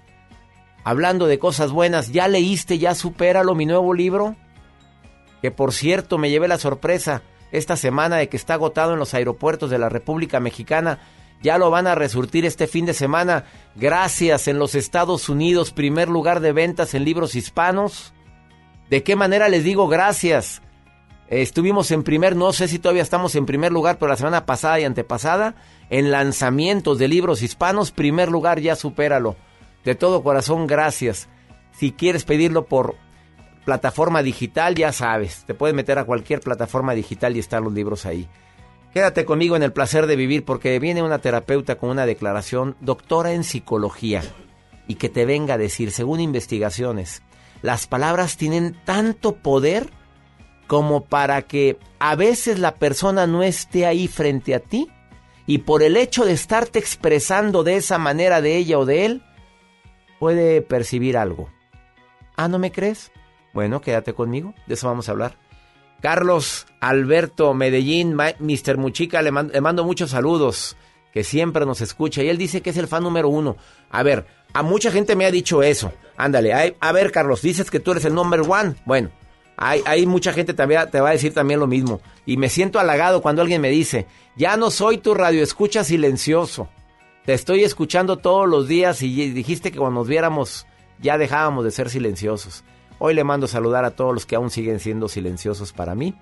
Hablando 0.89 1.27
de 1.27 1.39
cosas 1.39 1.71
buenas, 1.71 2.13
¿ya 2.13 2.29
leíste, 2.29 2.79
ya 2.79 2.95
supéralo 2.95 3.55
mi 3.55 3.67
nuevo 3.67 3.93
libro? 3.93 4.37
Que 5.43 5.51
por 5.51 5.75
cierto 5.75 6.17
me 6.17 6.31
llevé 6.31 6.49
la 6.49 6.57
sorpresa 6.57 7.21
esta 7.53 7.77
semana 7.77 8.17
de 8.17 8.31
que 8.31 8.39
está 8.39 8.55
agotado 8.55 8.95
en 8.95 8.99
los 8.99 9.13
aeropuertos 9.13 9.69
de 9.69 9.77
la 9.77 9.91
República 9.91 10.41
Mexicana. 10.41 11.01
Ya 11.43 11.59
lo 11.59 11.71
van 11.71 11.89
a 11.89 11.95
resurtir 11.95 12.47
este 12.47 12.67
fin 12.67 12.87
de 12.87 12.95
semana. 12.95 13.45
Gracias 13.77 14.49
en 14.49 14.59
los 14.59 14.75
Estados 14.75 15.29
Unidos, 15.29 15.73
primer 15.73 16.09
lugar 16.09 16.41
de 16.41 16.53
ventas 16.53 16.95
en 16.95 17.05
libros 17.05 17.35
hispanos. 17.35 18.15
¿De 18.89 19.03
qué 19.03 19.15
manera 19.15 19.51
les 19.51 19.65
digo 19.65 19.89
gracias? 19.89 20.63
Estuvimos 21.29 21.91
en 21.91 22.03
primer, 22.03 22.35
no 22.35 22.55
sé 22.55 22.67
si 22.67 22.79
todavía 22.79 23.03
estamos 23.03 23.35
en 23.35 23.45
primer 23.45 23.73
lugar, 23.73 23.99
pero 23.99 24.09
la 24.09 24.17
semana 24.17 24.47
pasada 24.47 24.81
y 24.81 24.85
antepasada, 24.85 25.55
en 25.91 26.11
lanzamientos 26.11 26.99
de 26.99 27.09
libros 27.09 27.43
hispanos, 27.43 27.91
primer 27.91 28.31
lugar, 28.31 28.59
ya 28.61 28.75
supéralo. 28.75 29.37
De 29.89 29.95
todo 29.95 30.23
corazón, 30.23 30.67
gracias. 30.67 31.31
Si 31.73 31.93
quieres 31.93 32.27
pedirlo 32.27 32.67
por 32.67 32.97
plataforma 33.65 34.23
digital, 34.23 34.75
ya 34.75 34.93
sabes, 34.93 35.45
te 35.47 35.55
puedes 35.55 35.75
meter 35.75 35.99
a 35.99 36.05
cualquier 36.05 36.41
plataforma 36.41 36.93
digital 36.93 37.35
y 37.35 37.39
están 37.39 37.65
los 37.65 37.73
libros 37.73 38.05
ahí. 38.05 38.29
Quédate 38.93 39.25
conmigo 39.25 39.57
en 39.57 39.63
el 39.63 39.73
placer 39.73 40.07
de 40.07 40.15
vivir 40.15 40.45
porque 40.45 40.79
viene 40.79 41.03
una 41.03 41.21
terapeuta 41.21 41.77
con 41.77 41.89
una 41.89 42.05
declaración, 42.05 42.77
doctora 42.83 43.33
en 43.33 43.45
psicología, 43.45 44.23
y 44.87 44.97
que 44.97 45.09
te 45.09 45.25
venga 45.25 45.55
a 45.55 45.59
decir, 45.59 45.91
según 45.91 46.21
investigaciones, 46.21 47.23
las 47.63 47.87
palabras 47.87 48.37
tienen 48.37 48.77
tanto 48.85 49.37
poder 49.37 49.89
como 50.67 51.07
para 51.07 51.41
que 51.41 51.79
a 51.99 52.15
veces 52.15 52.59
la 52.59 52.75
persona 52.75 53.27
no 53.27 53.43
esté 53.43 53.87
ahí 53.87 54.07
frente 54.07 54.55
a 54.55 54.61
ti 54.61 54.91
y 55.47 55.57
por 55.57 55.83
el 55.83 55.97
hecho 55.97 56.27
de 56.27 56.33
estarte 56.33 56.79
expresando 56.79 57.65
de 57.65 57.77
esa 57.77 57.97
manera 57.97 58.43
de 58.43 58.55
ella 58.59 58.79
o 58.79 58.85
de 58.85 59.07
él, 59.07 59.23
puede 60.19 60.63
percibir 60.63 61.17
algo. 61.17 61.49
Ah, 62.37 62.49
¿no 62.49 62.59
me 62.59 62.73
crees? 62.73 63.11
Bueno, 63.53 63.81
quédate 63.81 64.13
conmigo, 64.15 64.55
de 64.67 64.75
eso 64.75 64.87
vamos 64.87 65.09
a 65.09 65.13
hablar. 65.13 65.37
Carlos 66.01 66.67
Alberto 66.81 67.55
Medellín, 67.55 68.15
Mr. 68.15 68.77
Muchica, 68.77 69.21
le, 69.23 69.33
man- 69.33 69.51
le 69.53 69.61
mando 69.61 69.85
muchos 69.85 70.11
saludos, 70.11 70.77
que 71.13 71.25
siempre 71.25 71.67
nos 71.67 71.81
escucha 71.81 72.23
y 72.23 72.29
él 72.29 72.39
dice 72.39 72.61
que 72.61 72.71
es 72.71 72.77
el 72.77 72.87
fan 72.87 73.03
número 73.03 73.29
uno. 73.29 73.57
A 73.91 74.03
ver, 74.05 74.27
a 74.53 74.63
mucha 74.63 74.93
gente 74.93 75.17
me 75.17 75.25
ha 75.27 75.31
dicho 75.33 75.63
eso. 75.63 75.93
Ándale, 76.17 76.75
a 76.79 76.93
ver 76.93 77.11
Carlos, 77.11 77.43
dices 77.43 77.71
que 77.71 77.81
tú 77.81 77.93
eres 77.93 78.05
el 78.05 78.15
number 78.15 78.43
one. 78.49 78.77
Bueno, 78.85 79.11
hay, 79.57 79.83
hay 79.87 80.07
mucha 80.07 80.33
gente 80.33 80.55
también 80.55 80.89
te 80.91 81.01
va 81.01 81.09
a 81.09 81.13
decir 81.13 81.35
también 81.35 81.59
lo 81.59 81.67
mismo. 81.67 82.01
Y 82.27 82.37
me 82.37 82.49
siento 82.49 82.79
halagado 82.79 83.21
cuando 83.21 83.43
alguien 83.43 83.61
me 83.61 83.71
dice, 83.71 84.07
ya 84.37 84.57
no 84.57 84.71
soy 84.71 84.99
tu 84.99 85.15
radio 85.15 85.43
escucha 85.43 85.83
silencioso. 85.83 86.69
Te 87.29 87.35
estoy 87.35 87.63
escuchando 87.63 88.17
todos 88.17 88.49
los 88.49 88.69
días 88.69 89.03
y 89.03 89.31
dijiste 89.33 89.71
que 89.71 89.77
cuando 89.77 90.01
nos 90.01 90.09
viéramos 90.09 90.67
ya 90.99 91.19
dejábamos 91.19 91.63
de 91.63 91.71
ser 91.71 91.91
silenciosos. 91.91 92.65
Hoy 92.99 93.13
le 93.13 93.23
mando 93.23 93.47
saludar 93.47 93.85
a 93.85 93.91
todos 93.91 94.15
los 94.15 94.25
que 94.25 94.35
aún 94.35 94.49
siguen 94.49 94.81
siendo 94.81 95.09
silenciosos 95.09 95.75
para 95.75 95.95
mí, 95.95 96.15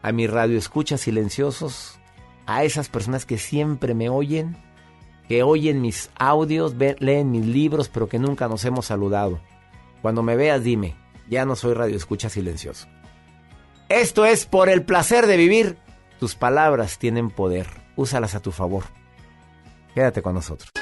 a 0.00 0.12
mi 0.12 0.26
radio 0.26 0.56
escucha 0.56 0.96
silenciosos, 0.96 2.00
a 2.46 2.64
esas 2.64 2.88
personas 2.88 3.26
que 3.26 3.36
siempre 3.36 3.92
me 3.92 4.08
oyen, 4.08 4.56
que 5.28 5.42
oyen 5.42 5.82
mis 5.82 6.08
audios, 6.14 6.74
leen 6.74 7.30
mis 7.30 7.44
libros, 7.44 7.90
pero 7.90 8.08
que 8.08 8.18
nunca 8.18 8.48
nos 8.48 8.64
hemos 8.64 8.86
saludado. 8.86 9.40
Cuando 10.00 10.22
me 10.22 10.36
veas, 10.36 10.64
dime, 10.64 10.96
ya 11.28 11.44
no 11.44 11.54
soy 11.54 11.74
radio 11.74 11.96
escucha 11.96 12.30
silencioso. 12.30 12.88
Esto 13.90 14.24
es 14.24 14.46
por 14.46 14.70
el 14.70 14.84
placer 14.84 15.26
de 15.26 15.36
vivir. 15.36 15.76
Tus 16.18 16.34
palabras 16.34 16.98
tienen 16.98 17.28
poder. 17.28 17.66
Úsalas 17.94 18.34
a 18.34 18.40
tu 18.40 18.52
favor. 18.52 18.84
Quédate 19.94 20.22
con 20.22 20.34
nosotros. 20.34 20.79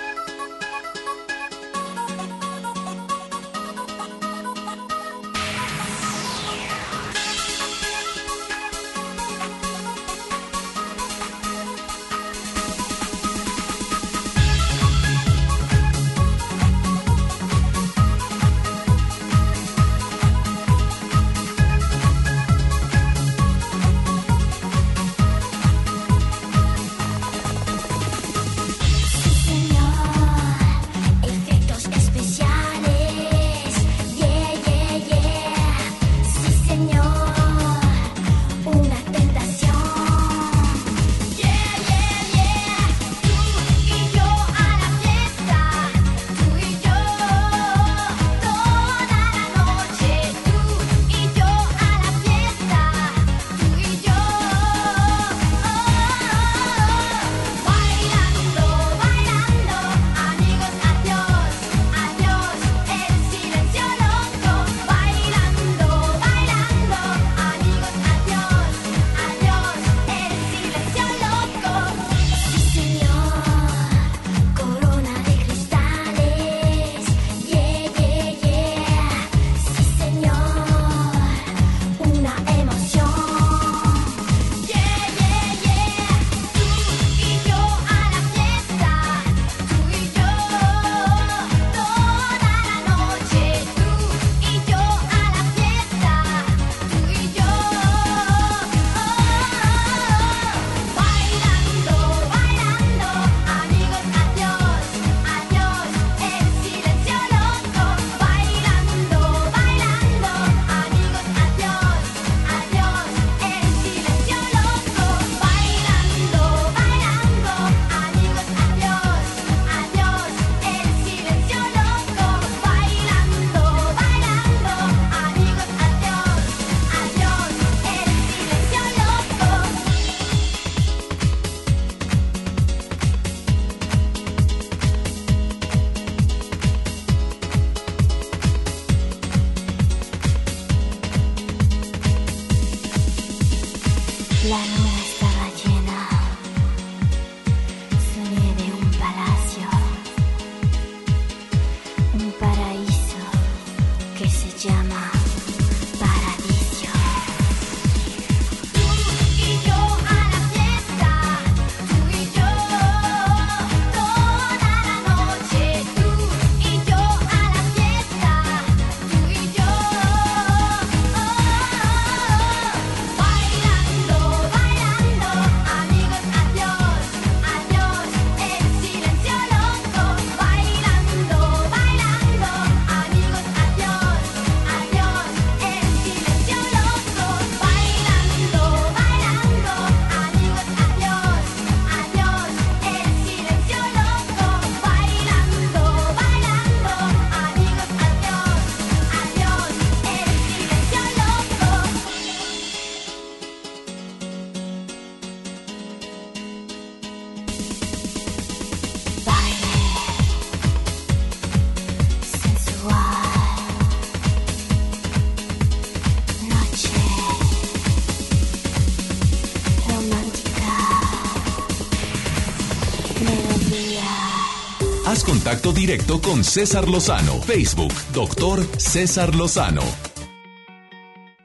Directo 225.73 226.21
con 226.21 226.45
César 226.45 226.89
Lozano. 226.89 227.35
Facebook, 227.43 227.93
doctor 228.13 228.63
César 228.79 229.35
Lozano. 229.35 229.83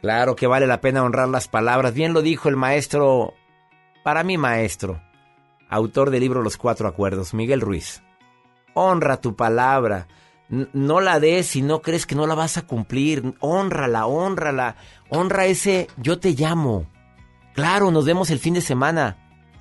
Claro 0.01 0.35
que 0.35 0.47
vale 0.47 0.67
la 0.67 0.81
pena 0.81 1.03
honrar 1.03 1.29
las 1.29 1.47
palabras. 1.47 1.93
Bien 1.93 2.13
lo 2.13 2.21
dijo 2.21 2.49
el 2.49 2.57
maestro, 2.57 3.33
para 4.03 4.23
mí 4.23 4.37
maestro, 4.37 5.01
autor 5.69 6.09
del 6.09 6.21
libro 6.21 6.41
Los 6.41 6.57
Cuatro 6.57 6.87
Acuerdos, 6.87 7.33
Miguel 7.33 7.61
Ruiz. 7.61 8.03
Honra 8.73 9.21
tu 9.21 9.35
palabra. 9.35 10.07
No 10.49 10.99
la 10.99 11.19
des 11.19 11.47
si 11.47 11.61
no 11.61 11.81
crees 11.81 12.05
que 12.05 12.15
no 12.15 12.27
la 12.27 12.35
vas 12.35 12.57
a 12.57 12.67
cumplir. 12.67 13.35
Honrala, 13.39 14.05
honrala. 14.05 14.75
Honra 15.09 15.45
ese 15.45 15.87
yo 15.97 16.19
te 16.19 16.31
llamo. 16.31 16.85
Claro, 17.53 17.91
nos 17.91 18.05
vemos 18.05 18.29
el 18.29 18.39
fin 18.39 18.55
de 18.55 18.61
semana. 18.61 19.17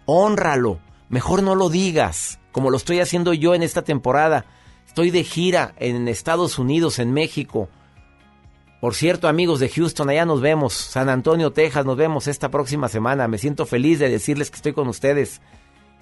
Honralo. 0.06 0.80
Mejor 1.12 1.42
no 1.42 1.54
lo 1.54 1.68
digas, 1.68 2.40
como 2.52 2.70
lo 2.70 2.78
estoy 2.78 3.00
haciendo 3.00 3.34
yo 3.34 3.54
en 3.54 3.62
esta 3.62 3.82
temporada. 3.82 4.46
Estoy 4.86 5.10
de 5.10 5.24
gira 5.24 5.74
en 5.76 6.08
Estados 6.08 6.58
Unidos, 6.58 6.98
en 6.98 7.12
México. 7.12 7.68
Por 8.80 8.94
cierto, 8.94 9.28
amigos 9.28 9.60
de 9.60 9.68
Houston, 9.68 10.08
allá 10.08 10.24
nos 10.24 10.40
vemos. 10.40 10.72
San 10.72 11.10
Antonio, 11.10 11.52
Texas, 11.52 11.84
nos 11.84 11.98
vemos 11.98 12.28
esta 12.28 12.50
próxima 12.50 12.88
semana. 12.88 13.28
Me 13.28 13.36
siento 13.36 13.66
feliz 13.66 13.98
de 13.98 14.08
decirles 14.08 14.50
que 14.50 14.56
estoy 14.56 14.72
con 14.72 14.88
ustedes. 14.88 15.42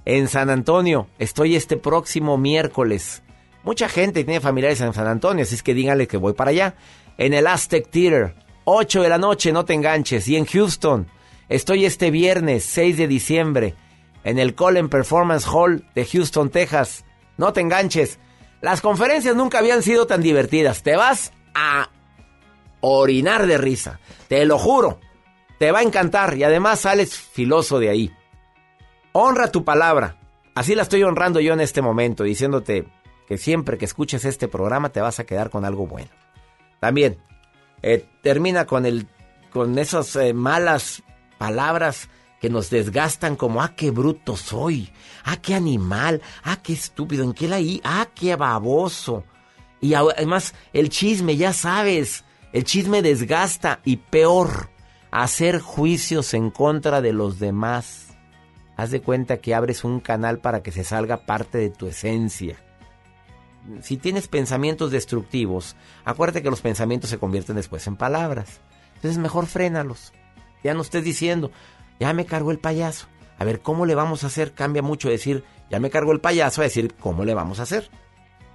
En 0.04 0.28
San 0.28 0.48
Antonio, 0.48 1.08
estoy 1.18 1.56
este 1.56 1.76
próximo 1.76 2.38
miércoles. 2.38 3.24
Mucha 3.64 3.88
gente 3.88 4.22
tiene 4.22 4.38
familiares 4.38 4.80
en 4.80 4.94
San 4.94 5.08
Antonio, 5.08 5.42
así 5.42 5.56
es 5.56 5.64
que 5.64 5.74
díganle 5.74 6.06
que 6.06 6.18
voy 6.18 6.34
para 6.34 6.50
allá. 6.50 6.76
En 7.18 7.34
el 7.34 7.48
Aztec 7.48 7.90
Theater, 7.90 8.36
8 8.64 9.02
de 9.02 9.08
la 9.08 9.18
noche, 9.18 9.50
no 9.50 9.64
te 9.64 9.74
enganches. 9.74 10.28
Y 10.28 10.36
en 10.36 10.44
Houston, 10.44 11.08
estoy 11.48 11.84
este 11.84 12.12
viernes, 12.12 12.62
6 12.62 12.96
de 12.96 13.08
diciembre, 13.08 13.74
en 14.24 14.38
el 14.38 14.54
Colin 14.54 14.88
Performance 14.88 15.46
Hall 15.46 15.84
de 15.94 16.04
Houston, 16.04 16.50
Texas. 16.50 17.04
No 17.36 17.52
te 17.52 17.60
enganches. 17.60 18.18
Las 18.60 18.80
conferencias 18.80 19.34
nunca 19.34 19.58
habían 19.58 19.82
sido 19.82 20.06
tan 20.06 20.22
divertidas. 20.22 20.82
Te 20.82 20.96
vas 20.96 21.32
a 21.54 21.90
orinar 22.80 23.46
de 23.46 23.58
risa. 23.58 24.00
Te 24.28 24.44
lo 24.44 24.58
juro. 24.58 25.00
Te 25.58 25.72
va 25.72 25.80
a 25.80 25.82
encantar 25.82 26.36
y 26.36 26.44
además 26.44 26.80
sales 26.80 27.16
filoso 27.16 27.78
de 27.78 27.90
ahí. 27.90 28.12
Honra 29.12 29.50
tu 29.50 29.64
palabra. 29.64 30.16
Así 30.54 30.74
la 30.74 30.82
estoy 30.82 31.02
honrando 31.02 31.40
yo 31.40 31.52
en 31.52 31.60
este 31.60 31.82
momento, 31.82 32.24
diciéndote 32.24 32.86
que 33.26 33.38
siempre 33.38 33.78
que 33.78 33.84
escuches 33.84 34.24
este 34.24 34.48
programa 34.48 34.90
te 34.90 35.00
vas 35.00 35.20
a 35.20 35.24
quedar 35.24 35.50
con 35.50 35.64
algo 35.64 35.86
bueno. 35.86 36.10
También 36.80 37.18
eh, 37.82 38.06
termina 38.22 38.66
con 38.66 38.86
el 38.86 39.06
con 39.50 39.78
esas 39.78 40.16
eh, 40.16 40.32
malas 40.32 41.02
palabras 41.38 42.08
que 42.40 42.48
nos 42.48 42.70
desgastan 42.70 43.36
como 43.36 43.62
ah 43.62 43.74
qué 43.76 43.90
bruto 43.90 44.36
soy, 44.36 44.90
ah 45.24 45.36
qué 45.36 45.54
animal, 45.54 46.22
ah 46.42 46.58
qué 46.62 46.72
estúpido, 46.72 47.22
en 47.22 47.34
qué 47.34 47.48
la 47.48 47.60
i, 47.60 47.80
ah 47.84 48.08
qué 48.14 48.34
baboso. 48.36 49.24
Y 49.80 49.94
además 49.94 50.54
el 50.72 50.88
chisme, 50.88 51.36
ya 51.36 51.52
sabes, 51.52 52.24
el 52.52 52.64
chisme 52.64 53.02
desgasta 53.02 53.80
y 53.84 53.96
peor, 53.96 54.70
hacer 55.10 55.60
juicios 55.60 56.34
en 56.34 56.50
contra 56.50 57.00
de 57.00 57.12
los 57.12 57.38
demás. 57.38 58.16
Haz 58.76 58.90
de 58.90 59.02
cuenta 59.02 59.38
que 59.38 59.54
abres 59.54 59.84
un 59.84 60.00
canal 60.00 60.38
para 60.38 60.62
que 60.62 60.72
se 60.72 60.84
salga 60.84 61.26
parte 61.26 61.58
de 61.58 61.68
tu 61.68 61.86
esencia. 61.86 62.56
Si 63.82 63.98
tienes 63.98 64.26
pensamientos 64.26 64.90
destructivos, 64.90 65.76
acuérdate 66.04 66.42
que 66.42 66.50
los 66.50 66.62
pensamientos 66.62 67.10
se 67.10 67.18
convierten 67.18 67.56
después 67.56 67.86
en 67.86 67.96
palabras. 67.96 68.60
Entonces 68.94 69.18
mejor 69.18 69.46
frénalos. 69.46 70.14
Ya 70.64 70.74
no 70.74 70.82
estés 70.82 71.04
diciendo, 71.04 71.50
ya 72.00 72.12
me 72.14 72.26
cargó 72.26 72.50
el 72.50 72.58
payaso. 72.58 73.06
A 73.38 73.44
ver, 73.44 73.60
¿cómo 73.60 73.86
le 73.86 73.94
vamos 73.94 74.24
a 74.24 74.26
hacer? 74.26 74.52
Cambia 74.52 74.82
mucho 74.82 75.08
decir, 75.08 75.44
ya 75.70 75.78
me 75.78 75.90
cargó 75.90 76.12
el 76.12 76.20
payaso 76.20 76.62
a 76.62 76.64
decir, 76.64 76.94
¿cómo 76.98 77.24
le 77.24 77.34
vamos 77.34 77.60
a 77.60 77.62
hacer? 77.62 77.90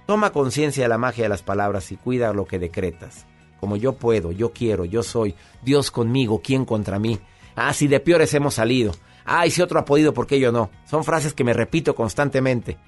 Toma 0.06 0.30
conciencia 0.30 0.84
de 0.84 0.88
la 0.88 0.98
magia 0.98 1.24
de 1.24 1.28
las 1.28 1.42
palabras 1.42 1.90
y 1.90 1.96
cuida 1.96 2.32
lo 2.32 2.44
que 2.44 2.58
decretas. 2.58 3.26
Como 3.58 3.76
yo 3.76 3.94
puedo, 3.94 4.32
yo 4.32 4.52
quiero, 4.52 4.84
yo 4.84 5.02
soy, 5.02 5.34
Dios 5.62 5.90
conmigo, 5.90 6.42
¿quién 6.42 6.64
contra 6.64 6.98
mí? 6.98 7.18
Ah, 7.54 7.72
si 7.72 7.88
de 7.88 8.00
peores 8.00 8.34
hemos 8.34 8.54
salido. 8.54 8.92
Ay, 9.24 9.50
si 9.50 9.62
otro 9.62 9.80
ha 9.80 9.84
podido, 9.84 10.12
¿por 10.12 10.26
qué 10.26 10.38
yo 10.38 10.52
no? 10.52 10.70
Son 10.84 11.02
frases 11.02 11.32
que 11.32 11.42
me 11.42 11.52
repito 11.52 11.94
constantemente. 11.94 12.78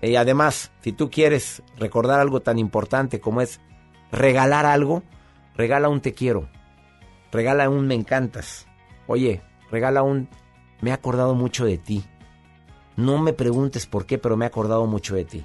Y 0.00 0.16
además, 0.16 0.72
si 0.80 0.92
tú 0.92 1.10
quieres 1.10 1.62
recordar 1.76 2.18
algo 2.18 2.40
tan 2.40 2.58
importante 2.58 3.20
como 3.20 3.40
es 3.40 3.60
regalar 4.10 4.66
algo, 4.66 5.04
regala 5.54 5.88
un 5.88 6.00
te 6.00 6.14
quiero. 6.14 6.48
Regala 7.30 7.68
un 7.68 7.86
me 7.86 7.94
encantas. 7.94 8.66
Oye, 9.06 9.42
regala 9.72 10.02
un 10.02 10.28
me 10.80 10.90
he 10.90 10.92
acordado 10.92 11.34
mucho 11.34 11.64
de 11.64 11.78
ti. 11.78 12.04
No 12.96 13.18
me 13.18 13.32
preguntes 13.32 13.86
por 13.86 14.04
qué, 14.06 14.18
pero 14.18 14.36
me 14.36 14.44
he 14.44 14.48
acordado 14.48 14.86
mucho 14.86 15.14
de 15.14 15.24
ti. 15.24 15.44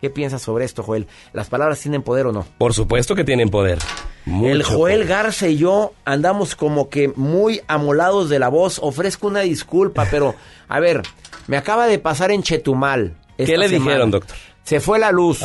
¿Qué 0.00 0.10
piensas 0.10 0.42
sobre 0.42 0.64
esto, 0.64 0.82
Joel? 0.82 1.06
¿Las 1.32 1.48
palabras 1.48 1.78
tienen 1.80 2.02
poder 2.02 2.26
o 2.26 2.32
no? 2.32 2.44
Por 2.58 2.74
supuesto 2.74 3.14
que 3.14 3.24
tienen 3.24 3.48
poder. 3.50 3.78
el 4.26 4.62
Joel 4.64 5.00
poder. 5.02 5.06
Garza 5.06 5.48
y 5.48 5.56
yo 5.56 5.92
andamos 6.04 6.56
como 6.56 6.88
que 6.88 7.12
muy 7.14 7.62
amolados 7.68 8.28
de 8.28 8.38
la 8.40 8.48
voz. 8.48 8.80
Ofrezco 8.82 9.28
una 9.28 9.40
disculpa, 9.40 10.06
pero 10.10 10.34
a 10.68 10.80
ver, 10.80 11.02
me 11.46 11.56
acaba 11.56 11.86
de 11.86 11.98
pasar 12.00 12.32
en 12.32 12.42
Chetumal. 12.42 13.16
¿Qué 13.38 13.56
le 13.56 13.68
semana. 13.68 13.84
dijeron, 13.90 14.10
doctor? 14.10 14.36
Se 14.64 14.80
fue 14.80 14.98
la 14.98 15.12
luz. 15.12 15.40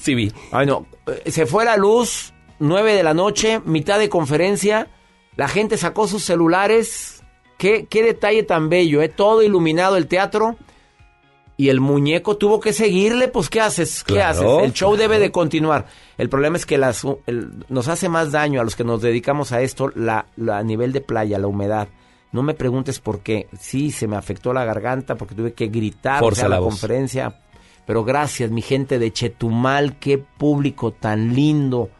sí 0.00 0.14
vi. 0.16 0.32
Ay, 0.50 0.66
no. 0.66 0.86
Se 1.26 1.46
fue 1.46 1.64
la 1.64 1.76
luz, 1.76 2.34
nueve 2.58 2.94
de 2.94 3.04
la 3.04 3.14
noche, 3.14 3.60
mitad 3.64 4.00
de 4.00 4.08
conferencia. 4.08 4.88
La 5.36 5.46
gente 5.48 5.76
sacó 5.78 6.08
sus 6.08 6.24
celulares. 6.24 7.21
Qué, 7.62 7.86
qué 7.86 8.02
detalle 8.02 8.42
tan 8.42 8.68
bello, 8.68 9.02
¿eh? 9.02 9.08
Todo 9.08 9.40
iluminado 9.40 9.96
el 9.96 10.08
teatro. 10.08 10.56
Y 11.56 11.68
el 11.68 11.80
muñeco 11.80 12.36
tuvo 12.36 12.58
que 12.58 12.72
seguirle, 12.72 13.28
pues 13.28 13.48
¿qué 13.48 13.60
haces? 13.60 14.02
¿Qué 14.02 14.14
Claro, 14.14 14.54
haces? 14.56 14.64
El 14.64 14.72
show 14.72 14.96
debe 14.96 15.20
de 15.20 15.30
continuar. 15.30 15.86
El 16.18 16.28
problema 16.28 16.56
es 16.56 16.66
que 16.66 16.76
las, 16.76 17.04
el- 17.26 17.64
nos 17.68 17.86
hace 17.86 18.08
más 18.08 18.32
daño 18.32 18.60
a 18.60 18.64
los 18.64 18.74
que 18.74 18.82
nos 18.82 19.00
dedicamos 19.00 19.52
a 19.52 19.60
esto 19.60 19.92
la, 19.94 20.26
la- 20.34 20.58
a 20.58 20.62
nivel 20.64 20.92
de 20.92 21.02
playa, 21.02 21.38
la 21.38 21.46
humedad. 21.46 21.86
No 22.32 22.42
me 22.42 22.54
preguntes 22.54 22.98
por 22.98 23.20
qué. 23.20 23.46
Sí, 23.60 23.92
se 23.92 24.08
me 24.08 24.16
afectó 24.16 24.52
la 24.52 24.64
garganta 24.64 25.14
porque 25.14 25.36
tuve 25.36 25.52
que 25.52 25.68
gritar 25.68 26.20
sea, 26.34 26.48
la 26.48 26.56
la 26.56 26.58
voz. 26.58 26.70
conferencia. 26.70 27.38
Pero 27.86 28.02
gracias, 28.02 28.50
mi 28.50 28.62
gente 28.62 28.98
de 28.98 29.12
Chetumal, 29.12 30.00
qué 30.00 30.18
público 30.18 30.90
tan 30.90 31.32
lindo. 31.32 31.90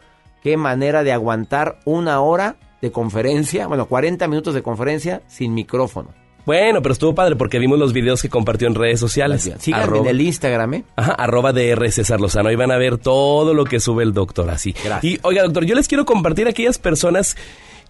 Qué 0.43 0.57
manera 0.57 1.05
de 1.05 1.13
aguantar 1.13 1.79
una 1.85 2.21
hora 2.21 2.57
de 2.83 2.93
conferencia, 2.93 3.67
bueno, 3.69 3.87
40 3.87 4.29
minutos 4.29 4.53
de 4.53 4.63
conferencia 4.63 5.23
sin 5.29 5.55
micrófono. 5.55 6.11
Bueno, 6.45 6.83
pero 6.83 6.93
estuvo 6.93 7.15
padre 7.15 7.37
porque 7.37 7.61
vimos 7.61 7.79
los 7.79 7.93
videos 7.93 8.21
que 8.21 8.29
compartió 8.29 8.67
en 8.67 8.75
redes 8.75 8.99
sociales. 8.99 9.49
Síganme 9.61 9.85
Arroba- 9.85 10.01
en 10.01 10.07
el 10.09 10.21
Instagram, 10.21 10.75
¿eh? 10.75 10.85
Ajá, 10.97 11.13
arroba 11.13 11.53
DR 11.53 11.89
César 11.93 12.21
Lozano. 12.21 12.49
Ahí 12.49 12.57
van 12.57 12.73
a 12.73 12.77
ver 12.79 12.99
todo 12.99 13.55
lo 13.55 13.65
que 13.65 13.79
sube 13.79 14.03
el 14.03 14.13
doctor 14.13 14.51
así. 14.51 14.75
Y 15.03 15.21
oiga, 15.23 15.45
doctor, 15.45 15.65
yo 15.65 15.77
les 15.77 15.87
quiero 15.87 16.05
compartir 16.05 16.49
a 16.49 16.51
aquellas 16.51 16.79
personas 16.79 17.37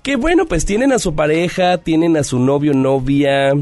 que, 0.02 0.16
bueno, 0.16 0.44
pues 0.44 0.66
tienen 0.66 0.93
a 0.93 0.98
su 0.98 1.14
pareja, 1.14 1.78
tienen 1.78 2.19
a 2.19 2.24
su 2.24 2.39
novio, 2.40 2.74
novia, 2.74 3.55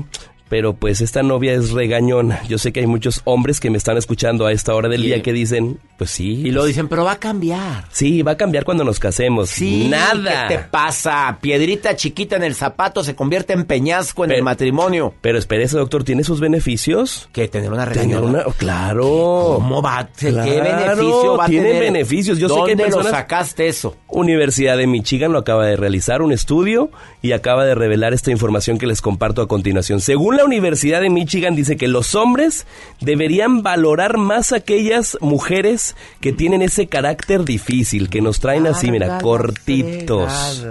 pero 0.50 0.74
pues 0.74 1.00
esta 1.00 1.22
novia 1.22 1.54
es 1.54 1.70
regañona. 1.70 2.42
Yo 2.48 2.58
sé 2.58 2.72
que 2.72 2.80
hay 2.80 2.86
muchos 2.86 3.22
hombres 3.24 3.58
que 3.60 3.70
me 3.70 3.78
están 3.78 3.96
escuchando 3.96 4.44
a 4.46 4.52
esta 4.52 4.74
hora 4.74 4.88
del 4.90 5.02
día 5.02 5.22
que 5.22 5.32
dicen, 5.32 5.78
pues 5.96 6.10
sí. 6.10 6.42
Y 6.44 6.50
lo 6.50 6.64
dicen, 6.66 6.88
pero 6.88 7.04
va 7.04 7.12
a 7.12 7.18
cambiar. 7.20 7.84
Sí, 7.92 8.20
va 8.22 8.32
a 8.32 8.36
cambiar 8.36 8.64
cuando 8.64 8.84
nos 8.84 8.98
casemos. 8.98 9.48
Sí, 9.48 9.86
Nada. 9.88 10.48
¿Qué 10.48 10.56
te 10.56 10.62
pasa? 10.64 11.38
Piedrita 11.40 11.96
chiquita 11.96 12.36
en 12.36 12.42
el 12.42 12.54
zapato 12.54 13.02
se 13.04 13.14
convierte 13.14 13.52
en 13.54 13.64
peñasco 13.64 14.24
en 14.24 14.32
el 14.32 14.42
matrimonio. 14.42 15.14
Pero 15.20 15.38
espérese, 15.38 15.78
doctor, 15.78 16.02
¿tiene 16.04 16.24
sus 16.24 16.40
beneficios? 16.40 17.28
¿Que 17.32 17.46
tener 17.48 17.72
una 17.72 17.84
Tener 17.88 18.08
regañona? 18.08 18.42
una, 18.44 18.52
claro. 18.58 19.52
¿Cómo 19.56 19.80
va? 19.80 20.08
¿Qué 20.18 20.30
Claro, 20.30 20.50
beneficio 20.50 21.36
va 21.36 21.44
a 21.44 21.48
tiene 21.48 21.68
tener? 21.68 21.82
beneficios. 21.84 22.38
Yo 22.38 22.48
sé 22.48 22.54
que 22.56 22.60
hay 22.60 22.66
¿Dónde 22.70 22.84
personas- 22.84 23.06
lo 23.06 23.10
sacaste 23.12 23.68
eso? 23.68 23.96
Universidad 24.08 24.76
de 24.76 24.88
Michigan 24.88 25.32
lo 25.32 25.38
acaba 25.38 25.64
de 25.66 25.76
realizar 25.76 26.22
un 26.22 26.32
estudio 26.32 26.90
y 27.22 27.32
acaba 27.32 27.64
de 27.64 27.76
revelar 27.76 28.12
esta 28.14 28.32
información 28.32 28.78
que 28.78 28.86
les 28.88 29.00
comparto 29.00 29.42
a 29.42 29.46
continuación. 29.48 30.00
Según 30.00 30.39
la 30.40 30.46
Universidad 30.46 31.02
de 31.02 31.10
Michigan 31.10 31.54
dice 31.54 31.76
que 31.76 31.86
los 31.86 32.14
hombres 32.14 32.66
deberían 32.98 33.62
valorar 33.62 34.16
más 34.16 34.54
aquellas 34.54 35.18
mujeres 35.20 35.96
que 36.22 36.32
tienen 36.32 36.62
ese 36.62 36.86
carácter 36.86 37.44
difícil, 37.44 38.08
que 38.08 38.22
nos 38.22 38.40
traen 38.40 38.66
así, 38.66 38.90
mira, 38.90 39.18
cortitos. 39.18 40.64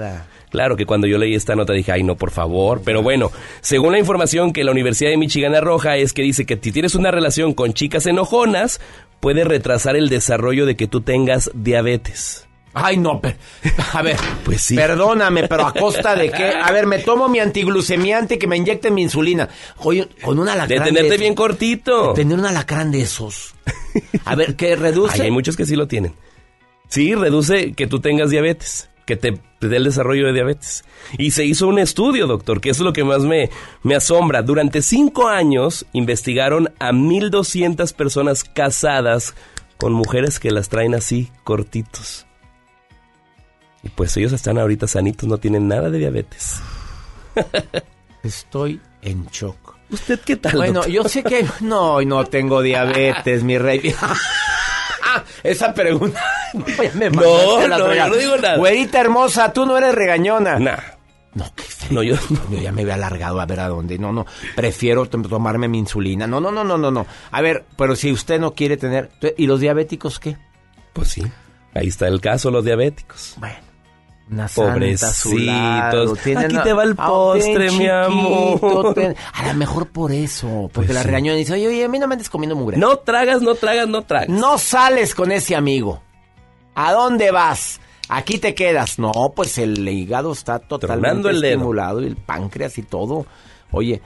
Claro 0.49 0.75
que 0.75 0.87
cuando 0.87 1.05
yo 1.05 1.19
leí 1.19 1.35
esta 1.35 1.55
nota 1.55 1.73
dije, 1.73 1.91
ay 1.91 2.01
no, 2.01 2.15
por 2.15 2.31
favor. 2.31 2.81
Pero 2.83 3.03
bueno, 3.03 3.31
según 3.61 3.91
la 3.91 3.99
información 3.99 4.53
que 4.53 4.63
la 4.63 4.71
Universidad 4.71 5.11
de 5.11 5.17
Michigan 5.17 5.53
arroja 5.53 5.97
es 5.97 6.13
que 6.13 6.23
dice 6.23 6.47
que 6.47 6.57
si 6.59 6.71
tienes 6.71 6.95
una 6.95 7.11
relación 7.11 7.53
con 7.53 7.73
chicas 7.73 8.07
enojonas, 8.07 8.81
puede 9.19 9.43
retrasar 9.43 9.95
el 9.95 10.09
desarrollo 10.09 10.65
de 10.65 10.75
que 10.75 10.87
tú 10.87 11.01
tengas 11.01 11.51
diabetes. 11.53 12.48
Ay, 12.83 12.97
no, 12.97 13.19
pero, 13.21 13.37
a 13.93 14.01
ver, 14.01 14.17
Pues 14.43 14.61
sí. 14.61 14.75
perdóname, 14.75 15.47
pero 15.47 15.65
a 15.67 15.73
costa 15.73 16.15
de 16.15 16.31
qué? 16.31 16.49
A 16.61 16.71
ver, 16.71 16.85
me 16.87 16.99
tomo 16.99 17.27
mi 17.29 17.39
antiglucemiante 17.39 18.37
que 18.39 18.47
me 18.47 18.57
inyecten 18.57 18.93
mi 18.93 19.01
insulina. 19.03 19.49
Oye, 19.77 20.07
con 20.23 20.39
un 20.39 20.47
alacrán 20.49 20.79
De 20.79 20.85
tenerte 20.85 21.07
esos- 21.09 21.19
bien 21.19 21.35
cortito. 21.35 22.09
de 22.09 22.13
tener 22.23 22.37
un 22.39 22.45
alacrán 22.45 22.91
de 22.91 23.01
esos. 23.01 23.53
A 24.25 24.35
ver, 24.35 24.55
¿qué 24.55 24.75
reduce? 24.75 25.15
Ay, 25.15 25.21
hay 25.21 25.31
muchos 25.31 25.55
que 25.57 25.65
sí 25.65 25.75
lo 25.75 25.87
tienen. 25.87 26.13
Sí, 26.87 27.13
reduce 27.15 27.73
que 27.73 27.85
tú 27.87 27.99
tengas 27.99 28.29
diabetes, 28.31 28.89
que 29.05 29.15
te, 29.15 29.39
te 29.59 29.67
dé 29.67 29.77
el 29.77 29.83
desarrollo 29.83 30.25
de 30.27 30.33
diabetes. 30.33 30.83
Y 31.17 31.31
se 31.31 31.45
hizo 31.45 31.67
un 31.67 31.79
estudio, 31.79 32.25
doctor, 32.27 32.61
que 32.61 32.69
eso 32.71 32.81
es 32.83 32.85
lo 32.85 32.93
que 32.93 33.03
más 33.03 33.21
me, 33.21 33.49
me 33.83 33.95
asombra. 33.95 34.41
Durante 34.41 34.81
cinco 34.81 35.27
años 35.27 35.85
investigaron 35.93 36.71
a 36.79 36.91
1.200 36.91 37.93
personas 37.93 38.43
casadas 38.43 39.35
con 39.77 39.93
mujeres 39.93 40.39
que 40.39 40.51
las 40.51 40.69
traen 40.69 40.93
así, 40.95 41.29
cortitos. 41.43 42.25
Y 43.83 43.89
pues 43.89 44.15
ellos 44.17 44.33
están 44.33 44.57
ahorita 44.57 44.87
sanitos, 44.87 45.27
no 45.29 45.37
tienen 45.37 45.67
nada 45.67 45.89
de 45.89 45.97
diabetes. 45.99 46.59
Estoy 48.23 48.81
en 49.01 49.25
shock. 49.27 49.75
¿Usted 49.89 50.19
qué 50.19 50.35
tal? 50.35 50.55
Bueno, 50.57 50.73
doctor? 50.81 50.91
yo 50.91 51.03
sé 51.05 51.23
que 51.23 51.45
no, 51.61 52.01
no 52.01 52.25
tengo 52.25 52.61
diabetes, 52.61 53.43
mi 53.43 53.57
rey. 53.57 53.95
Esa 55.43 55.73
pregunta. 55.73 56.21
No, 56.51 56.65
ya 56.83 56.91
me 56.95 57.09
No, 57.11 57.67
la 57.67 57.77
no, 57.77 57.93
yo 57.93 58.07
no 58.09 58.15
digo 58.15 58.37
nada. 58.37 58.57
Güerita 58.57 58.99
hermosa, 58.99 59.53
tú 59.53 59.67
no 59.67 59.77
eres 59.77 59.93
regañona. 59.93 60.57
Nah. 60.57 60.77
No, 61.35 61.45
qué 61.55 61.61
feo. 61.61 61.89
No, 61.91 62.01
yo... 62.01 62.15
Yo 62.49 62.57
ya 62.59 62.71
me 62.71 62.81
había 62.81 62.95
alargado 62.95 63.39
a 63.39 63.45
ver 63.45 63.59
a 63.59 63.67
dónde. 63.67 63.99
No, 63.99 64.11
no. 64.11 64.25
Prefiero 64.55 65.05
tom- 65.05 65.21
tomarme 65.21 65.67
mi 65.67 65.77
insulina. 65.77 66.25
No, 66.25 66.39
no, 66.41 66.51
no, 66.51 66.63
no, 66.63 66.75
no, 66.79 66.89
no. 66.89 67.05
A 67.29 67.41
ver, 67.41 67.65
pero 67.77 67.95
si 67.95 68.11
usted 68.11 68.39
no 68.39 68.55
quiere 68.55 68.77
tener. 68.77 69.11
¿Y 69.37 69.45
los 69.45 69.59
diabéticos 69.59 70.19
qué? 70.19 70.37
Pues 70.91 71.09
sí, 71.09 71.23
ahí 71.75 71.87
está 71.89 72.07
el 72.07 72.19
caso, 72.19 72.49
los 72.49 72.65
diabéticos. 72.65 73.35
Bueno. 73.37 73.57
Una. 74.31 74.47
Pobrecitos. 74.47 76.19
Tienen 76.23 76.45
Aquí 76.45 76.57
te 76.63 76.73
va 76.73 76.83
el 76.83 76.95
postre, 76.95 77.71
mi 77.71 77.87
amor. 77.87 78.93
ten- 78.93 79.15
A 79.33 79.47
lo 79.47 79.53
mejor 79.55 79.87
por 79.87 80.11
eso. 80.11 80.69
Porque 80.73 80.87
Pues 80.87 80.89
la 80.95 81.01
sí. 81.01 81.07
regañona 81.07 81.37
dice, 81.37 81.53
oye, 81.53 81.67
oye, 81.67 81.85
a 81.85 81.87
mí 81.89 81.99
no 81.99 82.07
me 82.07 82.13
andes 82.13 82.29
comiendo 82.29 82.55
mugre. 82.55 82.77
No 82.77 82.97
tragas, 82.97 83.41
no 83.41 83.55
tragas, 83.55 83.87
no 83.87 84.03
tragas. 84.03 84.29
No 84.29 84.57
sales 84.57 85.15
con 85.15 85.31
ese 85.31 85.55
amigo. 85.55 86.01
¿A 86.75 86.91
dónde 86.93 87.31
vas? 87.31 87.79
Aquí 88.07 88.37
te 88.39 88.55
quedas. 88.55 88.97
No, 88.99 89.11
pues 89.35 89.57
el 89.57 89.87
hígado 89.87 90.31
está 90.31 90.59
totalmente 90.59 91.29
el 91.29 91.43
estimulado 91.43 92.01
y 92.01 92.07
el 92.07 92.15
páncreas 92.15 92.77
y 92.77 92.83
todo. 92.83 93.25
Oye, 93.71 94.01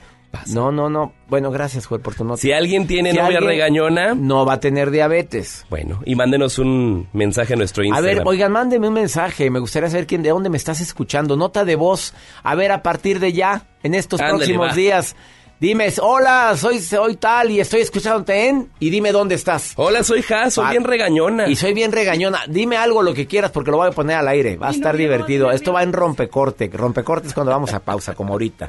no, 0.54 0.72
no, 0.72 0.90
no. 0.90 1.14
Bueno, 1.30 1.52
gracias, 1.52 1.86
Joel, 1.86 2.02
por 2.02 2.16
tu 2.16 2.24
nota. 2.24 2.38
Si 2.42 2.52
alguien 2.52 2.88
tiene 2.88 3.12
Si 3.12 3.18
novia 3.18 3.38
alguien 3.38 3.44
regañona, 3.52 4.14
No 4.16 4.46
va 4.46 4.54
a 4.54 4.60
tener 4.60 4.92
diabetes. 4.92 5.66
bueno, 5.70 6.02
y 6.06 6.16
mándenos 6.16 6.60
un 6.60 7.08
mensaje 7.14 7.54
a 7.54 7.56
nuestro 7.56 7.84
A 7.84 7.88
Instagram. 7.88 8.16
ver, 8.18 8.24
oigan, 8.28 8.52
mándenme 8.52 8.88
un 8.88 8.94
mensaje. 8.94 9.50
Me 9.50 9.60
gustaría 9.60 9.90
saber 9.90 10.08
quién, 10.08 10.24
de 10.24 10.30
dónde 10.30 10.50
me 10.50 10.58
estás 10.58 10.82
escuchando. 10.82 11.36
Nota 11.38 11.66
de 11.66 11.76
voz. 11.76 12.14
A 12.44 12.56
ver, 12.56 12.72
a 12.72 12.82
partir 12.84 13.20
de 13.20 13.34
ya, 13.34 13.66
en 13.84 13.96
estos 13.96 14.20
Ándale, 14.20 14.38
próximos 14.40 14.70
va. 14.70 14.74
días. 14.76 15.16
Dime, 15.60 15.88
hola, 16.02 16.58
soy, 16.58 16.80
soy 16.80 17.16
tal 17.16 17.50
y 17.52 17.62
estoy 17.62 17.82
escuchándote 17.82 18.50
en... 18.50 18.70
Y 18.80 18.90
dime 18.90 19.14
dónde 19.14 19.36
estás. 19.36 19.74
Hola, 19.78 20.04
soy 20.04 20.24
Has, 20.30 20.56
soy 20.56 20.66
Ah, 20.68 20.72
bien 20.72 20.84
regañona. 20.84 21.48
Y 21.48 21.56
soy 21.56 21.74
bien 21.74 21.94
regañona. 21.94 22.42
Dime 22.50 22.76
algo 22.76 23.02
lo 23.02 23.14
que 23.14 23.28
quieras 23.28 23.52
porque 23.52 23.72
lo 23.72 23.78
voy 23.78 23.88
a 23.88 23.92
poner 23.92 24.18
al 24.18 24.28
aire. 24.28 24.58
Va 24.58 24.68
a 24.68 24.72
estar 24.72 24.98
divertido. 24.98 25.52
Esto 25.52 25.72
va 25.72 25.84
en 25.84 25.94
rompecorte. 25.94 26.70
Rompecorte 26.74 27.30
es 27.30 27.34
cuando 27.34 27.52
vamos 27.52 27.74
a 27.74 27.80
pausa, 27.80 28.14
como 28.14 28.34
ahorita. 28.34 28.68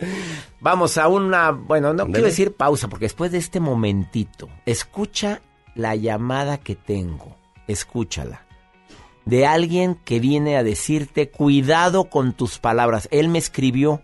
Vamos 0.61 0.97
a 0.97 1.09
una... 1.09 1.51
Bueno, 1.51 1.93
no 1.95 2.07
quiero 2.07 2.27
decir 2.27 2.55
pausa 2.55 2.87
porque 2.87 3.07
después 3.07 3.33
de 3.33 3.39
este 3.39 3.59
momentito, 3.59 4.49
escucha 4.65 5.41
la 5.75 5.97
llamada 5.97 6.59
que 6.59 6.77
tengo. 6.77 7.37
Escúchala. 7.67 8.45
De 9.25 9.47
alguien 9.47 9.97
que 9.97 10.21
viene 10.21 10.57
a 10.57 10.63
decirte, 10.63 11.29
cuidado 11.29 12.05
con 12.05 12.35
tus 12.35 12.61
palabras. 12.61 13.09
Él 13.11 13.29
me 13.29 13.39
escribió, 13.39 14.01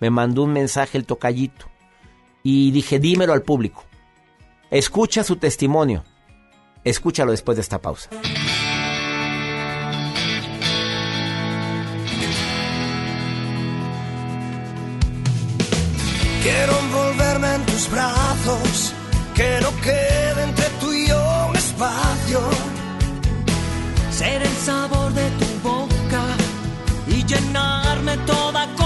me 0.00 0.10
mandó 0.10 0.42
un 0.42 0.52
mensaje 0.52 0.98
el 0.98 1.06
tocallito. 1.06 1.66
Y 2.46 2.70
dije, 2.72 2.98
dímelo 2.98 3.32
al 3.32 3.40
público. 3.40 3.84
Escucha 4.70 5.24
su 5.24 5.36
testimonio. 5.36 6.04
Escúchalo 6.84 7.30
después 7.30 7.56
de 7.56 7.62
esta 7.62 7.80
pausa. 7.80 8.10
Quiero 16.42 16.78
envolverme 16.78 17.54
en 17.54 17.64
tus 17.64 17.90
brazos, 17.90 18.92
que 19.34 19.60
no 19.62 19.70
quede 19.80 20.42
entre 20.42 20.66
tú 20.80 20.92
y 20.92 21.08
yo 21.08 21.46
un 21.48 21.56
espacio. 21.56 22.40
Ser 24.10 24.42
el 24.42 24.56
sabor 24.56 25.10
de 25.14 25.30
tu 25.30 25.68
boca 25.68 26.24
y 27.08 27.24
llenarme 27.24 28.18
toda 28.26 28.66
con 28.76 28.83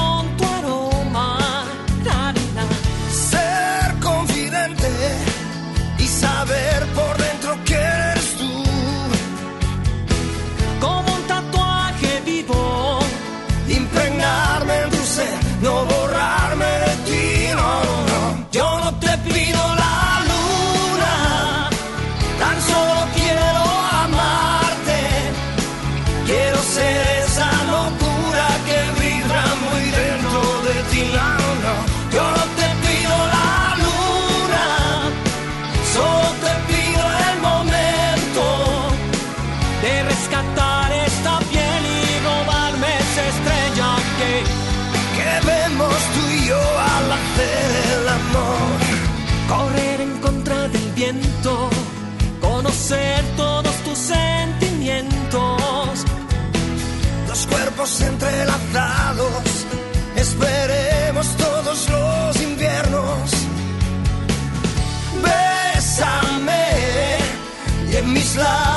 conocer 52.89 53.25
todos 53.37 53.75
tus 53.85 53.99
sentimientos. 53.99 56.05
Los 57.29 57.47
cuerpos 57.47 58.01
entrelazados, 58.01 59.67
esperemos 60.17 61.27
todos 61.37 61.89
los 61.91 62.41
inviernos. 62.41 63.31
Bésame 65.23 67.19
y 67.91 67.97
en 67.97 68.13
mis 68.13 68.37
labios 68.37 68.68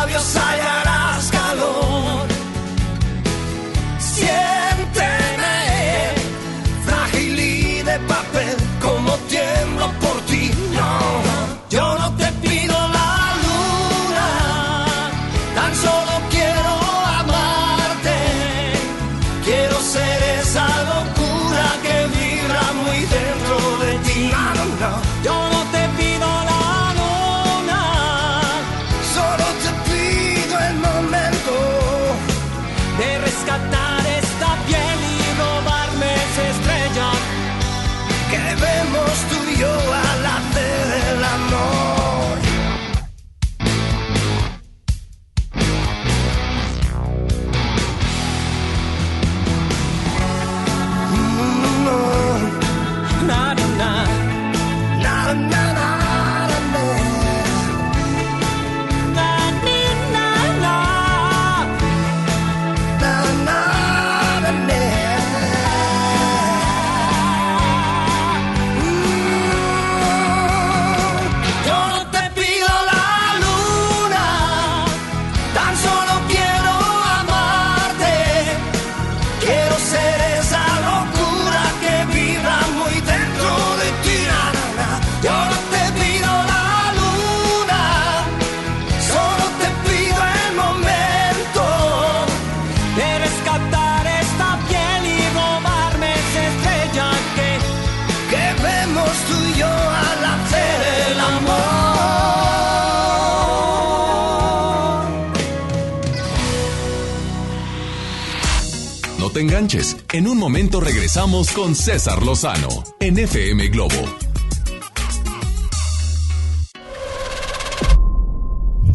te 109.42 109.48
enganches. 109.48 109.98
En 110.14 110.28
un 110.28 110.38
momento 110.38 110.80
regresamos 110.80 111.52
con 111.52 111.76
César 111.76 112.22
Lozano 112.24 112.84
en 113.00 113.18
FM 113.18 113.68
Globo. 113.70 113.96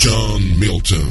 John 0.00 0.58
Milton. 0.60 1.10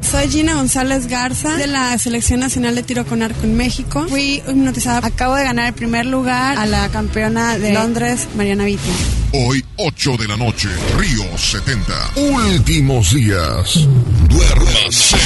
Soy 0.00 0.28
Gina 0.28 0.54
González 0.54 1.06
Garza 1.06 1.56
de 1.56 1.68
la 1.68 1.96
Selección 1.96 2.40
Nacional 2.40 2.74
de 2.74 2.82
Tiro 2.82 3.06
con 3.06 3.22
Arco 3.22 3.44
en 3.44 3.56
México. 3.56 4.06
Fui 4.08 4.42
hipnotizada. 4.48 5.06
Acabo 5.06 5.36
de 5.36 5.44
ganar 5.44 5.68
el 5.68 5.74
primer 5.74 6.06
lugar 6.06 6.58
a 6.58 6.66
la 6.66 6.88
campeona 6.88 7.58
de 7.58 7.72
Londres, 7.72 8.28
Mariana 8.36 8.64
Vitti. 8.64 8.90
Hoy, 9.32 9.64
8 9.76 10.16
de 10.18 10.28
la 10.28 10.36
noche, 10.36 10.68
Río 10.98 11.38
70. 11.38 11.92
Últimos 12.16 13.14
días. 13.14 13.86
Duérmase. 14.28 15.16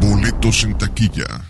Boletos 0.00 0.64
en 0.64 0.78
taquilla. 0.78 1.49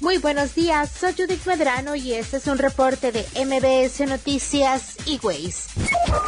Muy 0.00 0.18
buenos 0.18 0.54
días, 0.54 0.90
soy 1.00 1.14
Judith 1.14 1.46
Medrano 1.46 1.96
y 1.96 2.12
este 2.12 2.36
es 2.36 2.46
un 2.48 2.58
reporte 2.58 3.12
de 3.12 3.24
MBS 3.44 4.06
Noticias 4.06 4.96
y 5.06 5.18
Ways. 5.22 5.68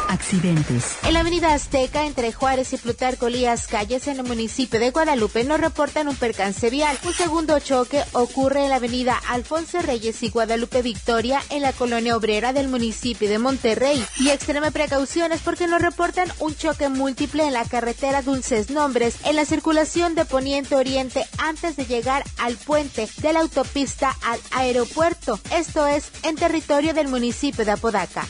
Accidentes. 0.07 0.97
En 1.03 1.13
la 1.13 1.19
avenida 1.19 1.53
Azteca, 1.53 2.05
entre 2.05 2.33
Juárez 2.33 2.73
y 2.73 2.77
Plutarco 2.77 3.27
Elías 3.27 3.67
Calles, 3.67 4.07
en 4.07 4.17
el 4.17 4.23
municipio 4.23 4.79
de 4.79 4.89
Guadalupe, 4.89 5.43
nos 5.43 5.61
reportan 5.61 6.07
un 6.07 6.15
percance 6.15 6.71
vial. 6.71 6.97
Un 7.05 7.13
segundo 7.13 7.59
choque 7.59 8.03
ocurre 8.13 8.63
en 8.63 8.69
la 8.69 8.77
avenida 8.77 9.21
Alfonso 9.29 9.81
Reyes 9.83 10.23
y 10.23 10.29
Guadalupe 10.29 10.81
Victoria, 10.81 11.39
en 11.51 11.61
la 11.61 11.71
colonia 11.71 12.17
obrera 12.17 12.53
del 12.53 12.69
municipio 12.69 13.29
de 13.29 13.37
Monterrey. 13.37 14.03
Y 14.17 14.29
extreme 14.29 14.71
precauciones 14.71 15.41
porque 15.41 15.67
nos 15.67 15.81
reportan 15.81 16.31
un 16.39 16.55
choque 16.55 16.89
múltiple 16.89 17.45
en 17.45 17.53
la 17.53 17.65
carretera 17.65 18.23
Dulces 18.23 18.71
Nombres, 18.71 19.15
en 19.25 19.35
la 19.35 19.45
circulación 19.45 20.15
de 20.15 20.25
Poniente 20.25 20.75
Oriente 20.75 21.27
antes 21.37 21.75
de 21.75 21.85
llegar 21.85 22.23
al 22.39 22.55
puente 22.55 23.07
de 23.21 23.33
la 23.33 23.41
autopista 23.59 24.15
al 24.25 24.39
aeropuerto. 24.51 25.39
Esto 25.53 25.85
es 25.85 26.11
en 26.23 26.35
territorio 26.35 26.93
del 26.93 27.07
municipio 27.09 27.65
de 27.65 27.71
Apodaca. 27.71 28.25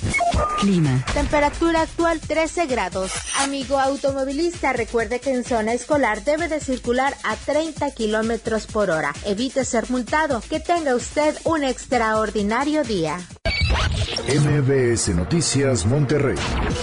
Clima. 0.60 1.06
Temperatura 1.14 1.82
actual 1.82 2.20
13 2.20 2.66
grados. 2.66 3.12
Amigo 3.40 3.80
automovilista, 3.80 4.74
recuerde 4.74 5.20
que 5.20 5.32
en 5.32 5.44
zona 5.44 5.74
escolar 5.74 6.24
debe 6.24 6.48
de 6.48 6.60
circular 6.60 7.16
a 7.24 7.36
30 7.36 7.92
kilómetros 7.92 8.66
por 8.66 8.90
hora. 8.90 9.14
Evite 9.26 9.66
ser 9.66 9.90
multado. 9.90 10.42
Que 10.50 10.60
tenga 10.60 10.96
usted 10.96 11.36
un 11.44 11.64
extraordinario 11.64 12.84
día. 12.84 13.20
MBS 14.28 15.10
Noticias 15.10 15.86
Monterrey 15.86 16.38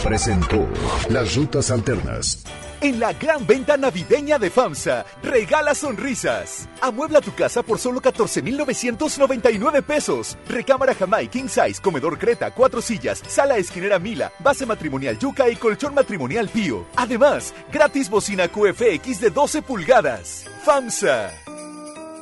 presentó 0.04 0.68
Las 1.08 1.34
Rutas 1.34 1.70
Alternas. 1.70 2.44
En 2.80 3.00
la 3.00 3.12
gran 3.14 3.46
venta 3.46 3.76
navideña 3.78 4.38
de 4.38 4.50
FAMSA, 4.50 5.06
regala 5.22 5.74
sonrisas. 5.74 6.68
Amuebla 6.82 7.22
tu 7.22 7.34
casa 7.34 7.62
por 7.62 7.78
solo 7.78 8.02
14,999 8.02 9.80
pesos. 9.80 10.36
Recámara 10.46 10.94
Jamai 10.94 11.28
King 11.28 11.48
Size, 11.48 11.80
comedor 11.80 12.18
Creta, 12.18 12.50
cuatro 12.50 12.82
sillas, 12.82 13.22
sala 13.26 13.56
esquinera 13.56 13.98
Mila, 13.98 14.30
base 14.40 14.66
matrimonial 14.66 15.18
Yuca 15.18 15.48
y 15.48 15.56
colchón 15.56 15.94
matrimonial 15.94 16.50
Pío. 16.50 16.84
Además, 16.96 17.54
gratis 17.72 18.10
bocina 18.10 18.48
QFX 18.48 19.20
de 19.20 19.30
12 19.30 19.62
pulgadas. 19.62 20.44
FAMSA. 20.64 21.45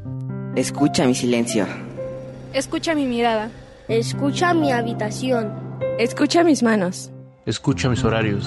Escucha 0.56 1.06
mi 1.06 1.14
silencio. 1.14 1.66
Escucha 2.54 2.94
mi 2.94 3.04
mirada. 3.06 3.50
Escucha 3.88 4.54
mi 4.54 4.72
habitación. 4.72 5.52
Escucha 5.98 6.44
mis 6.44 6.62
manos. 6.62 7.10
Escucha 7.44 7.90
mis 7.90 8.02
horarios. 8.02 8.46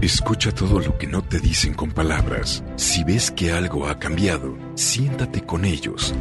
Escucha 0.00 0.52
todo 0.52 0.80
lo 0.80 0.96
que 0.96 1.06
no 1.06 1.20
te 1.22 1.38
dicen 1.38 1.74
con 1.74 1.92
palabras. 1.92 2.64
Si 2.76 3.04
ves 3.04 3.30
que 3.30 3.52
algo 3.52 3.88
ha 3.88 3.98
cambiado, 3.98 4.56
siéntate 4.74 5.42
con 5.42 5.66
ellos. 5.66 6.14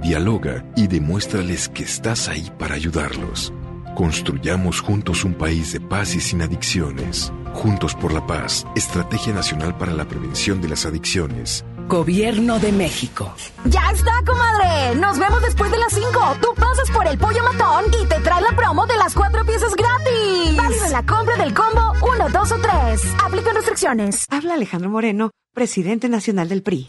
Dialoga 0.00 0.64
y 0.74 0.86
demuéstrales 0.86 1.68
que 1.68 1.82
estás 1.82 2.28
ahí 2.28 2.50
para 2.58 2.74
ayudarlos. 2.74 3.52
Construyamos 3.94 4.80
juntos 4.80 5.22
un 5.22 5.34
país 5.34 5.72
de 5.72 5.80
paz 5.80 6.14
y 6.14 6.20
sin 6.20 6.40
adicciones. 6.40 7.30
Juntos 7.52 7.94
por 7.94 8.12
la 8.12 8.26
paz, 8.26 8.66
Estrategia 8.74 9.34
Nacional 9.34 9.76
para 9.76 9.92
la 9.92 10.06
Prevención 10.06 10.62
de 10.62 10.68
las 10.68 10.86
Adicciones. 10.86 11.62
Gobierno 11.88 12.58
de 12.58 12.72
México. 12.72 13.34
¡Ya 13.66 13.90
está, 13.90 14.12
comadre! 14.24 14.96
Nos 14.96 15.18
vemos 15.18 15.42
después 15.42 15.70
de 15.70 15.78
las 15.78 15.92
5. 15.92 16.36
Tú 16.40 16.48
pasas 16.56 16.90
por 16.90 17.06
el 17.06 17.18
pollo 17.18 17.44
matón 17.44 17.84
y 18.02 18.06
te 18.06 18.18
trae 18.20 18.40
la 18.40 18.56
promo 18.56 18.86
de 18.86 18.96
las 18.96 19.12
cuatro 19.14 19.44
piezas 19.44 19.74
gratis. 19.74 20.56
Válido 20.56 20.86
en 20.86 20.92
la 20.92 21.04
compra 21.04 21.36
del 21.36 21.52
combo 21.52 21.92
1, 22.00 22.28
2 22.30 22.52
o 22.52 22.58
3. 22.58 23.02
Aplican 23.22 23.54
restricciones. 23.54 24.26
Habla 24.30 24.54
Alejandro 24.54 24.88
Moreno, 24.88 25.32
presidente 25.52 26.08
nacional 26.08 26.48
del 26.48 26.62
PRI. 26.62 26.88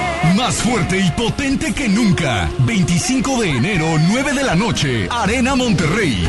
Más 0.35 0.55
fuerte 0.61 0.99
y 0.99 1.09
potente 1.11 1.73
que 1.73 1.89
nunca. 1.89 2.49
25 2.59 3.41
de 3.41 3.49
enero, 3.49 3.85
9 4.07 4.33
de 4.33 4.43
la 4.43 4.55
noche. 4.55 5.07
Arena 5.09 5.55
Monterrey. 5.55 6.27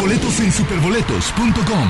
Boletos 0.00 0.40
en 0.40 0.50
superboletos.com. 0.50 1.88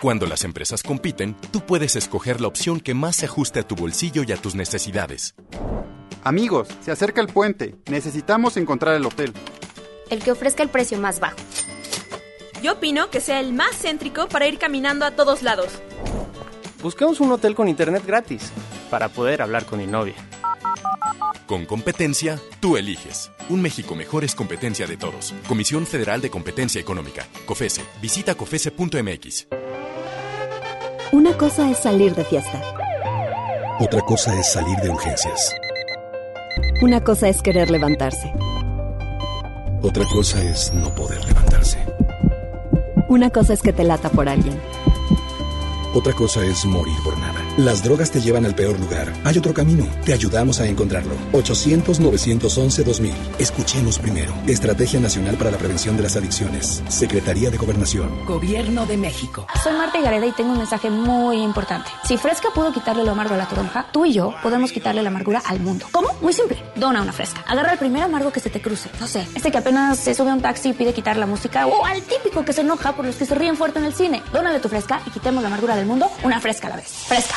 Cuando 0.00 0.26
las 0.26 0.44
empresas 0.44 0.82
compiten, 0.82 1.36
tú 1.50 1.60
puedes 1.60 1.96
escoger 1.96 2.40
la 2.40 2.48
opción 2.48 2.80
que 2.80 2.94
más 2.94 3.16
se 3.16 3.26
ajuste 3.26 3.60
a 3.60 3.66
tu 3.66 3.74
bolsillo 3.74 4.22
y 4.26 4.32
a 4.32 4.36
tus 4.36 4.54
necesidades. 4.54 5.34
Amigos, 6.22 6.68
se 6.80 6.90
acerca 6.90 7.20
el 7.20 7.26
puente. 7.26 7.74
Necesitamos 7.90 8.56
encontrar 8.56 8.94
el 8.94 9.04
hotel. 9.04 9.34
El 10.10 10.22
que 10.22 10.30
ofrezca 10.30 10.62
el 10.62 10.70
precio 10.70 10.98
más 10.98 11.20
bajo. 11.20 11.36
Yo 12.64 12.72
opino 12.72 13.10
que 13.10 13.20
sea 13.20 13.40
el 13.40 13.52
más 13.52 13.76
céntrico 13.76 14.26
para 14.26 14.46
ir 14.46 14.58
caminando 14.58 15.04
a 15.04 15.10
todos 15.10 15.42
lados. 15.42 15.68
Busquemos 16.82 17.20
un 17.20 17.30
hotel 17.30 17.54
con 17.54 17.68
internet 17.68 18.02
gratis 18.06 18.50
para 18.88 19.10
poder 19.10 19.42
hablar 19.42 19.66
con 19.66 19.80
mi 19.80 19.86
novia. 19.86 20.14
Con 21.44 21.66
competencia, 21.66 22.40
tú 22.60 22.78
eliges. 22.78 23.30
Un 23.50 23.60
México 23.60 23.94
mejor 23.94 24.24
es 24.24 24.34
competencia 24.34 24.86
de 24.86 24.96
todos. 24.96 25.34
Comisión 25.46 25.86
Federal 25.86 26.22
de 26.22 26.30
Competencia 26.30 26.80
Económica. 26.80 27.26
COFESE. 27.44 27.82
Visita 28.00 28.34
COFESE.mx. 28.34 29.46
Una 31.12 31.36
cosa 31.36 31.70
es 31.70 31.76
salir 31.76 32.14
de 32.14 32.24
fiesta. 32.24 32.62
Otra 33.78 34.00
cosa 34.00 34.40
es 34.40 34.50
salir 34.50 34.78
de 34.78 34.88
urgencias. 34.88 35.54
Una 36.80 37.04
cosa 37.04 37.28
es 37.28 37.42
querer 37.42 37.70
levantarse. 37.70 38.32
Otra 39.82 40.06
cosa 40.06 40.42
es 40.42 40.72
no 40.72 40.94
poder 40.94 41.22
levantarse. 41.26 41.83
Una 43.08 43.28
cosa 43.30 43.52
es 43.52 43.60
que 43.60 43.72
te 43.72 43.84
lata 43.84 44.08
por 44.08 44.28
alguien. 44.28 44.58
Otra 45.92 46.12
cosa 46.14 46.44
es 46.44 46.64
morir 46.64 46.96
por 47.04 47.16
nada. 47.18 47.43
Las 47.56 47.84
drogas 47.84 48.10
te 48.10 48.20
llevan 48.20 48.46
al 48.46 48.56
peor 48.56 48.80
lugar. 48.80 49.12
Hay 49.22 49.38
otro 49.38 49.54
camino. 49.54 49.86
Te 50.04 50.12
ayudamos 50.12 50.58
a 50.58 50.66
encontrarlo. 50.66 51.14
800-911-2000. 51.34 53.12
Escuchemos 53.38 54.00
primero. 54.00 54.34
Estrategia 54.48 54.98
Nacional 54.98 55.36
para 55.36 55.52
la 55.52 55.56
Prevención 55.56 55.96
de 55.96 56.02
las 56.02 56.16
Adicciones. 56.16 56.82
Secretaría 56.88 57.50
de 57.50 57.56
Gobernación. 57.56 58.26
Gobierno 58.26 58.86
de 58.86 58.96
México. 58.96 59.46
Soy 59.62 59.72
Marta 59.74 60.00
Gareda 60.00 60.26
y 60.26 60.32
tengo 60.32 60.50
un 60.50 60.58
mensaje 60.58 60.90
muy 60.90 61.42
importante. 61.42 61.88
Si 62.02 62.16
Fresca 62.16 62.48
pudo 62.52 62.72
quitarle 62.72 63.04
lo 63.04 63.12
amargo 63.12 63.34
a 63.34 63.38
la 63.38 63.46
toronja, 63.46 63.86
tú 63.92 64.04
y 64.04 64.12
yo 64.12 64.34
podemos 64.42 64.72
quitarle 64.72 65.04
la 65.04 65.10
amargura 65.10 65.40
al 65.46 65.60
mundo. 65.60 65.86
¿Cómo? 65.92 66.08
Muy 66.22 66.32
simple. 66.32 66.60
Dona 66.74 67.02
una 67.02 67.12
Fresca. 67.12 67.44
Agarra 67.46 67.74
el 67.74 67.78
primer 67.78 68.02
amargo 68.02 68.32
que 68.32 68.40
se 68.40 68.50
te 68.50 68.60
cruce. 68.60 68.90
No 68.98 69.06
sé, 69.06 69.28
este 69.32 69.52
que 69.52 69.58
apenas 69.58 70.00
se 70.00 70.12
sube 70.12 70.30
a 70.30 70.34
un 70.34 70.42
taxi 70.42 70.70
y 70.70 70.72
pide 70.72 70.92
quitar 70.92 71.16
la 71.16 71.26
música 71.26 71.68
o 71.68 71.86
al 71.86 72.02
típico 72.02 72.44
que 72.44 72.52
se 72.52 72.62
enoja 72.62 72.96
por 72.96 73.04
los 73.04 73.14
que 73.14 73.26
se 73.26 73.34
ríen 73.36 73.56
fuerte 73.56 73.78
en 73.78 73.84
el 73.84 73.94
cine. 73.94 74.24
Dónale 74.32 74.58
tu 74.58 74.68
Fresca 74.68 75.00
y 75.06 75.10
quitemos 75.10 75.40
la 75.40 75.46
amargura 75.46 75.76
del 75.76 75.86
mundo 75.86 76.10
una 76.24 76.40
Fresca 76.40 76.66
a 76.66 76.70
la 76.70 76.76
vez. 76.78 76.88
Fresca. 77.06 77.36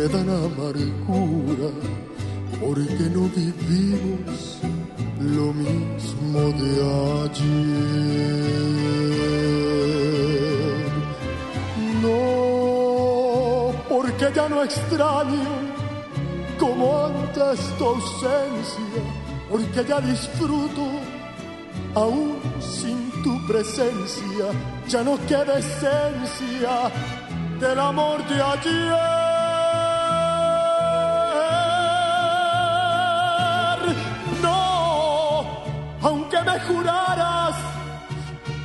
me 0.00 0.08
dan 0.08 0.30
amargura, 0.30 1.70
porque 2.58 3.04
no 3.14 3.22
vivimos 3.36 4.58
lo 5.36 5.52
mismo 5.52 6.40
de 6.60 6.70
ayer. 7.24 7.70
No, 12.02 13.72
porque 13.90 14.26
ya 14.34 14.48
no 14.48 14.62
extraño 14.62 15.52
como 16.58 16.84
antes 17.06 17.60
tu 17.76 17.84
ausencia, 17.84 19.02
porque 19.50 19.84
ya 19.86 20.00
disfruto 20.00 20.84
aún 21.94 22.38
sin 22.58 23.10
tu 23.22 23.46
presencia, 23.46 24.46
ya 24.88 25.02
no 25.02 25.18
queda 25.26 25.58
esencia 25.58 26.90
del 27.60 27.78
amor 27.78 28.26
de 28.28 28.42
ayer. 28.42 29.29
Aunque 36.02 36.40
me 36.42 36.60
juraras 36.60 37.56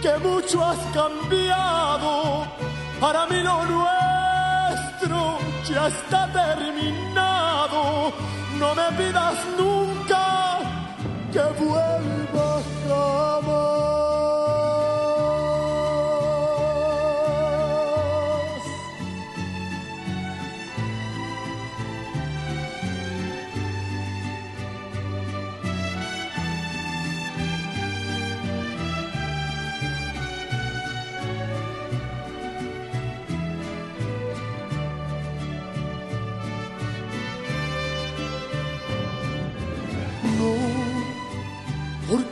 que 0.02 0.18
mucho 0.20 0.64
has 0.64 0.78
cambiado, 0.94 2.46
para 3.00 3.26
mí 3.28 3.42
lo 3.42 3.64
nuestro 3.66 5.38
ya 5.68 5.88
está 5.88 6.32
terminado. 6.32 8.14
No 8.60 8.74
me 8.76 8.92
pidas 8.98 9.38
nunca 9.58 10.60
que 11.32 11.44
vuelva 11.62 12.62
jamás. 12.88 14.15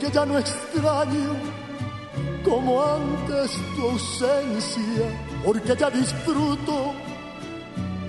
Porque 0.04 0.18
ya 0.18 0.26
no 0.26 0.38
extraño 0.38 1.36
como 2.44 2.84
antes 2.84 3.52
tu 3.74 3.84
ausencia, 3.90 5.06
porque 5.46 5.76
ya 5.78 5.90
disfruto 5.90 6.94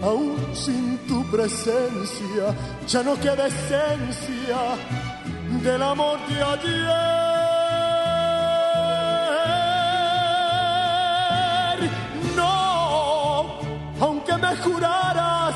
aún 0.02 0.36
sin 0.52 0.98
tu 1.06 1.24
presencia, 1.30 2.52
ya 2.88 3.02
no 3.04 3.14
queda 3.20 3.46
esencia 3.46 4.76
del 5.62 5.82
amor 5.84 6.18
de 6.26 6.42
ayer. 6.42 6.90
No, 12.34 13.60
aunque 14.00 14.36
me 14.36 14.56
juraras 14.56 15.54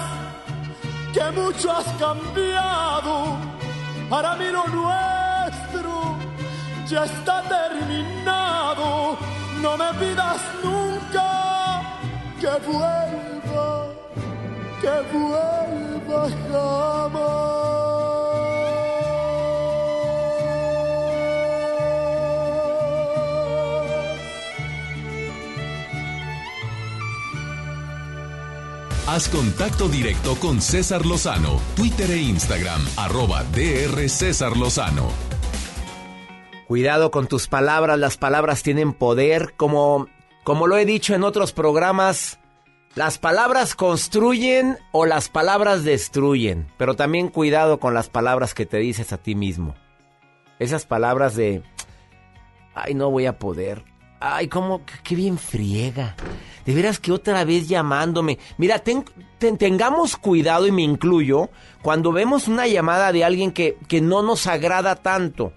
que 1.12 1.31
mucho 1.32 1.73
has 1.73 1.86
cambiado, 1.98 3.36
para 4.09 4.36
mí 4.36 4.47
lo 4.52 4.65
nuestro 4.69 5.27
ya 6.89 7.05
está 7.05 7.43
terminado. 7.43 9.19
no 9.60 9.77
me 9.77 9.93
pidas 9.94 10.40
nunca 10.65 11.82
que 12.40 12.47
vuelva, 12.66 13.86
que 14.81 15.19
vuelva 15.19 16.31
jamás. 16.51 17.59
Haz 29.06 29.28
contacto 29.31 29.89
directo 29.89 30.36
con 30.36 30.60
César 30.60 31.05
Lozano, 31.05 31.60
Twitter 31.74 32.10
e 32.10 32.19
Instagram, 32.19 32.86
arroba 32.97 33.43
DR 33.52 34.09
César 34.09 34.56
Lozano. 34.56 35.27
Cuidado 36.69 37.11
con 37.11 37.28
tus 37.28 37.49
palabras, 37.49 37.99
las 37.99 38.19
palabras 38.19 38.62
tienen 38.62 38.93
poder, 38.93 39.55
como, 39.57 40.07
como 40.45 40.66
lo 40.66 40.77
he 40.77 40.85
dicho 40.85 41.15
en 41.15 41.24
otros 41.24 41.55
programas, 41.55 42.40
las 42.95 43.16
palabras 43.16 43.74
construyen 43.74 44.77
o 44.93 45.07
las 45.07 45.31
palabras 45.31 45.82
destruyen, 45.82 46.70
pero 46.77 46.95
también 46.95 47.28
cuidado 47.28 47.81
con 47.81 47.95
las 47.95 48.11
palabras 48.11 48.53
que 48.53 48.66
te 48.66 48.77
dices 48.77 49.15
a 49.15 49.16
ti 49.16 49.35
mismo. 49.35 49.77
Esas 50.59 50.85
palabras 50.85 51.35
de, 51.35 51.62
ay, 52.74 52.93
no 52.93 53.11
voy 53.11 53.24
a 53.24 53.39
poder, 53.39 53.82
ay, 54.20 54.49
cómo, 54.49 54.82
qué 55.05 55.15
bien 55.15 55.39
friega. 55.39 56.16
De 56.66 56.74
veras 56.74 56.99
que 56.99 57.12
otra 57.12 57.47
vez 57.47 57.66
llamándome. 57.66 58.39
Mira, 58.59 58.82
tengamos 59.39 60.19
cuidado 60.19 60.66
y 60.66 60.73
me 60.73 60.82
incluyo 60.82 61.49
cuando 61.81 62.12
vemos 62.12 62.47
una 62.47 62.66
llamada 62.66 63.11
de 63.11 63.24
alguien 63.24 63.53
que, 63.53 63.78
que 63.89 64.03
no 64.03 64.20
nos 64.23 64.47
agrada 64.47 64.97
tanto. 64.97 65.55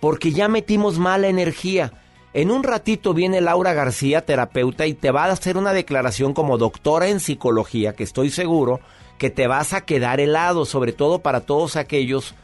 Porque 0.00 0.32
ya 0.32 0.48
metimos 0.48 0.98
mala 0.98 1.28
energía. 1.28 1.92
En 2.34 2.50
un 2.50 2.62
ratito 2.62 3.14
viene 3.14 3.40
Laura 3.40 3.72
García, 3.72 4.24
terapeuta, 4.24 4.86
y 4.86 4.94
te 4.94 5.10
va 5.10 5.24
a 5.24 5.32
hacer 5.32 5.56
una 5.56 5.72
declaración 5.72 6.34
como 6.34 6.58
doctora 6.58 7.08
en 7.08 7.20
psicología, 7.20 7.94
que 7.94 8.04
estoy 8.04 8.30
seguro 8.30 8.80
que 9.18 9.30
te 9.30 9.46
vas 9.46 9.72
a 9.72 9.80
quedar 9.80 10.20
helado, 10.20 10.64
sobre 10.64 10.92
todo 10.92 11.20
para 11.20 11.40
todos 11.40 11.76
aquellos 11.76 12.34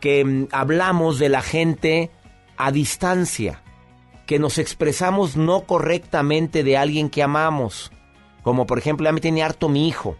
que 0.00 0.24
mm, 0.24 0.48
hablamos 0.52 1.18
de 1.18 1.28
la 1.30 1.42
gente 1.42 2.10
a 2.56 2.70
distancia 2.70 3.62
que 4.28 4.38
nos 4.38 4.58
expresamos 4.58 5.36
no 5.38 5.62
correctamente 5.62 6.62
de 6.62 6.76
alguien 6.76 7.08
que 7.08 7.22
amamos. 7.22 7.90
Como 8.42 8.66
por 8.66 8.78
ejemplo, 8.78 9.06
ya 9.06 9.12
me 9.12 9.22
tiene 9.22 9.42
harto 9.42 9.70
mi 9.70 9.88
hijo. 9.88 10.18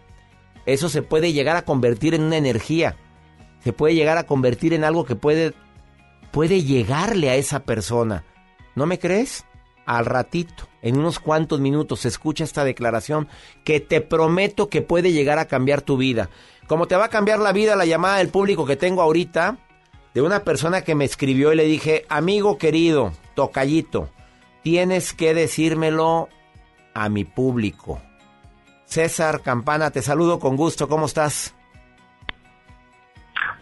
Eso 0.65 0.89
se 0.89 1.03
puede 1.03 1.31
llegar 1.31 1.55
a 1.57 1.61
convertir 1.61 2.15
en 2.15 2.23
una 2.23 2.37
energía. 2.37 2.95
Se 3.63 3.71
puede 3.71 3.93
llegar 3.93 4.17
a 4.17 4.25
convertir 4.25 4.73
en 4.73 4.83
algo 4.83 5.05
que 5.05 5.15
puede, 5.15 5.53
puede 6.31 6.63
llegarle 6.63 7.29
a 7.29 7.35
esa 7.35 7.61
persona. 7.61 8.23
¿No 8.75 8.85
me 8.85 8.99
crees? 8.99 9.45
Al 9.85 10.05
ratito, 10.05 10.67
en 10.81 10.97
unos 10.97 11.19
cuantos 11.19 11.59
minutos, 11.59 12.05
escucha 12.05 12.43
esta 12.43 12.63
declaración 12.63 13.27
que 13.63 13.79
te 13.79 14.01
prometo 14.01 14.69
que 14.69 14.81
puede 14.81 15.11
llegar 15.11 15.39
a 15.39 15.47
cambiar 15.47 15.81
tu 15.81 15.97
vida. 15.97 16.29
Como 16.67 16.87
te 16.87 16.95
va 16.95 17.05
a 17.05 17.09
cambiar 17.09 17.39
la 17.39 17.51
vida 17.51 17.75
la 17.75 17.85
llamada 17.85 18.17
del 18.17 18.29
público 18.29 18.65
que 18.65 18.75
tengo 18.75 19.01
ahorita, 19.01 19.57
de 20.13 20.21
una 20.21 20.43
persona 20.43 20.81
que 20.81 20.95
me 20.95 21.05
escribió 21.05 21.51
y 21.51 21.55
le 21.55 21.63
dije, 21.63 22.05
amigo 22.09 22.57
querido, 22.57 23.11
tocallito, 23.35 24.09
tienes 24.61 25.13
que 25.13 25.33
decírmelo 25.33 26.29
a 26.93 27.09
mi 27.09 27.25
público. 27.25 27.99
César 28.85 29.41
Campana, 29.41 29.91
te 29.91 30.01
saludo 30.01 30.39
con 30.39 30.55
gusto, 30.55 30.87
¿cómo 30.87 31.05
estás? 31.05 31.55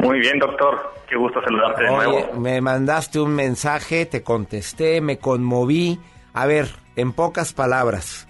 Muy 0.08 0.20
bien, 0.22 0.40
doctor, 0.40 0.94
qué 1.10 1.18
gusto 1.18 1.42
saludarte 1.42 1.84
de 1.84 1.90
nuevo. 1.90 2.34
Me 2.40 2.62
mandaste 2.62 3.20
un 3.20 3.36
mensaje, 3.36 4.06
te 4.06 4.24
contesté, 4.24 5.02
me 5.02 5.18
conmoví. 5.18 6.00
A 6.34 6.46
ver, 6.46 6.70
en 6.96 7.12
pocas 7.12 7.52
palabras, 7.52 8.26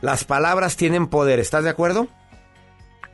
las 0.00 0.24
palabras 0.24 0.78
tienen 0.78 1.08
poder, 1.08 1.40
¿estás 1.40 1.62
de 1.64 1.68
acuerdo? 1.68 2.08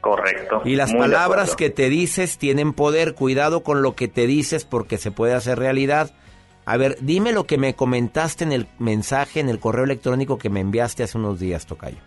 Correcto. 0.01 0.63
Y 0.65 0.77
las 0.77 0.95
palabras 0.95 1.57
que 1.57 1.69
te 1.69 1.89
dices 1.89 2.39
tienen 2.39 2.75
poder. 2.75 3.15
Cuidado 3.15 3.65
con 3.65 3.83
lo 3.83 3.97
que 3.97 4.07
te 4.07 4.29
dices 4.29 4.65
porque 4.65 4.97
se 4.97 5.11
puede 5.11 5.35
hacer 5.35 5.59
realidad. 5.59 6.13
A 6.67 6.77
ver, 6.77 6.97
dime 7.01 7.33
lo 7.33 7.43
que 7.43 7.59
me 7.59 7.75
comentaste 7.75 8.45
en 8.45 8.53
el 8.53 8.69
mensaje, 8.79 9.41
en 9.41 9.49
el 9.49 9.59
correo 9.59 9.83
electrónico 9.83 10.39
que 10.39 10.49
me 10.49 10.61
enviaste 10.61 11.03
hace 11.03 11.19
unos 11.19 11.41
días, 11.41 11.67
Tocayo. 11.67 11.99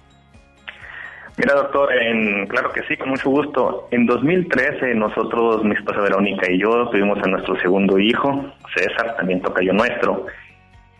Mira, 1.37 1.55
doctor, 1.55 1.91
en, 1.91 2.45
claro 2.47 2.71
que 2.71 2.83
sí, 2.83 2.95
con 2.95 3.09
mucho 3.09 3.29
gusto. 3.29 3.87
En 3.91 4.05
2013 4.05 4.93
nosotros, 4.93 5.63
mi 5.63 5.73
esposa 5.73 6.01
Verónica 6.01 6.51
y 6.51 6.59
yo, 6.59 6.89
tuvimos 6.89 7.17
a 7.23 7.27
nuestro 7.27 7.59
segundo 7.59 7.97
hijo, 7.97 8.45
César, 8.75 9.15
también 9.17 9.41
Tocayo 9.41 9.73
nuestro. 9.73 10.27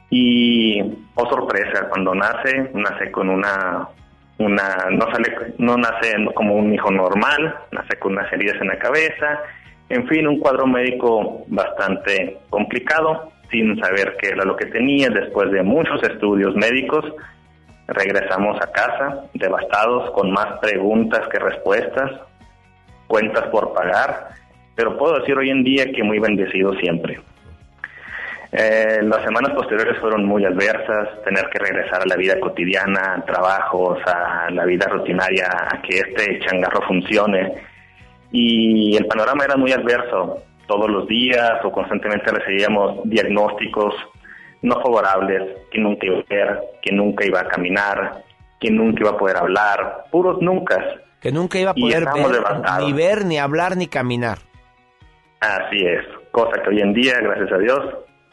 Y, 0.09 0.81
oh 1.15 1.29
sorpresa, 1.29 1.87
cuando 1.89 2.15
nace, 2.15 2.71
nace 2.73 3.11
con 3.11 3.29
una 3.29 3.89
una 4.39 4.89
no 4.89 5.05
sale 5.11 5.53
no 5.59 5.77
nace 5.77 6.15
como 6.33 6.55
un 6.55 6.73
hijo 6.73 6.89
normal, 6.91 7.55
nace 7.71 7.97
con 7.99 8.13
unas 8.13 8.31
heridas 8.33 8.59
en 8.59 8.67
la 8.67 8.79
cabeza, 8.79 9.39
en 9.89 10.07
fin, 10.07 10.27
un 10.27 10.39
cuadro 10.39 10.65
médico 10.65 11.45
bastante 11.47 12.39
complicado, 12.49 13.31
sin 13.51 13.79
saber 13.79 14.15
qué 14.19 14.29
era 14.29 14.43
lo 14.43 14.55
que 14.55 14.65
tenía. 14.65 15.09
Después 15.09 15.51
de 15.51 15.61
muchos 15.61 16.01
estudios 16.03 16.55
médicos, 16.55 17.05
regresamos 17.87 18.57
a 18.61 18.71
casa 18.71 19.25
devastados 19.33 20.11
con 20.11 20.31
más 20.31 20.59
preguntas 20.59 21.27
que 21.29 21.39
respuestas, 21.39 22.11
cuentas 23.07 23.45
por 23.47 23.73
pagar, 23.73 24.29
pero 24.75 24.97
puedo 24.97 25.19
decir 25.19 25.37
hoy 25.37 25.49
en 25.49 25.63
día 25.63 25.91
que 25.91 26.03
muy 26.03 26.19
bendecido 26.19 26.73
siempre. 26.75 27.19
Eh, 28.55 28.99
las 29.01 29.23
semanas 29.23 29.51
posteriores 29.55 29.97
fueron 29.99 30.25
muy 30.25 30.45
adversas, 30.45 31.23
tener 31.23 31.49
que 31.49 31.57
regresar 31.57 32.03
a 32.03 32.05
la 32.05 32.15
vida 32.15 32.39
cotidiana, 32.39 33.23
trabajos, 33.25 33.99
a 34.05 34.51
la 34.51 34.63
vida 34.65 34.85
rutinaria, 34.87 35.47
a 35.71 35.81
que 35.81 35.97
este 35.97 36.39
changarro 36.39 36.83
funcione. 36.83 37.53
Y 38.31 38.95
el 38.95 39.07
panorama 39.07 39.45
era 39.45 39.57
muy 39.57 39.71
adverso. 39.71 40.43
Todos 40.67 40.87
los 40.89 41.07
días 41.07 41.59
o 41.63 41.71
constantemente 41.71 42.31
recibíamos 42.31 43.01
diagnósticos 43.05 43.95
no 44.63 44.81
favorables, 44.81 45.67
que 45.71 45.79
nunca 45.79 46.07
iba 46.07 46.17
a 46.19 46.23
ver, 46.29 46.59
que 46.81 46.91
nunca 46.91 47.25
iba 47.25 47.41
a 47.41 47.47
caminar, 47.47 48.23
que 48.59 48.71
nunca 48.71 49.01
iba 49.01 49.11
a 49.11 49.17
poder 49.17 49.37
hablar, 49.37 50.05
puros 50.09 50.41
nunca. 50.41 50.77
Que 51.21 51.31
nunca 51.31 51.59
iba 51.59 51.71
a 51.71 51.73
poder 51.75 52.05
ni 52.79 52.93
ver, 52.93 53.25
ni 53.25 53.37
hablar, 53.37 53.77
ni 53.77 53.87
caminar. 53.87 54.39
Así 55.41 55.85
es, 55.85 56.05
cosa 56.31 56.61
que 56.61 56.69
hoy 56.69 56.79
en 56.79 56.93
día, 56.93 57.19
gracias 57.21 57.51
a 57.51 57.57
Dios, 57.57 57.79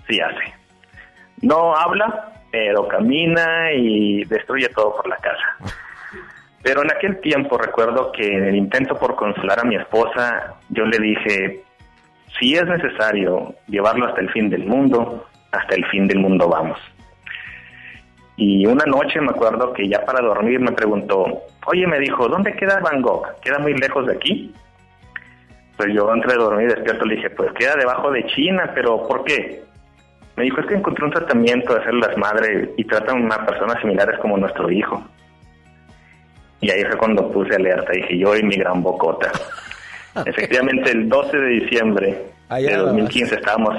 sí 0.09 0.21
hace. 0.21 0.55
No 1.43 1.75
habla, 1.75 2.33
pero 2.53 2.87
camina 2.87 3.73
y 3.73 4.25
destruye 4.25 4.69
todo 4.69 4.97
por 4.97 5.09
la 5.09 5.17
casa. 5.17 5.57
Pero 6.63 6.83
en 6.83 6.91
aquel 6.91 7.19
tiempo 7.23 7.57
recuerdo 7.57 8.13
que 8.13 8.27
en 8.27 8.45
el 8.45 8.55
intento 8.55 8.95
por 8.95 9.17
consolar 9.17 9.61
a 9.61 9.65
mi 9.65 9.77
esposa, 9.77 10.57
yo 10.69 10.85
le 10.85 10.99
dije, 10.99 11.63
si 12.39 12.55
es 12.55 12.67
necesario 12.67 13.55
llevarlo 13.67 14.07
hasta 14.07 14.21
el 14.21 14.31
fin 14.31 14.51
del 14.51 14.67
mundo, 14.67 15.27
hasta 15.53 15.75
el 15.75 15.85
fin 15.87 16.07
del 16.07 16.19
mundo 16.19 16.49
vamos. 16.49 16.79
Y 18.37 18.65
una 18.67 18.85
noche 18.87 19.21
me 19.21 19.31
acuerdo 19.31 19.73
que 19.73 19.87
ya 19.87 20.05
para 20.05 20.21
dormir 20.21 20.61
me 20.61 20.73
preguntó, 20.73 21.43
oye, 21.67 21.87
me 21.87 21.99
dijo, 21.99 22.27
¿dónde 22.27 22.55
queda 22.55 22.81
Van 22.81 23.03
Gogh? 23.03 23.27
¿Queda 23.43 23.59
muy 23.59 23.75
lejos 23.75 24.07
de 24.07 24.15
aquí? 24.15 24.55
Pues 25.77 25.93
yo 25.95 26.13
entre 26.15 26.37
dormir 26.37 26.71
y 26.71 26.75
despierto 26.75 27.05
le 27.05 27.17
dije, 27.17 27.31
pues 27.31 27.53
queda 27.53 27.77
debajo 27.77 28.11
de 28.11 28.25
China, 28.27 28.71
pero 28.75 29.07
¿por 29.07 29.25
qué? 29.25 29.63
Me 30.37 30.45
dijo, 30.45 30.61
es 30.61 30.67
que 30.67 30.75
encontré 30.75 31.05
un 31.05 31.11
tratamiento 31.11 31.75
de 31.75 31.85
células 31.85 32.17
madre 32.17 32.71
y 32.79 32.85
tratan 32.85 33.31
a 33.31 33.45
personas 33.45 33.79
similares 33.81 34.19
como 34.21 34.39
nuestro 34.39 34.71
hijo. 34.71 35.05
Y 36.63 36.71
ahí 36.71 36.83
fue 36.85 36.97
cuando 36.97 37.31
puse 37.31 37.55
alerta, 37.57 37.93
dije 37.93 38.17
yo 38.17 38.35
y 38.37 38.43
mi 38.43 38.57
gran 38.57 38.83
bocota. 38.83 39.31
Efectivamente, 40.25 40.93
el 40.93 41.11
12 41.11 41.37
de 41.37 41.47
diciembre 41.47 42.25
de 42.51 42.77
2015 42.77 43.35
estábamos 43.35 43.77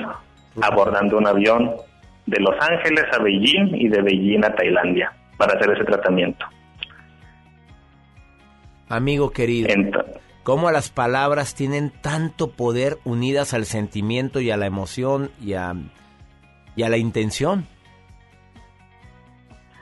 abordando 0.62 1.18
un 1.18 1.28
avión 1.28 1.76
de 2.26 2.40
Los 2.40 2.56
Ángeles 2.60 3.06
a 3.12 3.22
Beijing 3.22 3.76
y 3.76 3.90
de 3.90 4.02
Beijing 4.02 4.44
a 4.46 4.54
Tailandia 4.54 5.12
para 5.38 5.58
hacer 5.58 5.72
ese 5.72 5.86
tratamiento. 5.86 6.46
Amigo 8.90 9.32
querido, 9.32 9.70
¿cómo 10.44 10.70
las 10.70 10.92
palabras 10.92 11.56
tienen 11.56 11.92
tanto 12.02 12.52
poder 12.52 12.98
unidas 13.06 13.54
al 13.54 13.66
sentimiento 13.66 14.42
y 14.42 14.52
a 14.52 14.58
la 14.58 14.66
emoción 14.66 15.32
y 15.40 15.54
a 15.54 15.74
y 16.76 16.84
a 16.84 16.90
la 16.90 16.98
intención. 16.98 17.68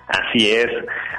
Así 0.08 0.50
es, 0.50 0.68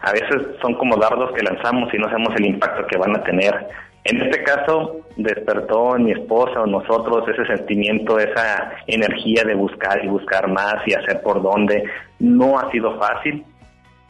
a 0.02 0.12
veces 0.12 0.58
son 0.60 0.74
como 0.74 0.96
dardos 0.96 1.32
que 1.32 1.42
lanzamos 1.42 1.92
y 1.94 1.98
no 1.98 2.08
sabemos 2.08 2.34
el 2.36 2.46
impacto 2.46 2.86
que 2.86 2.98
van 2.98 3.16
a 3.16 3.22
tener. 3.22 3.68
En 4.04 4.22
este 4.22 4.42
caso, 4.42 5.00
despertó 5.16 5.96
en 5.96 6.04
mi 6.04 6.12
esposa 6.12 6.60
o 6.60 6.66
nosotros 6.66 7.28
ese 7.28 7.44
sentimiento, 7.46 8.18
esa 8.18 8.72
energía 8.86 9.44
de 9.44 9.54
buscar 9.54 10.02
y 10.02 10.08
buscar 10.08 10.48
más 10.50 10.76
y 10.86 10.94
hacer 10.94 11.20
por 11.22 11.42
dónde. 11.42 11.84
No 12.18 12.58
ha 12.58 12.70
sido 12.70 12.98
fácil, 12.98 13.44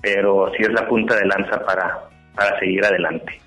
pero 0.00 0.50
sí 0.56 0.62
es 0.62 0.72
la 0.72 0.88
punta 0.88 1.16
de 1.16 1.26
lanza 1.26 1.64
para, 1.66 2.08
para 2.34 2.58
seguir 2.60 2.84
adelante. 2.84 3.40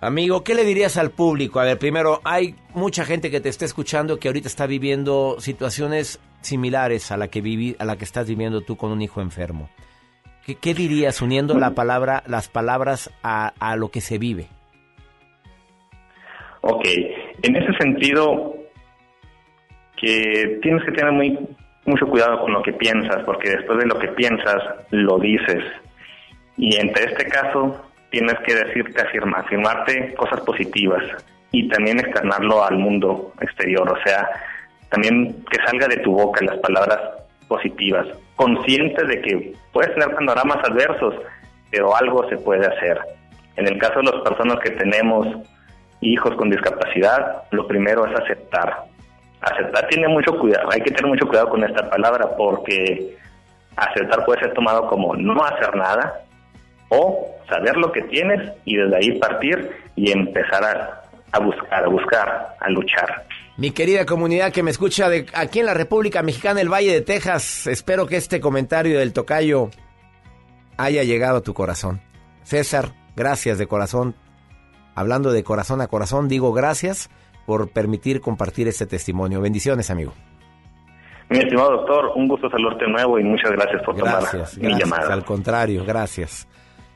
Amigo, 0.00 0.42
¿qué 0.42 0.54
le 0.54 0.64
dirías 0.64 0.96
al 0.96 1.10
público? 1.10 1.60
A 1.60 1.64
ver, 1.64 1.78
primero, 1.78 2.20
hay 2.24 2.56
mucha 2.74 3.04
gente 3.04 3.30
que 3.30 3.40
te 3.40 3.48
está 3.48 3.64
escuchando 3.64 4.18
que 4.18 4.28
ahorita 4.28 4.48
está 4.48 4.66
viviendo 4.66 5.36
situaciones 5.38 6.18
similares 6.40 7.12
a 7.12 7.16
la 7.16 7.28
que 7.28 7.40
vivi, 7.40 7.76
a 7.78 7.84
la 7.84 7.96
que 7.96 8.04
estás 8.04 8.26
viviendo 8.26 8.62
tú 8.62 8.76
con 8.76 8.90
un 8.90 9.00
hijo 9.00 9.20
enfermo. 9.20 9.68
¿Qué, 10.44 10.56
qué 10.56 10.74
dirías 10.74 11.22
uniendo 11.22 11.56
la 11.56 11.70
palabra, 11.70 12.24
las 12.26 12.48
palabras 12.48 13.12
a, 13.22 13.52
a 13.60 13.76
lo 13.76 13.90
que 13.90 14.00
se 14.00 14.18
vive? 14.18 14.48
Ok, 16.62 16.84
en 17.42 17.56
ese 17.56 17.72
sentido, 17.78 18.54
que 19.96 20.58
tienes 20.62 20.84
que 20.84 20.92
tener 20.92 21.12
muy 21.12 21.38
mucho 21.84 22.06
cuidado 22.06 22.40
con 22.40 22.52
lo 22.52 22.62
que 22.62 22.72
piensas, 22.72 23.22
porque 23.24 23.50
después 23.50 23.78
de 23.78 23.86
lo 23.86 23.98
que 23.98 24.08
piensas, 24.08 24.62
lo 24.90 25.18
dices. 25.18 25.64
Y 26.56 26.76
entre 26.76 27.06
este 27.06 27.26
caso, 27.26 27.84
tienes 28.10 28.36
que 28.46 28.54
decirte, 28.54 29.02
afirmar, 29.02 29.40
afirmarte 29.40 30.14
cosas 30.14 30.40
positivas 30.42 31.02
y 31.50 31.68
también 31.68 31.98
externarlo 31.98 32.64
al 32.64 32.78
mundo 32.78 33.32
exterior, 33.40 33.90
o 33.90 34.02
sea, 34.04 34.28
también 34.90 35.44
que 35.50 35.58
salga 35.66 35.88
de 35.88 35.98
tu 35.98 36.12
boca 36.12 36.44
las 36.44 36.58
palabras 36.58 37.00
positivas, 37.48 38.06
consciente 38.36 39.04
de 39.04 39.20
que 39.20 39.52
puedes 39.72 39.92
tener 39.94 40.14
panoramas 40.14 40.58
adversos, 40.64 41.14
pero 41.70 41.96
algo 41.96 42.28
se 42.28 42.36
puede 42.36 42.66
hacer. 42.66 43.00
En 43.56 43.66
el 43.66 43.78
caso 43.78 44.00
de 44.00 44.12
las 44.12 44.22
personas 44.22 44.58
que 44.60 44.70
tenemos 44.70 45.26
hijos 46.02 46.34
con 46.36 46.50
discapacidad, 46.50 47.44
lo 47.50 47.66
primero 47.66 48.06
es 48.06 48.20
aceptar. 48.20 48.84
Aceptar 49.40 49.88
tiene 49.88 50.08
mucho 50.08 50.38
cuidado, 50.38 50.68
hay 50.70 50.80
que 50.80 50.90
tener 50.90 51.06
mucho 51.06 51.26
cuidado 51.26 51.48
con 51.48 51.64
esta 51.64 51.88
palabra 51.88 52.36
porque 52.36 53.16
aceptar 53.76 54.24
puede 54.24 54.40
ser 54.40 54.52
tomado 54.52 54.86
como 54.88 55.16
no 55.16 55.42
hacer 55.44 55.74
nada 55.74 56.20
o 56.88 57.34
saber 57.48 57.76
lo 57.76 57.90
que 57.90 58.02
tienes 58.02 58.52
y 58.64 58.76
desde 58.76 58.96
ahí 58.96 59.18
partir 59.18 59.70
y 59.96 60.12
empezar 60.12 61.02
a, 61.32 61.38
buscar, 61.38 61.84
a 61.84 61.88
buscar, 61.88 62.56
a 62.60 62.70
luchar. 62.70 63.26
Mi 63.56 63.70
querida 63.70 64.06
comunidad 64.06 64.52
que 64.52 64.62
me 64.62 64.70
escucha 64.70 65.08
de 65.08 65.26
aquí 65.34 65.60
en 65.60 65.66
la 65.66 65.74
República 65.74 66.22
Mexicana, 66.22 66.60
el 66.60 66.72
Valle 66.72 66.92
de 66.92 67.00
Texas, 67.00 67.66
espero 67.66 68.06
que 68.06 68.16
este 68.16 68.40
comentario 68.40 68.98
del 68.98 69.12
tocayo 69.12 69.70
haya 70.76 71.02
llegado 71.02 71.38
a 71.38 71.42
tu 71.42 71.54
corazón. 71.54 72.00
César, 72.42 72.92
gracias 73.16 73.58
de 73.58 73.66
corazón. 73.66 74.14
Hablando 74.94 75.32
de 75.32 75.42
corazón 75.44 75.80
a 75.80 75.86
corazón, 75.88 76.28
digo 76.28 76.52
gracias 76.52 77.10
por 77.46 77.68
permitir 77.70 78.20
compartir 78.20 78.68
este 78.68 78.86
testimonio. 78.86 79.40
Bendiciones, 79.40 79.90
amigo. 79.90 80.12
Mi 81.30 81.38
estimado 81.38 81.70
doctor, 81.72 82.12
un 82.14 82.28
gusto 82.28 82.50
saludarte 82.50 82.86
nuevo 82.88 83.18
y 83.18 83.24
muchas 83.24 83.52
gracias 83.52 83.82
por 83.84 83.96
Gracias, 83.96 84.30
tomar 84.30 84.58
mi 84.58 84.68
gracias. 84.68 84.78
llamada. 84.90 85.14
Al 85.14 85.24
contrario, 85.24 85.84
gracias. 85.84 86.46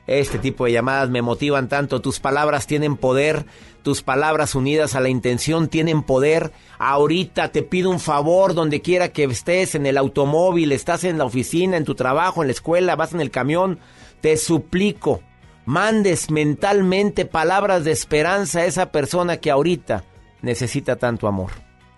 Este 0.05 0.37
tipo 0.39 0.63
de 0.65 0.71
llamadas 0.71 1.09
me 1.09 1.21
motivan 1.21 1.67
tanto. 1.67 1.99
Tus 2.01 2.19
palabras 2.21 2.65
tienen 2.65 2.95
poder. 2.95 3.45
Tus 3.83 4.03
palabras 4.03 4.55
unidas 4.55 4.95
a 4.95 5.01
la 5.01 5.09
intención 5.09 5.67
tienen 5.67 6.01
poder. 6.03 6.51
Ahorita 6.77 7.51
te 7.51 7.61
pido 7.63 7.89
un 7.89 7.99
favor, 7.99 8.53
donde 8.53 8.81
quiera 8.81 9.09
que 9.09 9.25
estés, 9.25 9.75
en 9.75 9.85
el 9.85 9.97
automóvil, 9.97 10.71
estás 10.71 11.03
en 11.03 11.17
la 11.17 11.25
oficina, 11.25 11.75
en 11.75 11.83
tu 11.83 11.95
trabajo, 11.95 12.41
en 12.41 12.47
la 12.47 12.53
escuela, 12.53 12.95
vas 12.95 13.13
en 13.13 13.19
el 13.21 13.31
camión. 13.31 13.79
Te 14.21 14.37
suplico, 14.37 15.21
mandes 15.67 16.31
mentalmente 16.31 17.25
palabras 17.25 17.83
de 17.83 17.91
esperanza 17.91 18.59
a 18.61 18.65
esa 18.65 18.91
persona 18.91 19.37
que 19.37 19.51
ahorita 19.51 20.05
necesita 20.41 20.95
tanto 20.95 21.27
amor. 21.27 21.51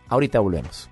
Ahorita 0.07 0.39
volvemos. 0.39 0.89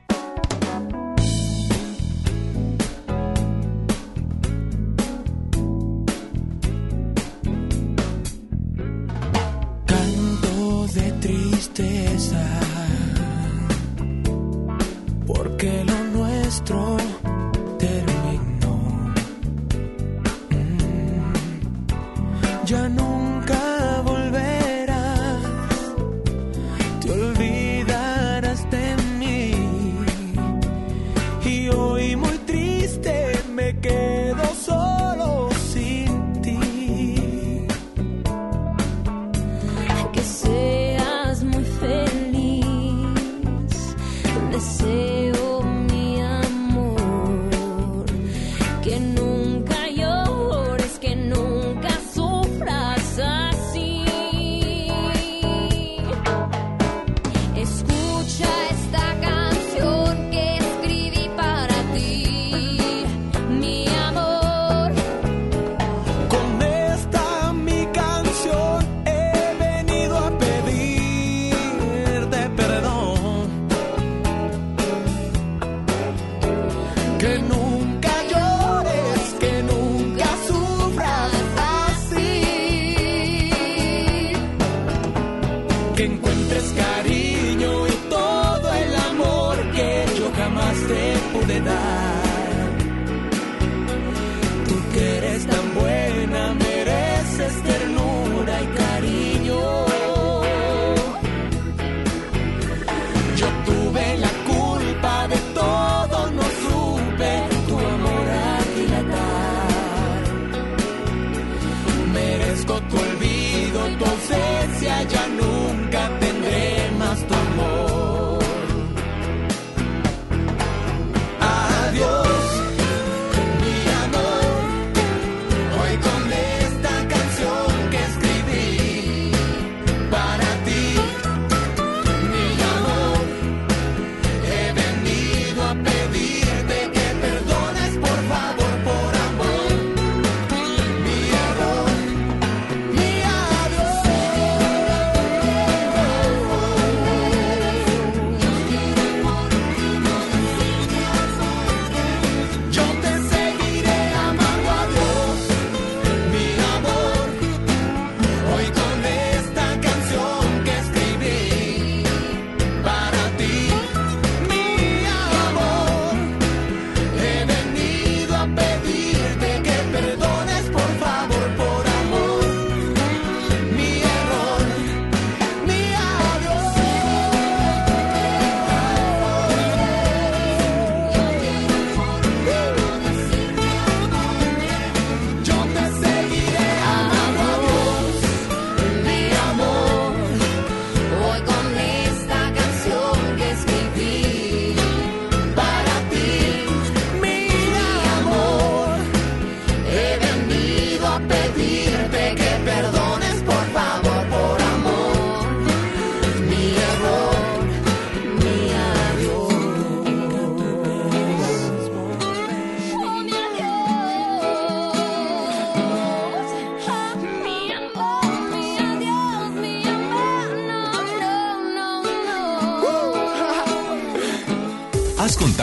Ya 22.67 22.89
nunca 22.89 23.06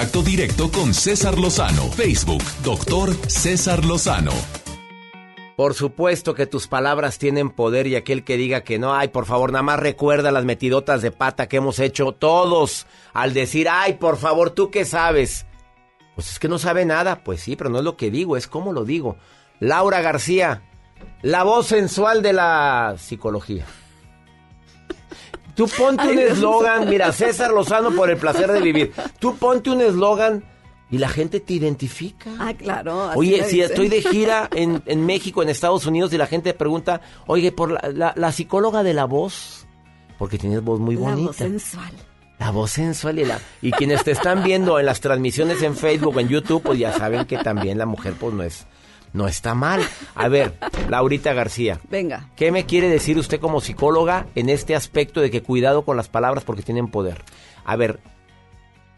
contacto 0.05 0.22
directo 0.22 0.70
con 0.70 0.93
César 0.93 1.39
Lozano. 1.39 1.85
Facebook, 1.93 2.43
doctor 2.62 3.14
César 3.26 3.86
Lozano. 3.86 4.32
Por 5.56 5.72
supuesto 5.72 6.35
que 6.35 6.47
tus 6.47 6.68
palabras 6.68 7.18
tienen 7.18 7.48
poder 7.48 7.86
y 7.86 7.97
aquel 7.97 8.22
que 8.22 8.36
diga 8.36 8.64
que 8.64 8.78
no, 8.78 8.94
ay, 8.94 9.09
por 9.09 9.24
favor, 9.24 9.51
nada 9.51 9.62
más 9.62 9.81
recuerda 9.81 10.31
las 10.31 10.44
metidotas 10.44 11.01
de 11.01 11.10
pata 11.10 11.48
que 11.48 11.56
hemos 11.56 11.78
hecho 11.78 12.12
todos 12.12 12.86
al 13.14 13.32
decir, 13.32 13.66
ay, 13.70 13.94
por 13.94 14.18
favor, 14.18 14.51
¿tú 14.51 14.70
qué 14.70 14.85
sabes? 14.85 15.47
Pues 16.14 16.32
es 16.32 16.39
que 16.39 16.48
no 16.48 16.59
sabe 16.59 16.85
nada. 16.85 17.24
Pues 17.24 17.40
sí, 17.40 17.56
pero 17.56 17.70
no 17.70 17.78
es 17.78 17.85
lo 17.85 17.97
que 17.97 18.10
digo, 18.10 18.36
es 18.36 18.47
cómo 18.47 18.74
lo 18.74 18.85
digo. 18.85 19.16
Laura 19.59 20.02
García, 20.02 20.64
la 21.22 21.44
voz 21.44 21.68
sensual 21.68 22.20
de 22.20 22.35
la 22.35 22.97
psicología. 22.98 23.64
Tú 25.55 25.68
ponte 25.68 26.09
un 26.09 26.18
eslogan, 26.18 26.89
mira, 26.89 27.12
César 27.12 27.52
Lozano 27.52 27.93
por 27.93 28.10
el 28.10 28.16
placer 28.16 28.51
de 28.51 28.60
vivir. 28.60 28.93
Tú 29.18 29.36
ponte 29.36 29.70
un 29.70 29.81
eslogan 29.81 30.44
y 30.90 30.98
la 30.98 31.09
gente 31.09 31.40
te 31.40 31.55
identifica. 31.55 32.31
Ah, 32.39 32.55
claro. 32.55 33.10
Oye, 33.14 33.44
si 33.44 33.56
dicen. 33.56 33.70
estoy 33.70 33.89
de 33.89 34.02
gira 34.02 34.48
en, 34.55 34.82
en 34.86 35.06
México, 35.06 35.43
en 35.43 35.48
Estados 35.48 35.86
Unidos, 35.86 36.12
y 36.12 36.18
la 36.18 36.26
gente 36.26 36.55
pregunta, 36.55 37.01
oye, 37.26 37.52
por 37.52 37.70
la, 37.70 37.90
la- 37.93 38.12
la 38.16 38.32
psicóloga 38.32 38.82
de 38.82 38.94
la 38.94 39.05
voz, 39.05 39.66
porque 40.18 40.39
tienes 40.39 40.62
voz 40.62 40.81
muy 40.81 40.94
La 40.97 41.01
bonita. 41.02 41.26
voz 41.28 41.36
sensual. 41.36 41.93
La 42.39 42.51
voz 42.51 42.72
sensual 42.72 43.18
y 43.20 43.24
la... 43.24 43.39
Y 43.62 43.70
quienes 43.70 44.02
te 44.05 44.10
están 44.10 44.43
viendo 44.43 44.78
en 44.81 44.86
las 44.86 45.01
transmisiones 45.01 45.62
en 45.62 45.76
Facebook, 45.76 46.18
en 46.18 46.28
YouTube, 46.28 46.62
pues 46.62 46.78
ya 46.81 46.93
saben 46.93 47.24
que 47.26 47.39
también 47.39 47.78
la 47.78 47.86
mujer 47.86 48.14
pues 48.18 48.35
no 48.35 48.43
es... 48.43 48.66
No 49.15 49.27
está 49.28 49.55
mal. 49.55 49.81
A 50.15 50.28
ver, 50.28 50.59
Laurita 50.91 51.32
García, 51.32 51.81
Venga. 51.89 52.28
¿qué 52.36 52.53
me 52.53 52.66
quiere 52.66 52.89
decir 52.89 53.16
usted 53.16 53.41
como 53.41 53.62
psicóloga 53.62 54.27
en 54.35 54.51
este 54.51 54.74
aspecto 54.74 55.20
de 55.23 55.31
que 55.31 55.43
cuidado 55.43 55.86
con 55.86 55.97
las 55.97 56.09
palabras 56.09 56.45
porque 56.45 56.62
tienen 56.62 56.89
poder? 56.89 57.23
A 57.65 57.77
ver, 57.77 58.01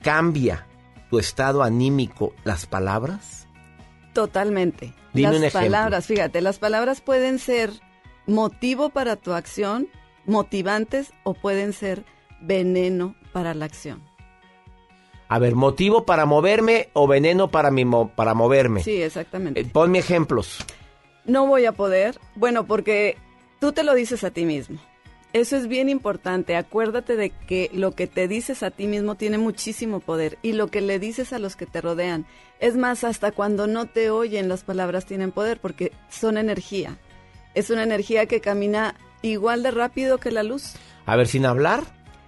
¿cambia 0.02 0.66
tu 1.10 1.18
estado 1.18 1.62
anímico 1.62 2.32
las 2.44 2.66
palabras? 2.66 3.46
Totalmente. 4.12 4.94
Dime 5.12 5.28
las 5.28 5.38
un 5.38 5.44
ejemplo. 5.44 5.60
palabras, 5.70 6.06
fíjate, 6.06 6.40
las 6.40 6.58
palabras 6.58 7.00
pueden 7.00 7.38
ser 7.38 7.70
motivo 8.26 8.88
para 8.88 9.16
tu 9.16 9.32
acción, 9.34 9.88
motivantes 10.24 11.12
o 11.24 11.34
pueden 11.34 11.72
ser 11.72 12.04
veneno 12.40 13.14
para 13.32 13.54
la 13.54 13.66
acción. 13.66 14.02
A 15.28 15.38
ver, 15.38 15.54
¿motivo 15.54 16.04
para 16.06 16.24
moverme 16.26 16.88
o 16.92 17.06
veneno 17.08 17.48
para, 17.50 17.70
mi 17.70 17.84
mo- 17.84 18.08
para 18.14 18.34
moverme? 18.34 18.82
Sí, 18.82 19.02
exactamente. 19.02 19.60
Eh, 19.60 19.64
ponme 19.72 19.98
ejemplos. 19.98 20.58
No 21.24 21.46
voy 21.46 21.64
a 21.66 21.72
poder, 21.72 22.18
bueno, 22.36 22.66
porque 22.66 23.16
tú 23.58 23.72
te 23.72 23.82
lo 23.82 23.94
dices 23.94 24.22
a 24.22 24.30
ti 24.30 24.44
mismo. 24.44 24.78
Eso 25.32 25.56
es 25.56 25.66
bien 25.66 25.88
importante. 25.88 26.56
Acuérdate 26.56 27.16
de 27.16 27.30
que 27.30 27.68
lo 27.74 27.90
que 27.90 28.06
te 28.06 28.28
dices 28.28 28.62
a 28.62 28.70
ti 28.70 28.86
mismo 28.86 29.16
tiene 29.16 29.36
muchísimo 29.36 30.00
poder 30.00 30.38
y 30.42 30.52
lo 30.52 30.68
que 30.68 30.80
le 30.80 30.98
dices 30.98 31.32
a 31.32 31.38
los 31.38 31.56
que 31.56 31.66
te 31.66 31.80
rodean. 31.80 32.24
Es 32.60 32.76
más, 32.76 33.02
hasta 33.04 33.32
cuando 33.32 33.66
no 33.66 33.86
te 33.86 34.08
oyen 34.10 34.48
las 34.48 34.62
palabras 34.62 35.04
tienen 35.04 35.32
poder 35.32 35.58
porque 35.60 35.92
son 36.08 36.38
energía. 36.38 36.96
Es 37.54 37.68
una 37.70 37.82
energía 37.82 38.26
que 38.26 38.40
camina 38.40 38.94
igual 39.20 39.62
de 39.62 39.72
rápido 39.72 40.18
que 40.18 40.30
la 40.30 40.42
luz. 40.44 40.74
A 41.04 41.16
ver, 41.16 41.26
sin 41.26 41.44
hablar. 41.44 41.82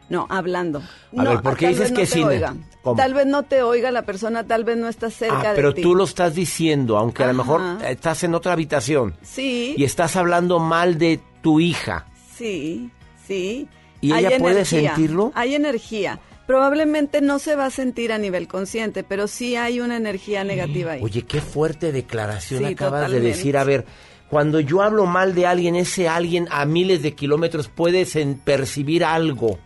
No, 0.08 0.26
hablando. 0.30 0.78
A 1.16 1.22
No, 1.22 1.30
ver, 1.30 1.40
¿por 1.42 1.56
qué 1.56 1.66
tal 1.66 1.74
dices 1.74 1.90
vez 1.90 1.90
no 1.92 1.96
que 1.96 2.06
te 2.06 2.12
sin- 2.12 2.24
oiga. 2.24 2.54
¿Cómo? 2.82 2.96
Tal 2.96 3.12
vez 3.14 3.26
no 3.26 3.42
te 3.42 3.62
oiga 3.62 3.90
la 3.90 4.02
persona, 4.02 4.44
tal 4.46 4.64
vez 4.64 4.76
no 4.78 4.88
está 4.88 5.10
cerca 5.10 5.40
Ah, 5.40 5.48
de 5.50 5.54
pero 5.56 5.74
ti. 5.74 5.82
tú 5.82 5.94
lo 5.94 6.04
estás 6.04 6.34
diciendo, 6.34 6.96
aunque 6.96 7.24
a 7.24 7.26
lo 7.26 7.34
mejor 7.34 7.60
estás 7.84 8.24
en 8.24 8.34
otra 8.34 8.52
habitación 8.54 9.14
Sí. 9.22 9.74
y 9.76 9.84
estás 9.84 10.16
hablando 10.16 10.58
mal 10.60 10.96
de 10.96 11.20
tu 11.42 11.60
hija. 11.60 12.06
Sí, 12.36 12.90
sí. 13.26 13.68
¿Y 14.00 14.12
Hay 14.12 14.26
ella 14.26 14.38
puede 14.38 14.54
energía, 14.60 14.94
sentirlo? 14.94 15.32
Hay 15.34 15.54
energía. 15.54 16.20
Probablemente 16.46 17.20
no 17.20 17.38
se 17.38 17.56
va 17.56 17.66
a 17.66 17.70
sentir 17.70 18.10
a 18.12 18.16
nivel 18.16 18.48
consciente, 18.48 19.04
pero 19.04 19.26
sí 19.28 19.56
hay 19.56 19.80
una 19.80 19.96
energía 19.98 20.44
negativa 20.44 20.92
ahí. 20.92 21.02
Oye, 21.02 21.22
qué 21.26 21.42
fuerte 21.42 21.92
declaración 21.92 22.60
Sí, 22.60 22.72
acabas 22.72 23.00
totalmente. 23.02 23.22
de 23.28 23.28
decir. 23.36 23.58
A 23.58 23.64
ver, 23.64 23.84
cuando 24.30 24.58
yo 24.60 24.80
hablo 24.82 25.04
mal 25.04 25.34
de 25.34 25.46
alguien, 25.46 25.76
ese 25.76 26.08
alguien 26.08 26.48
a 26.50 26.64
miles 26.64 27.02
de 27.02 27.14
kilómetros 27.14 27.68
puede 27.68 28.06
percibir 28.44 29.04
algo 29.04 29.58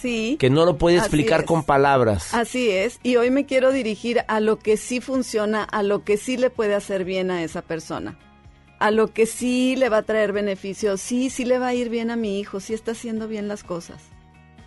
Sí. 0.00 0.36
que 0.38 0.50
no 0.50 0.64
lo 0.64 0.78
puede 0.78 0.96
explicar 0.96 1.44
con 1.44 1.62
palabras. 1.62 2.32
Así 2.32 2.70
es, 2.70 2.98
y 3.02 3.16
hoy 3.16 3.30
me 3.30 3.44
quiero 3.44 3.70
dirigir 3.72 4.24
a 4.28 4.40
lo 4.40 4.58
que 4.58 4.76
sí 4.76 5.00
funciona, 5.00 5.62
a 5.62 5.82
lo 5.82 6.04
que 6.04 6.16
sí 6.16 6.36
le 6.36 6.48
puede 6.48 6.74
hacer 6.74 7.04
bien 7.04 7.30
a 7.30 7.42
esa 7.42 7.62
persona, 7.62 8.18
a 8.78 8.90
lo 8.90 9.12
que 9.12 9.26
sí 9.26 9.76
le 9.76 9.88
va 9.88 9.98
a 9.98 10.02
traer 10.02 10.32
beneficios, 10.32 11.00
sí, 11.00 11.28
sí 11.28 11.44
le 11.44 11.58
va 11.58 11.68
a 11.68 11.74
ir 11.74 11.90
bien 11.90 12.10
a 12.10 12.16
mi 12.16 12.40
hijo, 12.40 12.60
sí 12.60 12.72
está 12.72 12.92
haciendo 12.92 13.28
bien 13.28 13.46
las 13.46 13.62
cosas. 13.62 14.02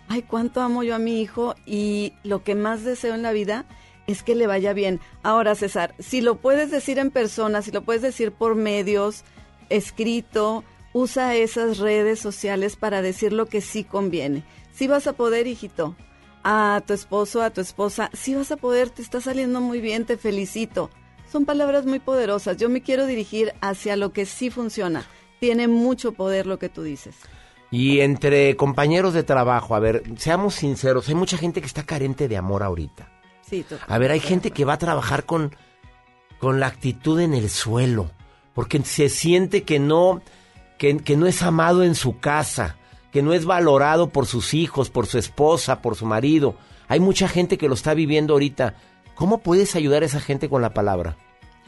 Ay, 0.08 0.22
cuánto 0.22 0.60
amo 0.60 0.82
yo 0.82 0.94
a 0.94 0.98
mi 0.98 1.20
hijo 1.20 1.54
y 1.66 2.12
lo 2.22 2.44
que 2.44 2.54
más 2.54 2.84
deseo 2.84 3.14
en 3.14 3.22
la 3.22 3.32
vida 3.32 3.64
es 4.06 4.22
que 4.22 4.34
le 4.34 4.46
vaya 4.46 4.72
bien. 4.72 5.00
Ahora, 5.22 5.54
César, 5.54 5.94
si 5.98 6.20
lo 6.20 6.36
puedes 6.36 6.70
decir 6.70 6.98
en 6.98 7.10
persona, 7.10 7.62
si 7.62 7.72
lo 7.72 7.82
puedes 7.82 8.02
decir 8.02 8.30
por 8.32 8.54
medios, 8.54 9.24
escrito, 9.70 10.62
usa 10.92 11.34
esas 11.34 11.78
redes 11.78 12.20
sociales 12.20 12.76
para 12.76 13.02
decir 13.02 13.32
lo 13.32 13.46
que 13.46 13.60
sí 13.60 13.82
conviene. 13.82 14.44
Si 14.74 14.88
vas 14.88 15.06
a 15.06 15.12
poder, 15.12 15.46
hijito, 15.46 15.94
a 16.42 16.82
tu 16.84 16.94
esposo, 16.94 17.42
a 17.42 17.50
tu 17.50 17.60
esposa, 17.60 18.10
si 18.12 18.34
vas 18.34 18.50
a 18.50 18.56
poder, 18.56 18.90
te 18.90 19.02
está 19.02 19.20
saliendo 19.20 19.60
muy 19.60 19.80
bien, 19.80 20.04
te 20.04 20.16
felicito. 20.16 20.90
Son 21.30 21.44
palabras 21.44 21.86
muy 21.86 22.00
poderosas. 22.00 22.56
Yo 22.56 22.68
me 22.68 22.82
quiero 22.82 23.06
dirigir 23.06 23.54
hacia 23.60 23.94
lo 23.94 24.12
que 24.12 24.26
sí 24.26 24.50
funciona. 24.50 25.06
Tiene 25.38 25.68
mucho 25.68 26.12
poder 26.12 26.46
lo 26.46 26.58
que 26.58 26.68
tú 26.68 26.82
dices. 26.82 27.14
Y 27.70 28.00
entre 28.00 28.56
compañeros 28.56 29.14
de 29.14 29.22
trabajo, 29.22 29.76
a 29.76 29.78
ver, 29.78 30.02
seamos 30.16 30.56
sinceros, 30.56 31.08
hay 31.08 31.14
mucha 31.14 31.38
gente 31.38 31.60
que 31.60 31.66
está 31.68 31.84
carente 31.84 32.26
de 32.26 32.36
amor 32.36 32.64
ahorita. 32.64 33.08
Sí. 33.48 33.64
A 33.86 33.98
ver, 33.98 34.10
hay 34.10 34.20
gente 34.20 34.50
que 34.50 34.64
va 34.64 34.72
a 34.72 34.78
trabajar 34.78 35.24
con, 35.24 35.54
con 36.40 36.58
la 36.58 36.66
actitud 36.66 37.20
en 37.20 37.34
el 37.34 37.48
suelo, 37.48 38.10
porque 38.54 38.80
se 38.82 39.08
siente 39.08 39.62
que 39.62 39.78
no, 39.78 40.20
que, 40.78 40.96
que 40.96 41.16
no 41.16 41.26
es 41.26 41.42
amado 41.42 41.84
en 41.84 41.94
su 41.94 42.18
casa, 42.18 42.76
que 43.14 43.22
no 43.22 43.32
es 43.32 43.44
valorado 43.44 44.08
por 44.08 44.26
sus 44.26 44.54
hijos, 44.54 44.90
por 44.90 45.06
su 45.06 45.18
esposa, 45.18 45.80
por 45.80 45.94
su 45.94 46.04
marido. 46.04 46.56
Hay 46.88 46.98
mucha 46.98 47.28
gente 47.28 47.58
que 47.58 47.68
lo 47.68 47.74
está 47.74 47.94
viviendo 47.94 48.32
ahorita. 48.32 48.74
¿Cómo 49.14 49.38
puedes 49.38 49.76
ayudar 49.76 50.02
a 50.02 50.06
esa 50.06 50.18
gente 50.18 50.48
con 50.48 50.62
la 50.62 50.74
palabra? 50.74 51.16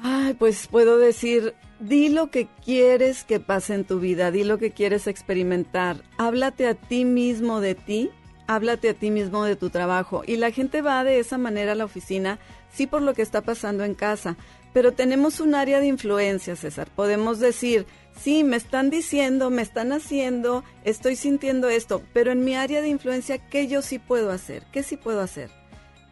Ay, 0.02 0.34
pues 0.34 0.66
puedo 0.66 0.98
decir, 0.98 1.54
di 1.78 2.08
lo 2.08 2.32
que 2.32 2.48
quieres 2.64 3.22
que 3.22 3.38
pase 3.38 3.74
en 3.74 3.84
tu 3.84 4.00
vida, 4.00 4.32
di 4.32 4.42
lo 4.42 4.58
que 4.58 4.72
quieres 4.72 5.06
experimentar, 5.06 6.02
háblate 6.18 6.66
a 6.66 6.74
ti 6.74 7.04
mismo 7.04 7.60
de 7.60 7.76
ti, 7.76 8.10
háblate 8.48 8.88
a 8.88 8.94
ti 8.94 9.12
mismo 9.12 9.44
de 9.44 9.54
tu 9.54 9.70
trabajo. 9.70 10.24
Y 10.26 10.38
la 10.38 10.50
gente 10.50 10.82
va 10.82 11.04
de 11.04 11.20
esa 11.20 11.38
manera 11.38 11.72
a 11.72 11.76
la 11.76 11.84
oficina, 11.84 12.40
sí 12.72 12.88
por 12.88 13.02
lo 13.02 13.14
que 13.14 13.22
está 13.22 13.42
pasando 13.42 13.84
en 13.84 13.94
casa, 13.94 14.36
pero 14.72 14.94
tenemos 14.94 15.38
un 15.38 15.54
área 15.54 15.78
de 15.78 15.86
influencia, 15.86 16.56
César. 16.56 16.88
Podemos 16.92 17.38
decir, 17.38 17.86
sí, 18.20 18.44
me 18.44 18.56
están 18.56 18.90
diciendo, 18.90 19.50
me 19.50 19.62
están 19.62 19.92
haciendo, 19.92 20.64
estoy 20.84 21.16
sintiendo 21.16 21.68
esto, 21.68 22.02
pero 22.12 22.32
en 22.32 22.44
mi 22.44 22.54
área 22.54 22.82
de 22.82 22.88
influencia, 22.88 23.38
¿qué 23.38 23.66
yo 23.66 23.82
sí 23.82 23.98
puedo 23.98 24.30
hacer? 24.30 24.64
¿Qué 24.72 24.82
sí 24.82 24.96
puedo 24.96 25.20
hacer? 25.20 25.50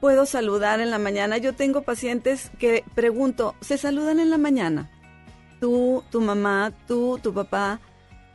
puedo 0.05 0.27
saludar 0.27 0.81
en 0.81 0.91
la 0.91 0.99
mañana. 0.99 1.39
Yo 1.39 1.55
tengo 1.55 1.81
pacientes 1.81 2.51
que 2.59 2.85
pregunto, 2.95 3.55
¿se 3.63 3.79
saludan 3.79 4.21
en 4.21 4.29
la 4.29 4.37
mañana? 4.37 4.91
Tú, 5.61 6.05
tu 6.11 6.21
mamá, 6.21 6.75
tú, 6.87 7.19
tu 7.23 7.33
papá, 7.33 7.81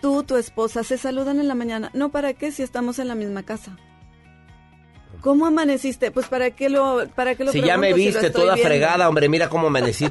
tú, 0.02 0.24
tu 0.24 0.36
esposa, 0.36 0.84
¿se 0.84 0.98
saludan 0.98 1.40
en 1.40 1.48
la 1.48 1.54
mañana? 1.54 1.91
No, 1.94 2.10
¿para 2.10 2.34
qué 2.34 2.52
si 2.52 2.64
estamos 2.64 2.98
en 2.98 3.08
la 3.08 3.14
misma 3.14 3.44
casa? 3.44 3.78
¿Cómo 5.22 5.46
amaneciste? 5.46 6.12
Pues 6.12 6.28
para 6.28 6.52
qué 6.52 6.70
lo, 6.70 7.06
para 7.14 7.36
qué 7.36 7.44
lo 7.44 7.52
Si 7.52 7.62
ya 7.62 7.78
me 7.78 7.90
si 7.90 7.94
viste 7.94 8.30
toda 8.30 8.54
viendo? 8.56 8.70
fregada, 8.70 9.10
hombre, 9.10 9.28
mira 9.28 9.50
cómo 9.50 9.68
amanecí, 9.68 10.08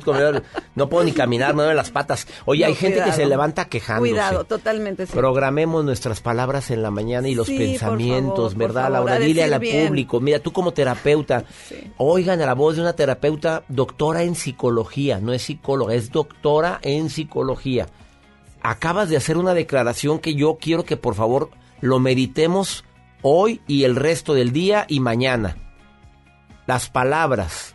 no 0.74 0.88
puedo 0.88 1.04
ni 1.04 1.12
caminar, 1.12 1.54
me 1.54 1.62
duelen 1.62 1.76
las 1.76 1.90
patas. 1.90 2.26
Oye, 2.44 2.62
No, 2.64 2.68
hay 2.68 2.74
gente 2.74 3.02
que 3.02 3.12
se 3.12 3.24
levanta 3.24 3.64
quejándose. 3.66 4.10
Cuidado, 4.10 4.44
totalmente. 4.44 5.06
sí. 5.06 5.12
Programemos 5.12 5.84
nuestras 5.84 6.20
palabras 6.20 6.70
en 6.70 6.82
la 6.82 6.90
mañana 6.90 7.26
y 7.28 7.34
los 7.34 7.46
Sí, 7.46 7.56
pensamientos, 7.56 8.52
favor, 8.52 8.68
¿verdad, 8.68 8.92
Laura? 8.92 9.14
a 9.14 9.18
Dile 9.18 9.44
al 9.44 9.58
bien. 9.58 9.86
público, 9.86 10.20
mira, 10.20 10.40
tú 10.40 10.52
como 10.52 10.72
terapeuta, 10.72 11.44
oigan 11.96 12.40
a 12.42 12.46
la 12.46 12.54
voz 12.54 12.76
de 12.76 12.82
una 12.82 12.92
terapeuta 12.92 13.62
doctora 13.68 14.22
en 14.24 14.34
psicología, 14.34 15.20
no 15.20 15.32
es 15.32 15.42
psicóloga, 15.42 15.94
es 15.94 16.10
doctora 16.12 16.80
en 16.82 17.08
psicología. 17.08 17.86
Acabas 18.60 19.08
de 19.08 19.16
hacer 19.16 19.36
una 19.38 19.54
declaración 19.54 20.18
que 20.18 20.34
yo 20.34 20.58
quiero 20.60 20.84
que 20.84 20.96
por 20.96 21.14
favor 21.14 21.50
lo 21.80 21.98
meditemos 22.00 22.84
hoy 23.22 23.60
y 23.66 23.84
el 23.84 23.96
resto 23.96 24.34
del 24.34 24.52
día 24.52 24.84
y 24.88 25.00
mañana. 25.00 25.56
Las 26.66 26.90
palabras 26.90 27.74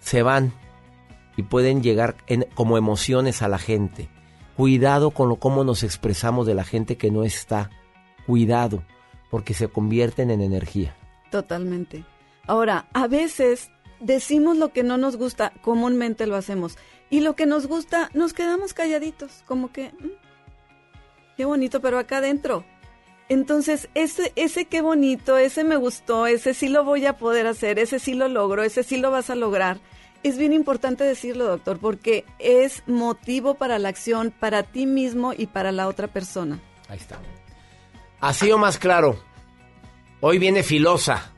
se 0.00 0.22
van 0.22 0.52
y 1.36 1.42
pueden 1.42 1.82
llegar 1.82 2.16
como 2.54 2.76
emociones 2.76 3.42
a 3.42 3.48
la 3.48 3.58
gente. 3.58 4.08
Cuidado 4.56 5.10
con 5.10 5.28
lo, 5.28 5.36
cómo 5.36 5.64
nos 5.64 5.82
expresamos 5.82 6.46
de 6.46 6.54
la 6.54 6.64
gente 6.64 6.96
que 6.96 7.10
no 7.10 7.24
está. 7.24 7.70
Cuidado, 8.26 8.84
porque 9.30 9.54
se 9.54 9.68
convierten 9.68 10.30
en 10.30 10.40
energía. 10.40 10.94
Totalmente. 11.30 12.04
Ahora, 12.46 12.86
a 12.92 13.08
veces 13.08 13.70
decimos 14.00 14.56
lo 14.56 14.72
que 14.72 14.82
no 14.82 14.96
nos 14.96 15.16
gusta, 15.16 15.52
comúnmente 15.62 16.26
lo 16.26 16.36
hacemos. 16.36 16.76
Y 17.10 17.20
lo 17.20 17.34
que 17.34 17.46
nos 17.46 17.66
gusta, 17.66 18.10
nos 18.14 18.32
quedamos 18.32 18.74
calladitos, 18.74 19.42
como 19.46 19.72
que, 19.72 19.92
"Mm, 19.92 20.10
qué 21.36 21.44
bonito, 21.44 21.80
pero 21.80 21.98
acá 21.98 22.18
adentro. 22.18 22.64
Entonces, 23.28 23.88
ese, 23.94 24.32
ese 24.36 24.66
qué 24.66 24.82
bonito, 24.82 25.38
ese 25.38 25.64
me 25.64 25.76
gustó, 25.76 26.26
ese 26.26 26.52
sí 26.52 26.68
lo 26.68 26.84
voy 26.84 27.06
a 27.06 27.16
poder 27.16 27.46
hacer, 27.46 27.78
ese 27.78 27.98
sí 27.98 28.14
lo 28.14 28.28
logro, 28.28 28.62
ese 28.62 28.82
sí 28.82 28.98
lo 28.98 29.10
vas 29.10 29.30
a 29.30 29.34
lograr. 29.34 29.78
Es 30.22 30.38
bien 30.38 30.52
importante 30.52 31.04
decirlo, 31.04 31.44
doctor, 31.44 31.78
porque 31.78 32.24
es 32.38 32.82
motivo 32.86 33.54
para 33.54 33.78
la 33.78 33.90
acción, 33.90 34.30
para 34.30 34.62
ti 34.62 34.86
mismo 34.86 35.32
y 35.36 35.46
para 35.46 35.72
la 35.72 35.88
otra 35.88 36.08
persona. 36.08 36.60
Ahí 36.88 36.98
está. 36.98 37.18
Así 38.20 38.50
o 38.50 38.58
más 38.58 38.78
claro. 38.78 39.18
Hoy 40.20 40.38
viene 40.38 40.62
filosa. 40.62 41.33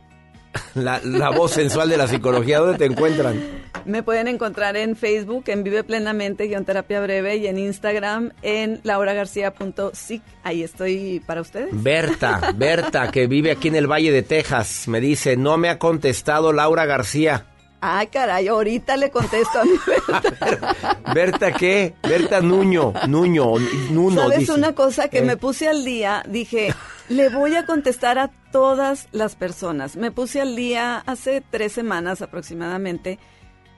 La, 0.74 1.00
la 1.02 1.30
voz 1.30 1.52
sensual 1.52 1.88
de 1.88 1.96
la 1.96 2.06
psicología. 2.06 2.58
¿Dónde 2.58 2.78
te 2.78 2.84
encuentran? 2.84 3.40
Me 3.84 4.02
pueden 4.02 4.26
encontrar 4.26 4.76
en 4.76 4.96
Facebook, 4.96 5.44
en 5.46 5.62
Vive 5.62 5.84
Plenamente, 5.84 6.48
guion 6.48 6.64
terapia 6.64 7.00
breve, 7.00 7.36
y 7.36 7.46
en 7.46 7.58
Instagram, 7.58 8.32
en 8.42 8.80
lauragarcía.sic. 8.82 10.22
Ahí 10.42 10.62
estoy 10.62 11.22
para 11.24 11.40
ustedes. 11.40 11.68
Berta, 11.70 12.52
Berta, 12.56 13.10
que 13.10 13.26
vive 13.28 13.52
aquí 13.52 13.68
en 13.68 13.76
el 13.76 13.86
Valle 13.86 14.10
de 14.10 14.22
Texas, 14.22 14.88
me 14.88 15.00
dice, 15.00 15.36
no 15.36 15.56
me 15.56 15.68
ha 15.68 15.78
contestado 15.78 16.52
Laura 16.52 16.84
García. 16.84 17.46
Ay, 17.80 18.06
caray, 18.08 18.48
ahorita 18.48 18.96
le 18.96 19.10
contesto 19.10 19.60
a 19.60 19.64
mi 19.64 19.72
¿Berta 21.14 21.52
qué? 21.52 21.94
Berta 22.02 22.40
Nuño, 22.40 22.92
Nuño, 23.06 23.52
Nuno, 23.90 24.22
¿Sabes 24.22 24.38
dice. 24.40 24.52
una 24.52 24.74
cosa 24.74 25.08
que 25.08 25.18
Eh. 25.18 25.22
me 25.22 25.36
puse 25.36 25.68
al 25.68 25.84
día? 25.84 26.22
Dije, 26.28 26.74
le 27.08 27.28
voy 27.28 27.54
a 27.54 27.66
contestar 27.66 28.18
a 28.18 28.30
todas 28.52 29.08
las 29.12 29.36
personas. 29.36 29.96
Me 29.96 30.10
puse 30.10 30.40
al 30.40 30.56
día 30.56 31.02
hace 31.06 31.42
tres 31.50 31.72
semanas 31.72 32.22
aproximadamente. 32.22 33.18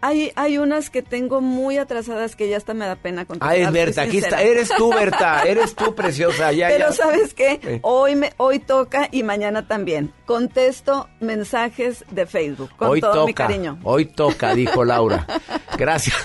Hay, 0.00 0.32
hay 0.36 0.58
unas 0.58 0.90
que 0.90 1.02
tengo 1.02 1.40
muy 1.40 1.76
atrasadas 1.76 2.36
que 2.36 2.48
ya 2.48 2.56
hasta 2.56 2.72
me 2.72 2.86
da 2.86 2.94
pena 2.96 3.24
contestar. 3.24 3.50
Ah, 3.50 3.56
es 3.56 3.72
Berta, 3.72 4.02
aquí 4.02 4.18
está. 4.18 4.40
Eres 4.42 4.68
tú, 4.76 4.90
Berta, 4.92 5.42
eres 5.46 5.74
tú, 5.74 5.94
preciosa. 5.94 6.52
Ya, 6.52 6.68
Pero 6.68 6.90
ya. 6.90 6.92
¿sabes 6.92 7.34
qué? 7.34 7.58
Sí. 7.62 7.78
Hoy, 7.82 8.14
me, 8.14 8.32
hoy 8.36 8.60
toca 8.60 9.08
y 9.10 9.24
mañana 9.24 9.66
también. 9.66 10.12
Contesto 10.24 11.08
mensajes 11.20 12.04
de 12.10 12.26
Facebook 12.26 12.70
con 12.76 12.90
hoy 12.90 13.00
todo 13.00 13.12
toca, 13.12 13.26
mi 13.26 13.34
cariño. 13.34 13.78
hoy 13.82 14.04
toca, 14.06 14.54
dijo 14.54 14.84
Laura. 14.84 15.26
Gracias. 15.76 16.16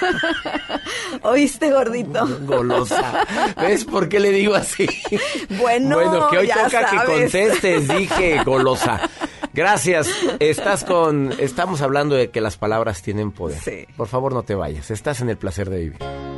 ¿Oíste, 1.22 1.70
gordito? 1.70 2.26
Golosa. 2.42 3.24
¿Ves 3.60 3.84
por 3.84 4.08
qué 4.08 4.18
le 4.20 4.30
digo 4.30 4.54
así? 4.54 4.86
Bueno, 5.60 5.96
Bueno, 5.96 6.28
que 6.30 6.38
hoy 6.38 6.46
ya 6.48 6.64
toca 6.64 6.86
que 6.90 6.96
contestes, 7.12 7.88
dije, 7.88 8.42
golosa. 8.44 9.00
Gracias. 9.52 10.08
Estás 10.38 10.84
con. 10.84 11.32
Estamos 11.38 11.82
hablando 11.82 12.14
de 12.14 12.30
que 12.30 12.40
las 12.40 12.56
palabras 12.56 13.02
tienen 13.02 13.32
poder. 13.32 13.60
Sí. 13.60 13.86
Por 13.96 14.08
favor, 14.08 14.32
no 14.32 14.42
te 14.42 14.54
vayas. 14.54 14.90
Estás 14.90 15.20
en 15.20 15.28
el 15.28 15.36
placer 15.36 15.68
de 15.70 15.78
vivir. 15.78 16.31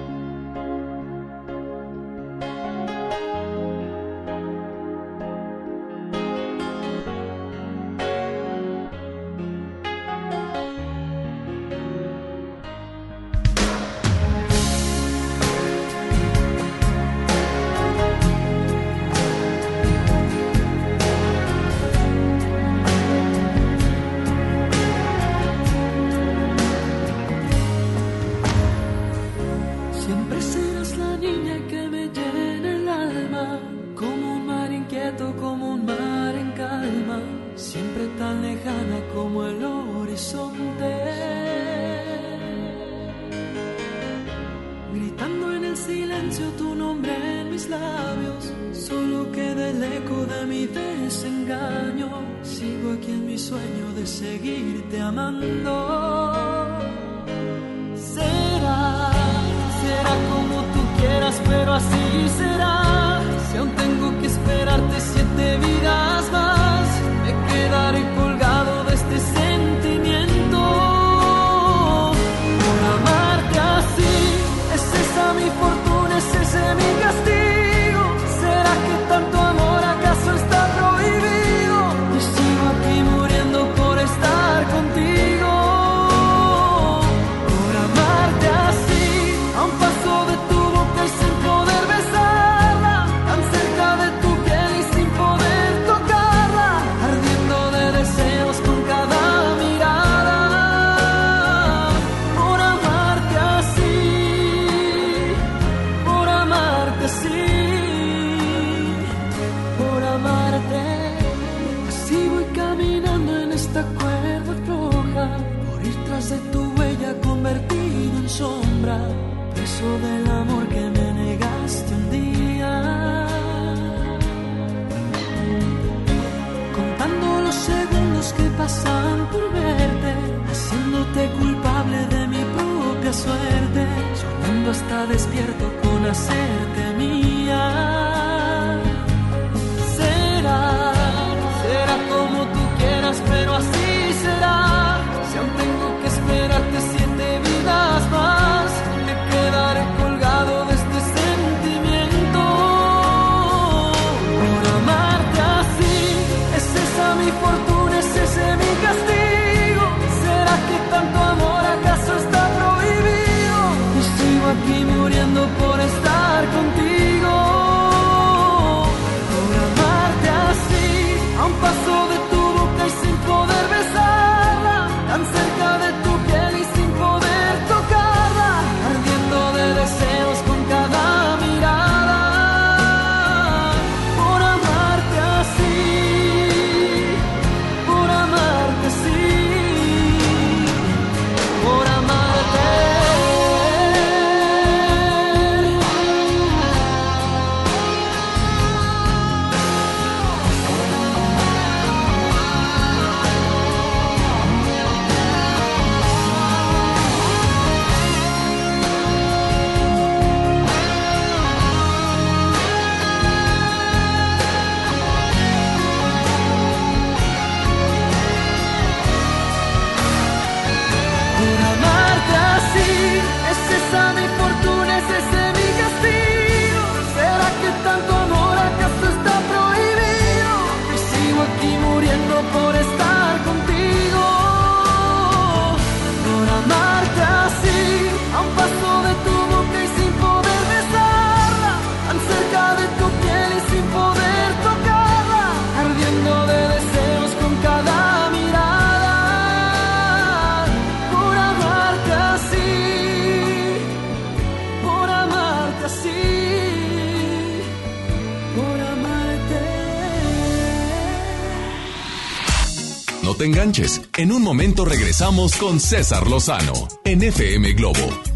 Enganches. 263.44 264.02
En 264.16 264.32
un 264.32 264.42
momento 264.42 264.84
regresamos 264.84 265.56
con 265.56 265.78
César 265.78 266.28
Lozano 266.28 266.88
en 267.04 267.22
FM 267.22 267.72
Globo. 267.74 268.34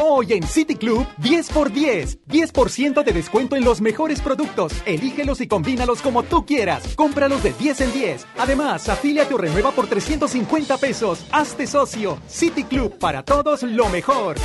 Hoy 0.00 0.32
en 0.32 0.44
City 0.46 0.76
Club, 0.76 1.06
10 1.18 1.50
por 1.50 1.72
10. 1.72 2.18
10% 2.28 3.02
de 3.02 3.12
descuento 3.12 3.56
en 3.56 3.64
los 3.64 3.80
mejores 3.80 4.20
productos. 4.20 4.72
Elígelos 4.86 5.40
y 5.40 5.48
combínalos 5.48 6.02
como 6.02 6.22
tú 6.22 6.46
quieras. 6.46 6.94
Cómpralos 6.94 7.42
de 7.42 7.52
10 7.52 7.80
en 7.80 7.92
10. 7.92 8.26
Además, 8.38 8.88
afíliate 8.88 9.34
o 9.34 9.38
renueva 9.38 9.72
por 9.72 9.88
350 9.88 10.78
pesos. 10.78 11.26
Hazte 11.32 11.66
socio. 11.66 12.18
City 12.28 12.62
Club, 12.62 12.96
para 12.98 13.24
todos 13.24 13.64
lo 13.64 13.88
mejor. 13.88 14.36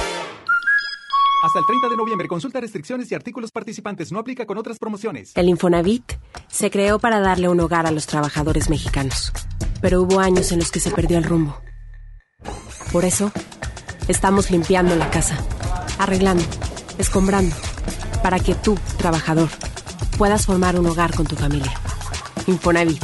Hasta 1.44 1.60
el 1.60 1.66
30 1.66 1.90
de 1.90 1.98
noviembre, 1.98 2.26
consulta 2.30 2.62
restricciones 2.62 3.12
y 3.12 3.16
artículos 3.16 3.52
participantes. 3.52 4.14
No 4.14 4.20
aplica 4.20 4.46
con 4.46 4.58
otras 4.58 4.80
promociones. 4.80 5.34
El 5.36 5.50
Infonavit 5.50 6.14
se 6.48 6.72
creó 6.72 7.00
para 7.00 7.20
darle 7.20 7.50
un 7.50 7.60
hogar 7.60 7.86
a 7.86 7.92
los 7.92 8.08
trabajadores 8.08 8.70
mexicanos, 8.70 9.34
pero 9.82 10.02
hubo 10.02 10.22
años 10.22 10.54
en 10.54 10.60
los 10.60 10.72
que 10.72 10.80
se 10.80 10.90
perdió 10.90 11.18
el 11.18 11.26
rumbo. 11.26 11.58
Por 12.94 13.04
eso, 13.04 13.30
estamos 14.08 14.52
limpiando 14.52 14.96
la 14.96 15.10
casa, 15.10 15.38
arreglando, 16.00 16.46
escombrando, 16.98 17.54
para 18.24 18.40
que 18.40 18.56
tú, 18.56 18.78
trabajador, 18.98 19.50
puedas 20.18 20.46
formar 20.46 20.80
un 20.80 20.86
hogar 20.86 21.14
con 21.14 21.26
tu 21.26 21.36
familia. 21.36 21.74
Infonavit, 22.48 23.04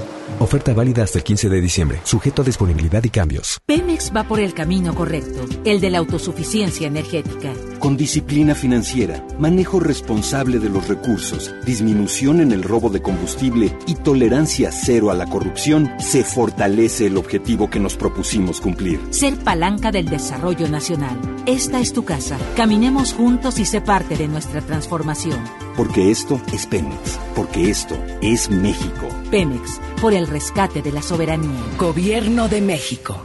Oferta 0.41 0.73
válida 0.73 1.03
hasta 1.03 1.19
el 1.19 1.23
15 1.23 1.49
de 1.49 1.61
diciembre, 1.61 2.01
sujeto 2.03 2.41
a 2.41 2.45
disponibilidad 2.45 3.03
y 3.03 3.11
cambios. 3.11 3.59
Pemex 3.67 4.11
va 4.11 4.23
por 4.23 4.39
el 4.39 4.55
camino 4.55 4.95
correcto, 4.95 5.45
el 5.65 5.79
de 5.79 5.91
la 5.91 5.99
autosuficiencia 5.99 6.87
energética. 6.87 7.53
Con 7.77 7.95
disciplina 7.95 8.55
financiera, 8.55 9.23
manejo 9.37 9.79
responsable 9.79 10.57
de 10.57 10.69
los 10.69 10.87
recursos, 10.87 11.53
disminución 11.63 12.41
en 12.41 12.51
el 12.53 12.63
robo 12.63 12.89
de 12.89 13.03
combustible 13.03 13.77
y 13.85 13.93
tolerancia 13.93 14.71
cero 14.71 15.11
a 15.11 15.13
la 15.13 15.27
corrupción, 15.27 15.91
se 15.99 16.23
fortalece 16.23 17.05
el 17.05 17.17
objetivo 17.17 17.69
que 17.69 17.79
nos 17.79 17.95
propusimos 17.95 18.61
cumplir. 18.61 18.99
Ser 19.11 19.37
palanca 19.37 19.91
del 19.91 20.09
desarrollo 20.09 20.67
nacional. 20.67 21.19
Esta 21.45 21.79
es 21.79 21.93
tu 21.93 22.03
casa. 22.03 22.39
Caminemos 22.55 23.13
juntos 23.13 23.59
y 23.59 23.65
sé 23.65 23.79
parte 23.79 24.17
de 24.17 24.27
nuestra 24.27 24.61
transformación. 24.61 25.39
Porque 25.77 26.09
esto 26.09 26.41
es 26.51 26.65
Pemex, 26.65 27.19
porque 27.35 27.69
esto 27.69 27.95
es 28.21 28.49
México. 28.49 29.07
Pemex, 29.29 29.79
por 30.01 30.13
el 30.13 30.30
rescate 30.31 30.81
de 30.81 30.93
la 30.93 31.01
soberanía. 31.01 31.59
Gobierno 31.77 32.47
de 32.47 32.61
México. 32.61 33.17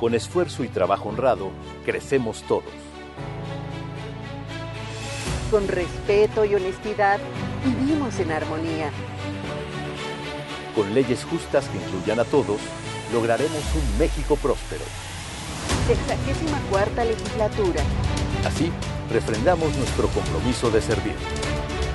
Con 0.00 0.14
esfuerzo 0.14 0.64
y 0.64 0.68
trabajo 0.68 1.08
honrado, 1.08 1.50
crecemos 1.84 2.42
todos. 2.48 2.64
Con 5.52 5.68
respeto 5.68 6.44
y 6.44 6.56
honestidad, 6.56 7.20
vivimos 7.64 8.18
en 8.18 8.32
armonía. 8.32 8.90
Con 10.74 10.92
leyes 10.92 11.24
justas 11.24 11.68
que 11.68 11.78
incluyan 11.78 12.18
a 12.18 12.24
todos, 12.24 12.58
lograremos 13.12 13.62
un 13.76 13.98
México 13.98 14.34
próspero. 14.34 14.82
Sexagésima 15.86 16.58
cuarta 16.70 17.04
legislatura. 17.04 17.82
Así, 18.44 18.72
refrendamos 19.12 19.76
nuestro 19.76 20.08
compromiso 20.08 20.72
de 20.72 20.82
servir. 20.82 21.14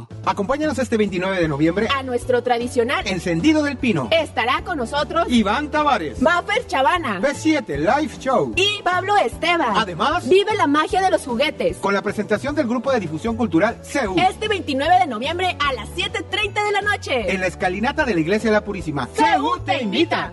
México. 0.00 0.08
Acompáñanos 0.24 0.78
este 0.78 0.96
29 0.96 1.40
de 1.40 1.48
noviembre 1.48 1.88
A 1.96 2.02
nuestro 2.02 2.42
tradicional 2.42 3.06
Encendido 3.06 3.62
del 3.62 3.76
Pino. 3.76 4.08
estará 4.12 4.62
con 4.64 4.78
nosotros 4.78 5.26
Iván 5.28 5.70
Tavares. 5.70 6.20
Maffer 6.20 6.66
Chavana 6.66 7.20
B7 7.20 7.76
Live 7.78 8.12
Show. 8.18 8.52
y 8.56 8.82
Pablo 8.82 9.16
Esteban. 9.16 9.76
Además, 9.76 10.28
vive 10.28 10.54
la 10.54 10.66
magia 10.66 11.00
de 11.00 11.10
los 11.10 11.24
juguetes. 11.24 11.78
Con 11.78 11.94
la 11.94 12.02
presentación 12.02 12.54
del 12.54 12.66
grupo 12.66 12.90
de 12.92 13.00
difusión 13.00 13.36
cultural 13.36 13.78
CEU. 13.84 14.16
Este 14.18 14.48
29 14.48 14.98
de 15.00 15.06
noviembre 15.06 15.56
a 15.66 15.72
las 15.72 15.88
7.30 15.90 16.64
de 16.64 16.72
la 16.72 16.80
noche. 16.82 17.32
En 17.32 17.40
la 17.40 17.46
escalinata 17.46 18.04
de 18.04 18.14
la 18.14 18.20
Iglesia 18.20 18.50
de 18.50 18.54
la 18.54 18.64
Purísima. 18.64 19.08
CEU 19.14 19.58
te 19.64 19.82
invita. 19.82 20.32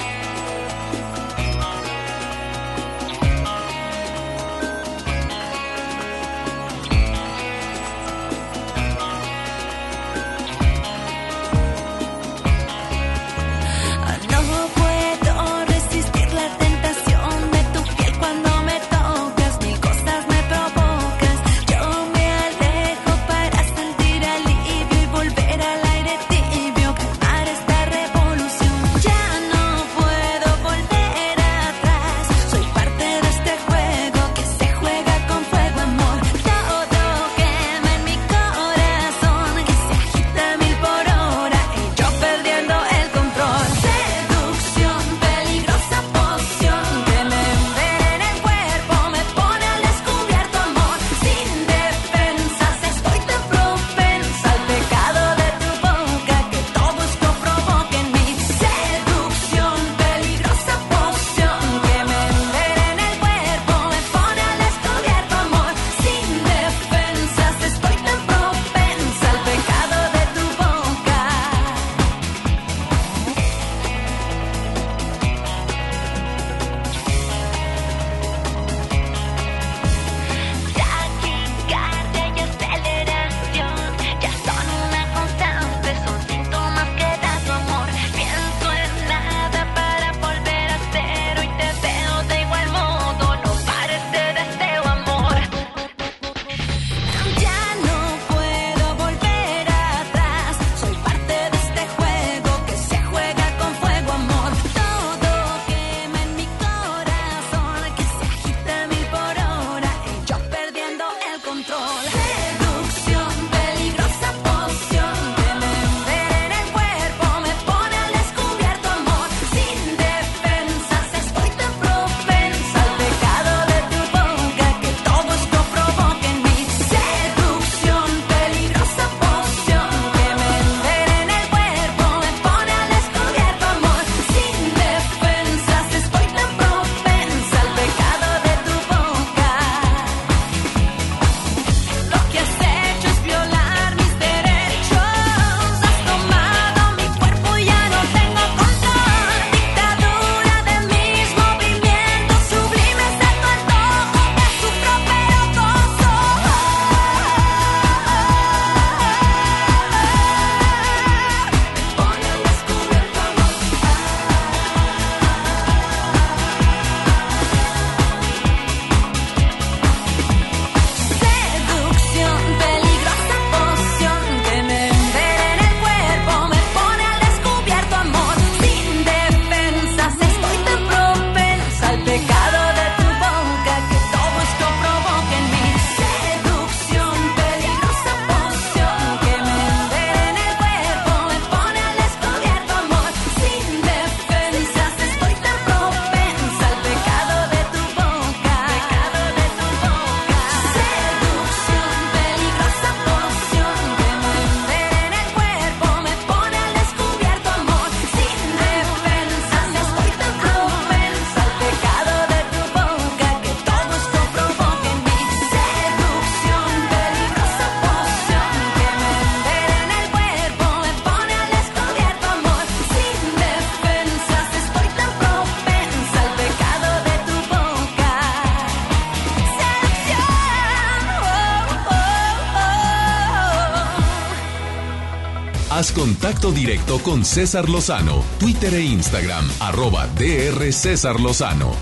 Contacto 236.05 236.51
directo 236.51 236.97
con 237.03 237.23
César 237.23 237.69
Lozano, 237.69 238.23
Twitter 238.39 238.73
e 238.73 238.81
Instagram, 238.81 239.47
arroba 239.59 240.07
DR 240.07 240.73
César 240.73 241.19
Lozano. 241.19 241.73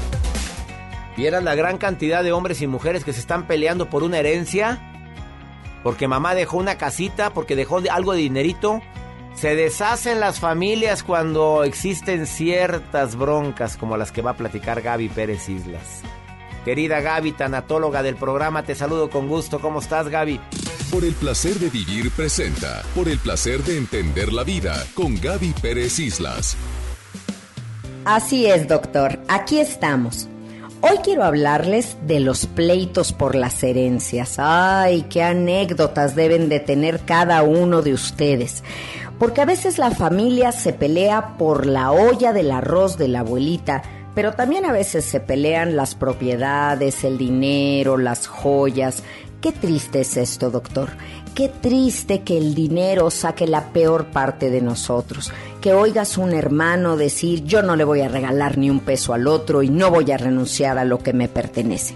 ¿Vieran 1.16 1.46
la 1.46 1.56
gran 1.56 1.78
cantidad 1.78 2.22
de 2.22 2.34
hombres 2.34 2.62
y 2.62 2.68
mujeres 2.68 3.06
que 3.06 3.14
se 3.14 3.22
están 3.22 3.48
peleando 3.48 3.90
por 3.90 4.04
una 4.04 4.18
herencia? 4.18 4.78
Porque 5.84 6.10
mamá 6.10 6.36
dejó 6.36 6.58
una 6.58 6.78
casita, 6.78 7.30
porque 7.30 7.56
dejó 7.56 7.80
de- 7.80 7.92
algo 7.92 8.12
de 8.12 8.20
dinerito. 8.20 8.82
Se 9.36 9.56
deshacen 9.56 10.20
las 10.20 10.42
familias 10.42 11.02
cuando 11.04 11.64
existen 11.64 12.28
ciertas 12.28 13.16
broncas 13.16 13.78
como 13.78 13.96
las 13.96 14.12
que 14.12 14.22
va 14.22 14.32
a 14.32 14.36
platicar 14.38 14.82
Gaby 14.82 15.08
Pérez 15.08 15.48
Islas. 15.48 16.02
Querida 16.66 17.00
Gaby, 17.00 17.32
tanatóloga 17.32 18.04
del 18.04 18.18
programa, 18.18 18.64
te 18.64 18.76
saludo 18.76 19.10
con 19.10 19.30
gusto. 19.30 19.62
¿Cómo 19.62 19.80
estás, 19.80 20.10
Gaby? 20.10 20.42
Por 20.92 21.06
el 21.06 21.14
placer 21.14 21.54
de 21.60 21.70
vivir 21.70 22.10
presenta, 22.10 22.82
por 22.96 23.08
el 23.10 23.20
placer 23.20 23.64
de 23.64 23.78
entender 23.78 24.34
la 24.34 24.44
vida, 24.44 24.74
con 24.96 25.22
Gaby 25.22 25.54
Pérez 25.62 26.00
Islas. 26.00 26.58
Así 28.06 28.48
es, 28.48 28.68
doctor. 28.68 29.20
Aquí 29.28 29.60
estamos. 29.60 30.28
Hoy 30.82 30.98
quiero 31.04 31.26
hablarles 31.26 31.96
de 32.08 32.20
los 32.20 32.48
pleitos 32.48 33.14
por 33.14 33.36
las 33.36 33.62
herencias. 33.62 34.38
Ay, 34.40 35.06
qué 35.12 35.22
anécdotas 35.22 36.16
deben 36.16 36.50
de 36.50 36.60
tener 36.60 37.02
cada 37.06 37.44
uno 37.44 37.84
de 37.84 37.94
ustedes. 37.94 38.64
Porque 39.20 39.42
a 39.42 39.46
veces 39.46 39.78
la 39.78 39.92
familia 39.92 40.52
se 40.52 40.74
pelea 40.74 41.38
por 41.38 41.68
la 41.68 41.92
olla 41.92 42.34
del 42.34 42.50
arroz 42.50 42.98
de 42.98 43.10
la 43.10 43.20
abuelita, 43.20 43.84
pero 44.20 44.34
también 44.34 44.66
a 44.66 44.74
veces 44.74 45.06
se 45.06 45.22
pelean 45.22 45.78
las 45.78 45.96
propiedades, 45.96 47.06
el 47.06 47.18
dinero, 47.18 47.98
las 47.98 48.28
joyas. 48.28 49.02
Qué 49.40 49.54
triste 49.54 50.02
es 50.02 50.18
esto, 50.18 50.52
doctor. 50.52 50.90
Qué 51.34 51.48
triste 51.48 52.24
que 52.24 52.38
el 52.38 52.54
dinero 52.54 53.12
saque 53.12 53.48
la 53.48 53.72
peor 53.72 54.08
parte 54.08 54.50
de 54.50 54.60
nosotros. 54.60 55.32
Que 55.62 55.74
oigas 55.74 56.18
un 56.18 56.34
hermano 56.34 56.98
decir 56.98 57.46
yo 57.46 57.62
no 57.62 57.78
le 57.78 57.86
voy 57.86 58.02
a 58.02 58.10
regalar 58.10 58.58
ni 58.58 58.70
un 58.70 58.82
peso 58.82 59.14
al 59.14 59.26
otro 59.26 59.64
y 59.64 59.70
no 59.70 59.90
voy 59.90 60.12
a 60.12 60.18
renunciar 60.18 60.78
a 60.78 60.84
lo 60.84 60.98
que 60.98 61.14
me 61.14 61.30
pertenece. 61.30 61.96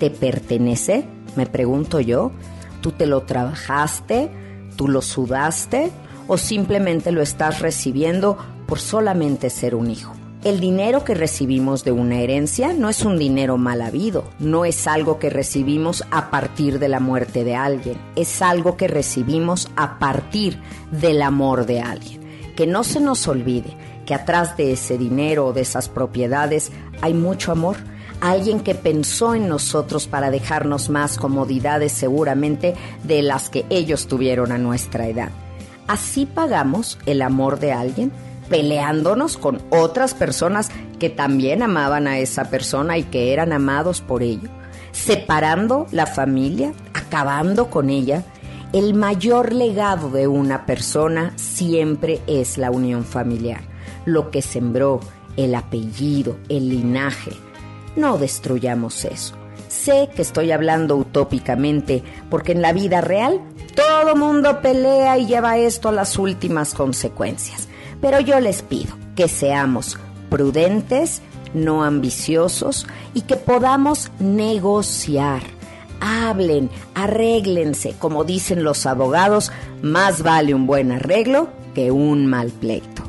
¿Te 0.00 0.10
pertenece? 0.10 1.04
Me 1.36 1.46
pregunto 1.46 2.00
yo. 2.00 2.32
¿Tú 2.80 2.90
te 2.90 3.06
lo 3.06 3.22
trabajaste? 3.22 4.32
¿Tú 4.74 4.88
lo 4.88 5.00
sudaste? 5.00 5.92
¿O 6.26 6.38
simplemente 6.38 7.12
lo 7.12 7.22
estás 7.22 7.60
recibiendo 7.60 8.36
por 8.66 8.80
solamente 8.80 9.48
ser 9.48 9.76
un 9.76 9.92
hijo? 9.92 10.12
El 10.44 10.58
dinero 10.58 11.04
que 11.04 11.14
recibimos 11.14 11.84
de 11.84 11.92
una 11.92 12.18
herencia 12.18 12.72
no 12.72 12.88
es 12.88 13.04
un 13.04 13.16
dinero 13.16 13.58
mal 13.58 13.80
habido, 13.80 14.24
no 14.40 14.64
es 14.64 14.88
algo 14.88 15.20
que 15.20 15.30
recibimos 15.30 16.02
a 16.10 16.32
partir 16.32 16.80
de 16.80 16.88
la 16.88 16.98
muerte 16.98 17.44
de 17.44 17.54
alguien, 17.54 17.96
es 18.16 18.42
algo 18.42 18.76
que 18.76 18.88
recibimos 18.88 19.70
a 19.76 20.00
partir 20.00 20.58
del 20.90 21.22
amor 21.22 21.64
de 21.64 21.80
alguien. 21.80 22.20
Que 22.56 22.66
no 22.66 22.82
se 22.82 22.98
nos 22.98 23.28
olvide 23.28 23.76
que 24.04 24.14
atrás 24.14 24.56
de 24.56 24.72
ese 24.72 24.98
dinero 24.98 25.46
o 25.46 25.52
de 25.52 25.60
esas 25.60 25.88
propiedades 25.88 26.72
hay 27.02 27.14
mucho 27.14 27.52
amor, 27.52 27.76
alguien 28.20 28.58
que 28.58 28.74
pensó 28.74 29.36
en 29.36 29.46
nosotros 29.46 30.08
para 30.08 30.32
dejarnos 30.32 30.90
más 30.90 31.18
comodidades 31.18 31.92
seguramente 31.92 32.74
de 33.04 33.22
las 33.22 33.48
que 33.48 33.64
ellos 33.70 34.08
tuvieron 34.08 34.50
a 34.50 34.58
nuestra 34.58 35.06
edad. 35.06 35.30
Así 35.86 36.26
pagamos 36.26 36.98
el 37.06 37.22
amor 37.22 37.60
de 37.60 37.70
alguien 37.70 38.10
peleándonos 38.48 39.36
con 39.36 39.62
otras 39.70 40.14
personas 40.14 40.70
que 40.98 41.10
también 41.10 41.62
amaban 41.62 42.06
a 42.06 42.18
esa 42.18 42.44
persona 42.44 42.98
y 42.98 43.04
que 43.04 43.32
eran 43.32 43.52
amados 43.52 44.00
por 44.00 44.22
ello, 44.22 44.48
separando 44.92 45.86
la 45.90 46.06
familia, 46.06 46.72
acabando 46.94 47.70
con 47.70 47.90
ella. 47.90 48.24
El 48.72 48.94
mayor 48.94 49.52
legado 49.52 50.10
de 50.10 50.26
una 50.26 50.64
persona 50.64 51.32
siempre 51.36 52.20
es 52.26 52.56
la 52.56 52.70
unión 52.70 53.04
familiar, 53.04 53.60
lo 54.04 54.30
que 54.30 54.42
sembró, 54.42 55.00
el 55.36 55.54
apellido, 55.54 56.36
el 56.48 56.68
linaje. 56.68 57.32
No 57.96 58.16
destruyamos 58.16 59.04
eso. 59.04 59.34
Sé 59.68 60.10
que 60.14 60.22
estoy 60.22 60.52
hablando 60.52 60.96
utópicamente 60.96 62.02
porque 62.30 62.52
en 62.52 62.62
la 62.62 62.72
vida 62.72 63.00
real 63.00 63.40
todo 63.74 64.14
mundo 64.14 64.60
pelea 64.60 65.18
y 65.18 65.26
lleva 65.26 65.56
esto 65.56 65.88
a 65.88 65.92
las 65.92 66.18
últimas 66.18 66.74
consecuencias. 66.74 67.68
Pero 68.02 68.20
yo 68.20 68.38
les 68.40 68.60
pido 68.60 68.94
que 69.16 69.28
seamos 69.28 69.96
prudentes, 70.28 71.22
no 71.54 71.84
ambiciosos 71.84 72.86
y 73.14 73.22
que 73.22 73.36
podamos 73.36 74.10
negociar. 74.18 75.42
Hablen, 76.00 76.68
arréglense, 76.94 77.94
como 77.98 78.24
dicen 78.24 78.64
los 78.64 78.86
abogados, 78.86 79.52
más 79.82 80.22
vale 80.22 80.52
un 80.52 80.66
buen 80.66 80.92
arreglo 80.92 81.48
que 81.74 81.90
un 81.90 82.26
mal 82.26 82.50
pleito. 82.50 83.02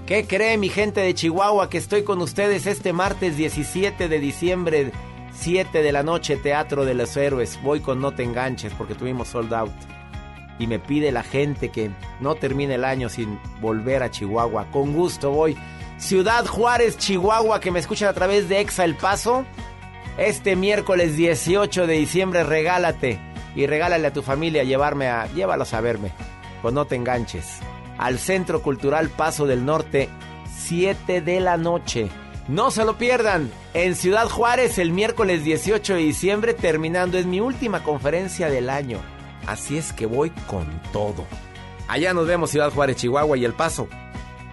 ¿Qué 0.08 0.26
cree 0.26 0.58
mi 0.58 0.70
gente 0.70 1.02
de 1.02 1.14
Chihuahua 1.14 1.70
que 1.70 1.78
estoy 1.78 2.02
con 2.02 2.20
ustedes 2.20 2.66
este 2.66 2.94
martes 2.94 3.38
17 3.38 4.10
de 4.10 4.20
diciembre, 4.20 4.92
7 5.34 5.84
de 5.84 5.92
la 5.92 6.02
noche, 6.02 6.38
Teatro 6.38 6.84
de 6.84 6.96
los 6.96 7.16
Héroes? 7.16 7.60
Voy 7.62 7.80
con 7.80 8.02
No 8.02 8.16
Te 8.16 8.24
Enganches 8.24 8.74
porque 8.74 8.96
tuvimos 8.96 9.28
sold 9.28 9.54
out. 9.54 9.72
Y 10.58 10.66
me 10.66 10.80
pide 10.80 11.12
la 11.12 11.22
gente 11.22 11.70
que 11.70 11.92
no 12.22 12.34
termine 12.34 12.74
el 12.74 12.84
año 12.86 13.08
sin 13.08 13.40
volver 13.62 14.02
a 14.02 14.10
Chihuahua. 14.10 14.72
Con 14.72 14.94
gusto 14.94 15.30
voy. 15.30 15.56
Ciudad 15.98 16.46
Juárez, 16.46 16.98
Chihuahua, 16.98 17.60
que 17.60 17.72
me 17.72 17.80
escuchan 17.80 18.08
a 18.08 18.14
través 18.14 18.48
de 18.48 18.60
Exa 18.60 18.86
El 18.86 18.96
Paso. 18.96 19.46
Este 20.18 20.56
miércoles 20.56 21.16
18 21.16 21.88
de 21.88 21.94
diciembre, 21.96 22.44
regálate 22.44 23.20
y 23.56 23.66
regálale 23.66 24.08
a 24.08 24.14
tu 24.14 24.22
familia 24.22 24.64
llevarme 24.64 25.08
a. 25.08 25.26
Llévalos 25.34 25.74
a 25.74 25.82
verme, 25.82 26.12
pues 26.62 26.74
no 26.74 26.86
te 26.86 26.96
enganches. 26.96 27.60
Al 27.98 28.20
Centro 28.20 28.62
Cultural 28.62 29.10
Paso 29.10 29.48
del 29.48 29.66
Norte, 29.66 30.08
7 30.56 31.22
de 31.22 31.40
la 31.40 31.58
noche. 31.58 32.10
No 32.48 32.70
se 32.70 32.86
lo 32.86 32.98
pierdan. 33.00 33.52
En 33.74 33.96
Ciudad 33.96 34.30
Juárez, 34.30 34.78
el 34.78 34.92
miércoles 34.92 35.44
18 35.44 35.96
de 35.96 36.00
diciembre, 36.00 36.54
terminando, 36.54 37.18
es 37.18 37.26
mi 37.26 37.40
última 37.40 37.84
conferencia 37.84 38.50
del 38.50 38.70
año. 38.70 39.00
Así 39.48 39.78
es 39.78 39.94
que 39.94 40.06
voy 40.06 40.30
con 40.46 40.66
todo. 40.94 41.26
Allá 41.88 42.14
nos 42.14 42.28
vemos, 42.28 42.52
Ciudad 42.52 42.72
Juárez, 42.72 42.98
Chihuahua 42.98 43.38
y 43.38 43.46
El 43.46 43.54
Paso. 43.54 43.88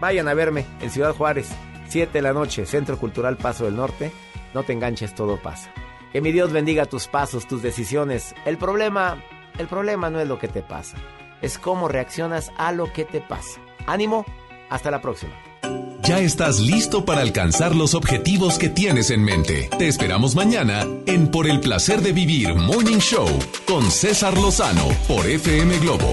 Vayan 0.01 0.29
a 0.29 0.35
verme 0.35 0.66
en 0.81 0.91
Ciudad 0.91 1.15
Juárez, 1.15 1.49
7 1.89 2.12
de 2.12 2.23
la 2.23 2.33
noche, 2.33 2.66
Centro 2.66 2.99
Cultural 2.99 3.37
Paso 3.37 3.65
del 3.65 3.77
Norte. 3.77 4.12
No 4.53 4.62
te 4.62 4.73
enganches, 4.73 5.15
todo 5.15 5.41
pasa. 5.41 5.73
Que 6.12 6.21
mi 6.21 6.33
Dios 6.33 6.53
bendiga 6.53 6.87
tus 6.87 7.09
pasos, 7.09 7.47
tus 7.47 7.62
decisiones. 7.62 8.35
El 8.45 8.59
problema, 8.59 9.23
el 9.59 9.66
problema 9.66 10.11
no 10.11 10.21
es 10.21 10.29
lo 10.29 10.39
que 10.39 10.49
te 10.49 10.62
pasa, 10.62 10.97
es 11.43 11.59
cómo 11.59 11.89
reaccionas 11.89 12.53
a 12.57 12.73
lo 12.73 12.93
que 12.93 13.05
te 13.05 13.21
pasa. 13.21 13.61
Ánimo, 13.87 14.25
hasta 14.71 14.91
la 14.91 15.01
próxima. 15.01 15.35
Ya 16.03 16.21
estás 16.21 16.61
listo 16.61 17.07
para 17.07 17.23
alcanzar 17.23 17.75
los 17.75 17.95
objetivos 17.95 18.59
que 18.59 18.69
tienes 18.69 19.11
en 19.11 19.25
mente. 19.25 19.71
Te 19.79 19.89
esperamos 19.89 20.35
mañana 20.35 20.87
en 21.07 21.29
Por 21.31 21.49
el 21.49 21.61
placer 21.61 22.03
de 22.03 22.12
vivir 22.12 22.55
Morning 22.55 22.99
Show 22.99 23.27
con 23.66 23.91
César 23.91 24.37
Lozano 24.37 24.87
por 25.09 25.27
FM 25.27 25.79
Globo. 25.79 26.12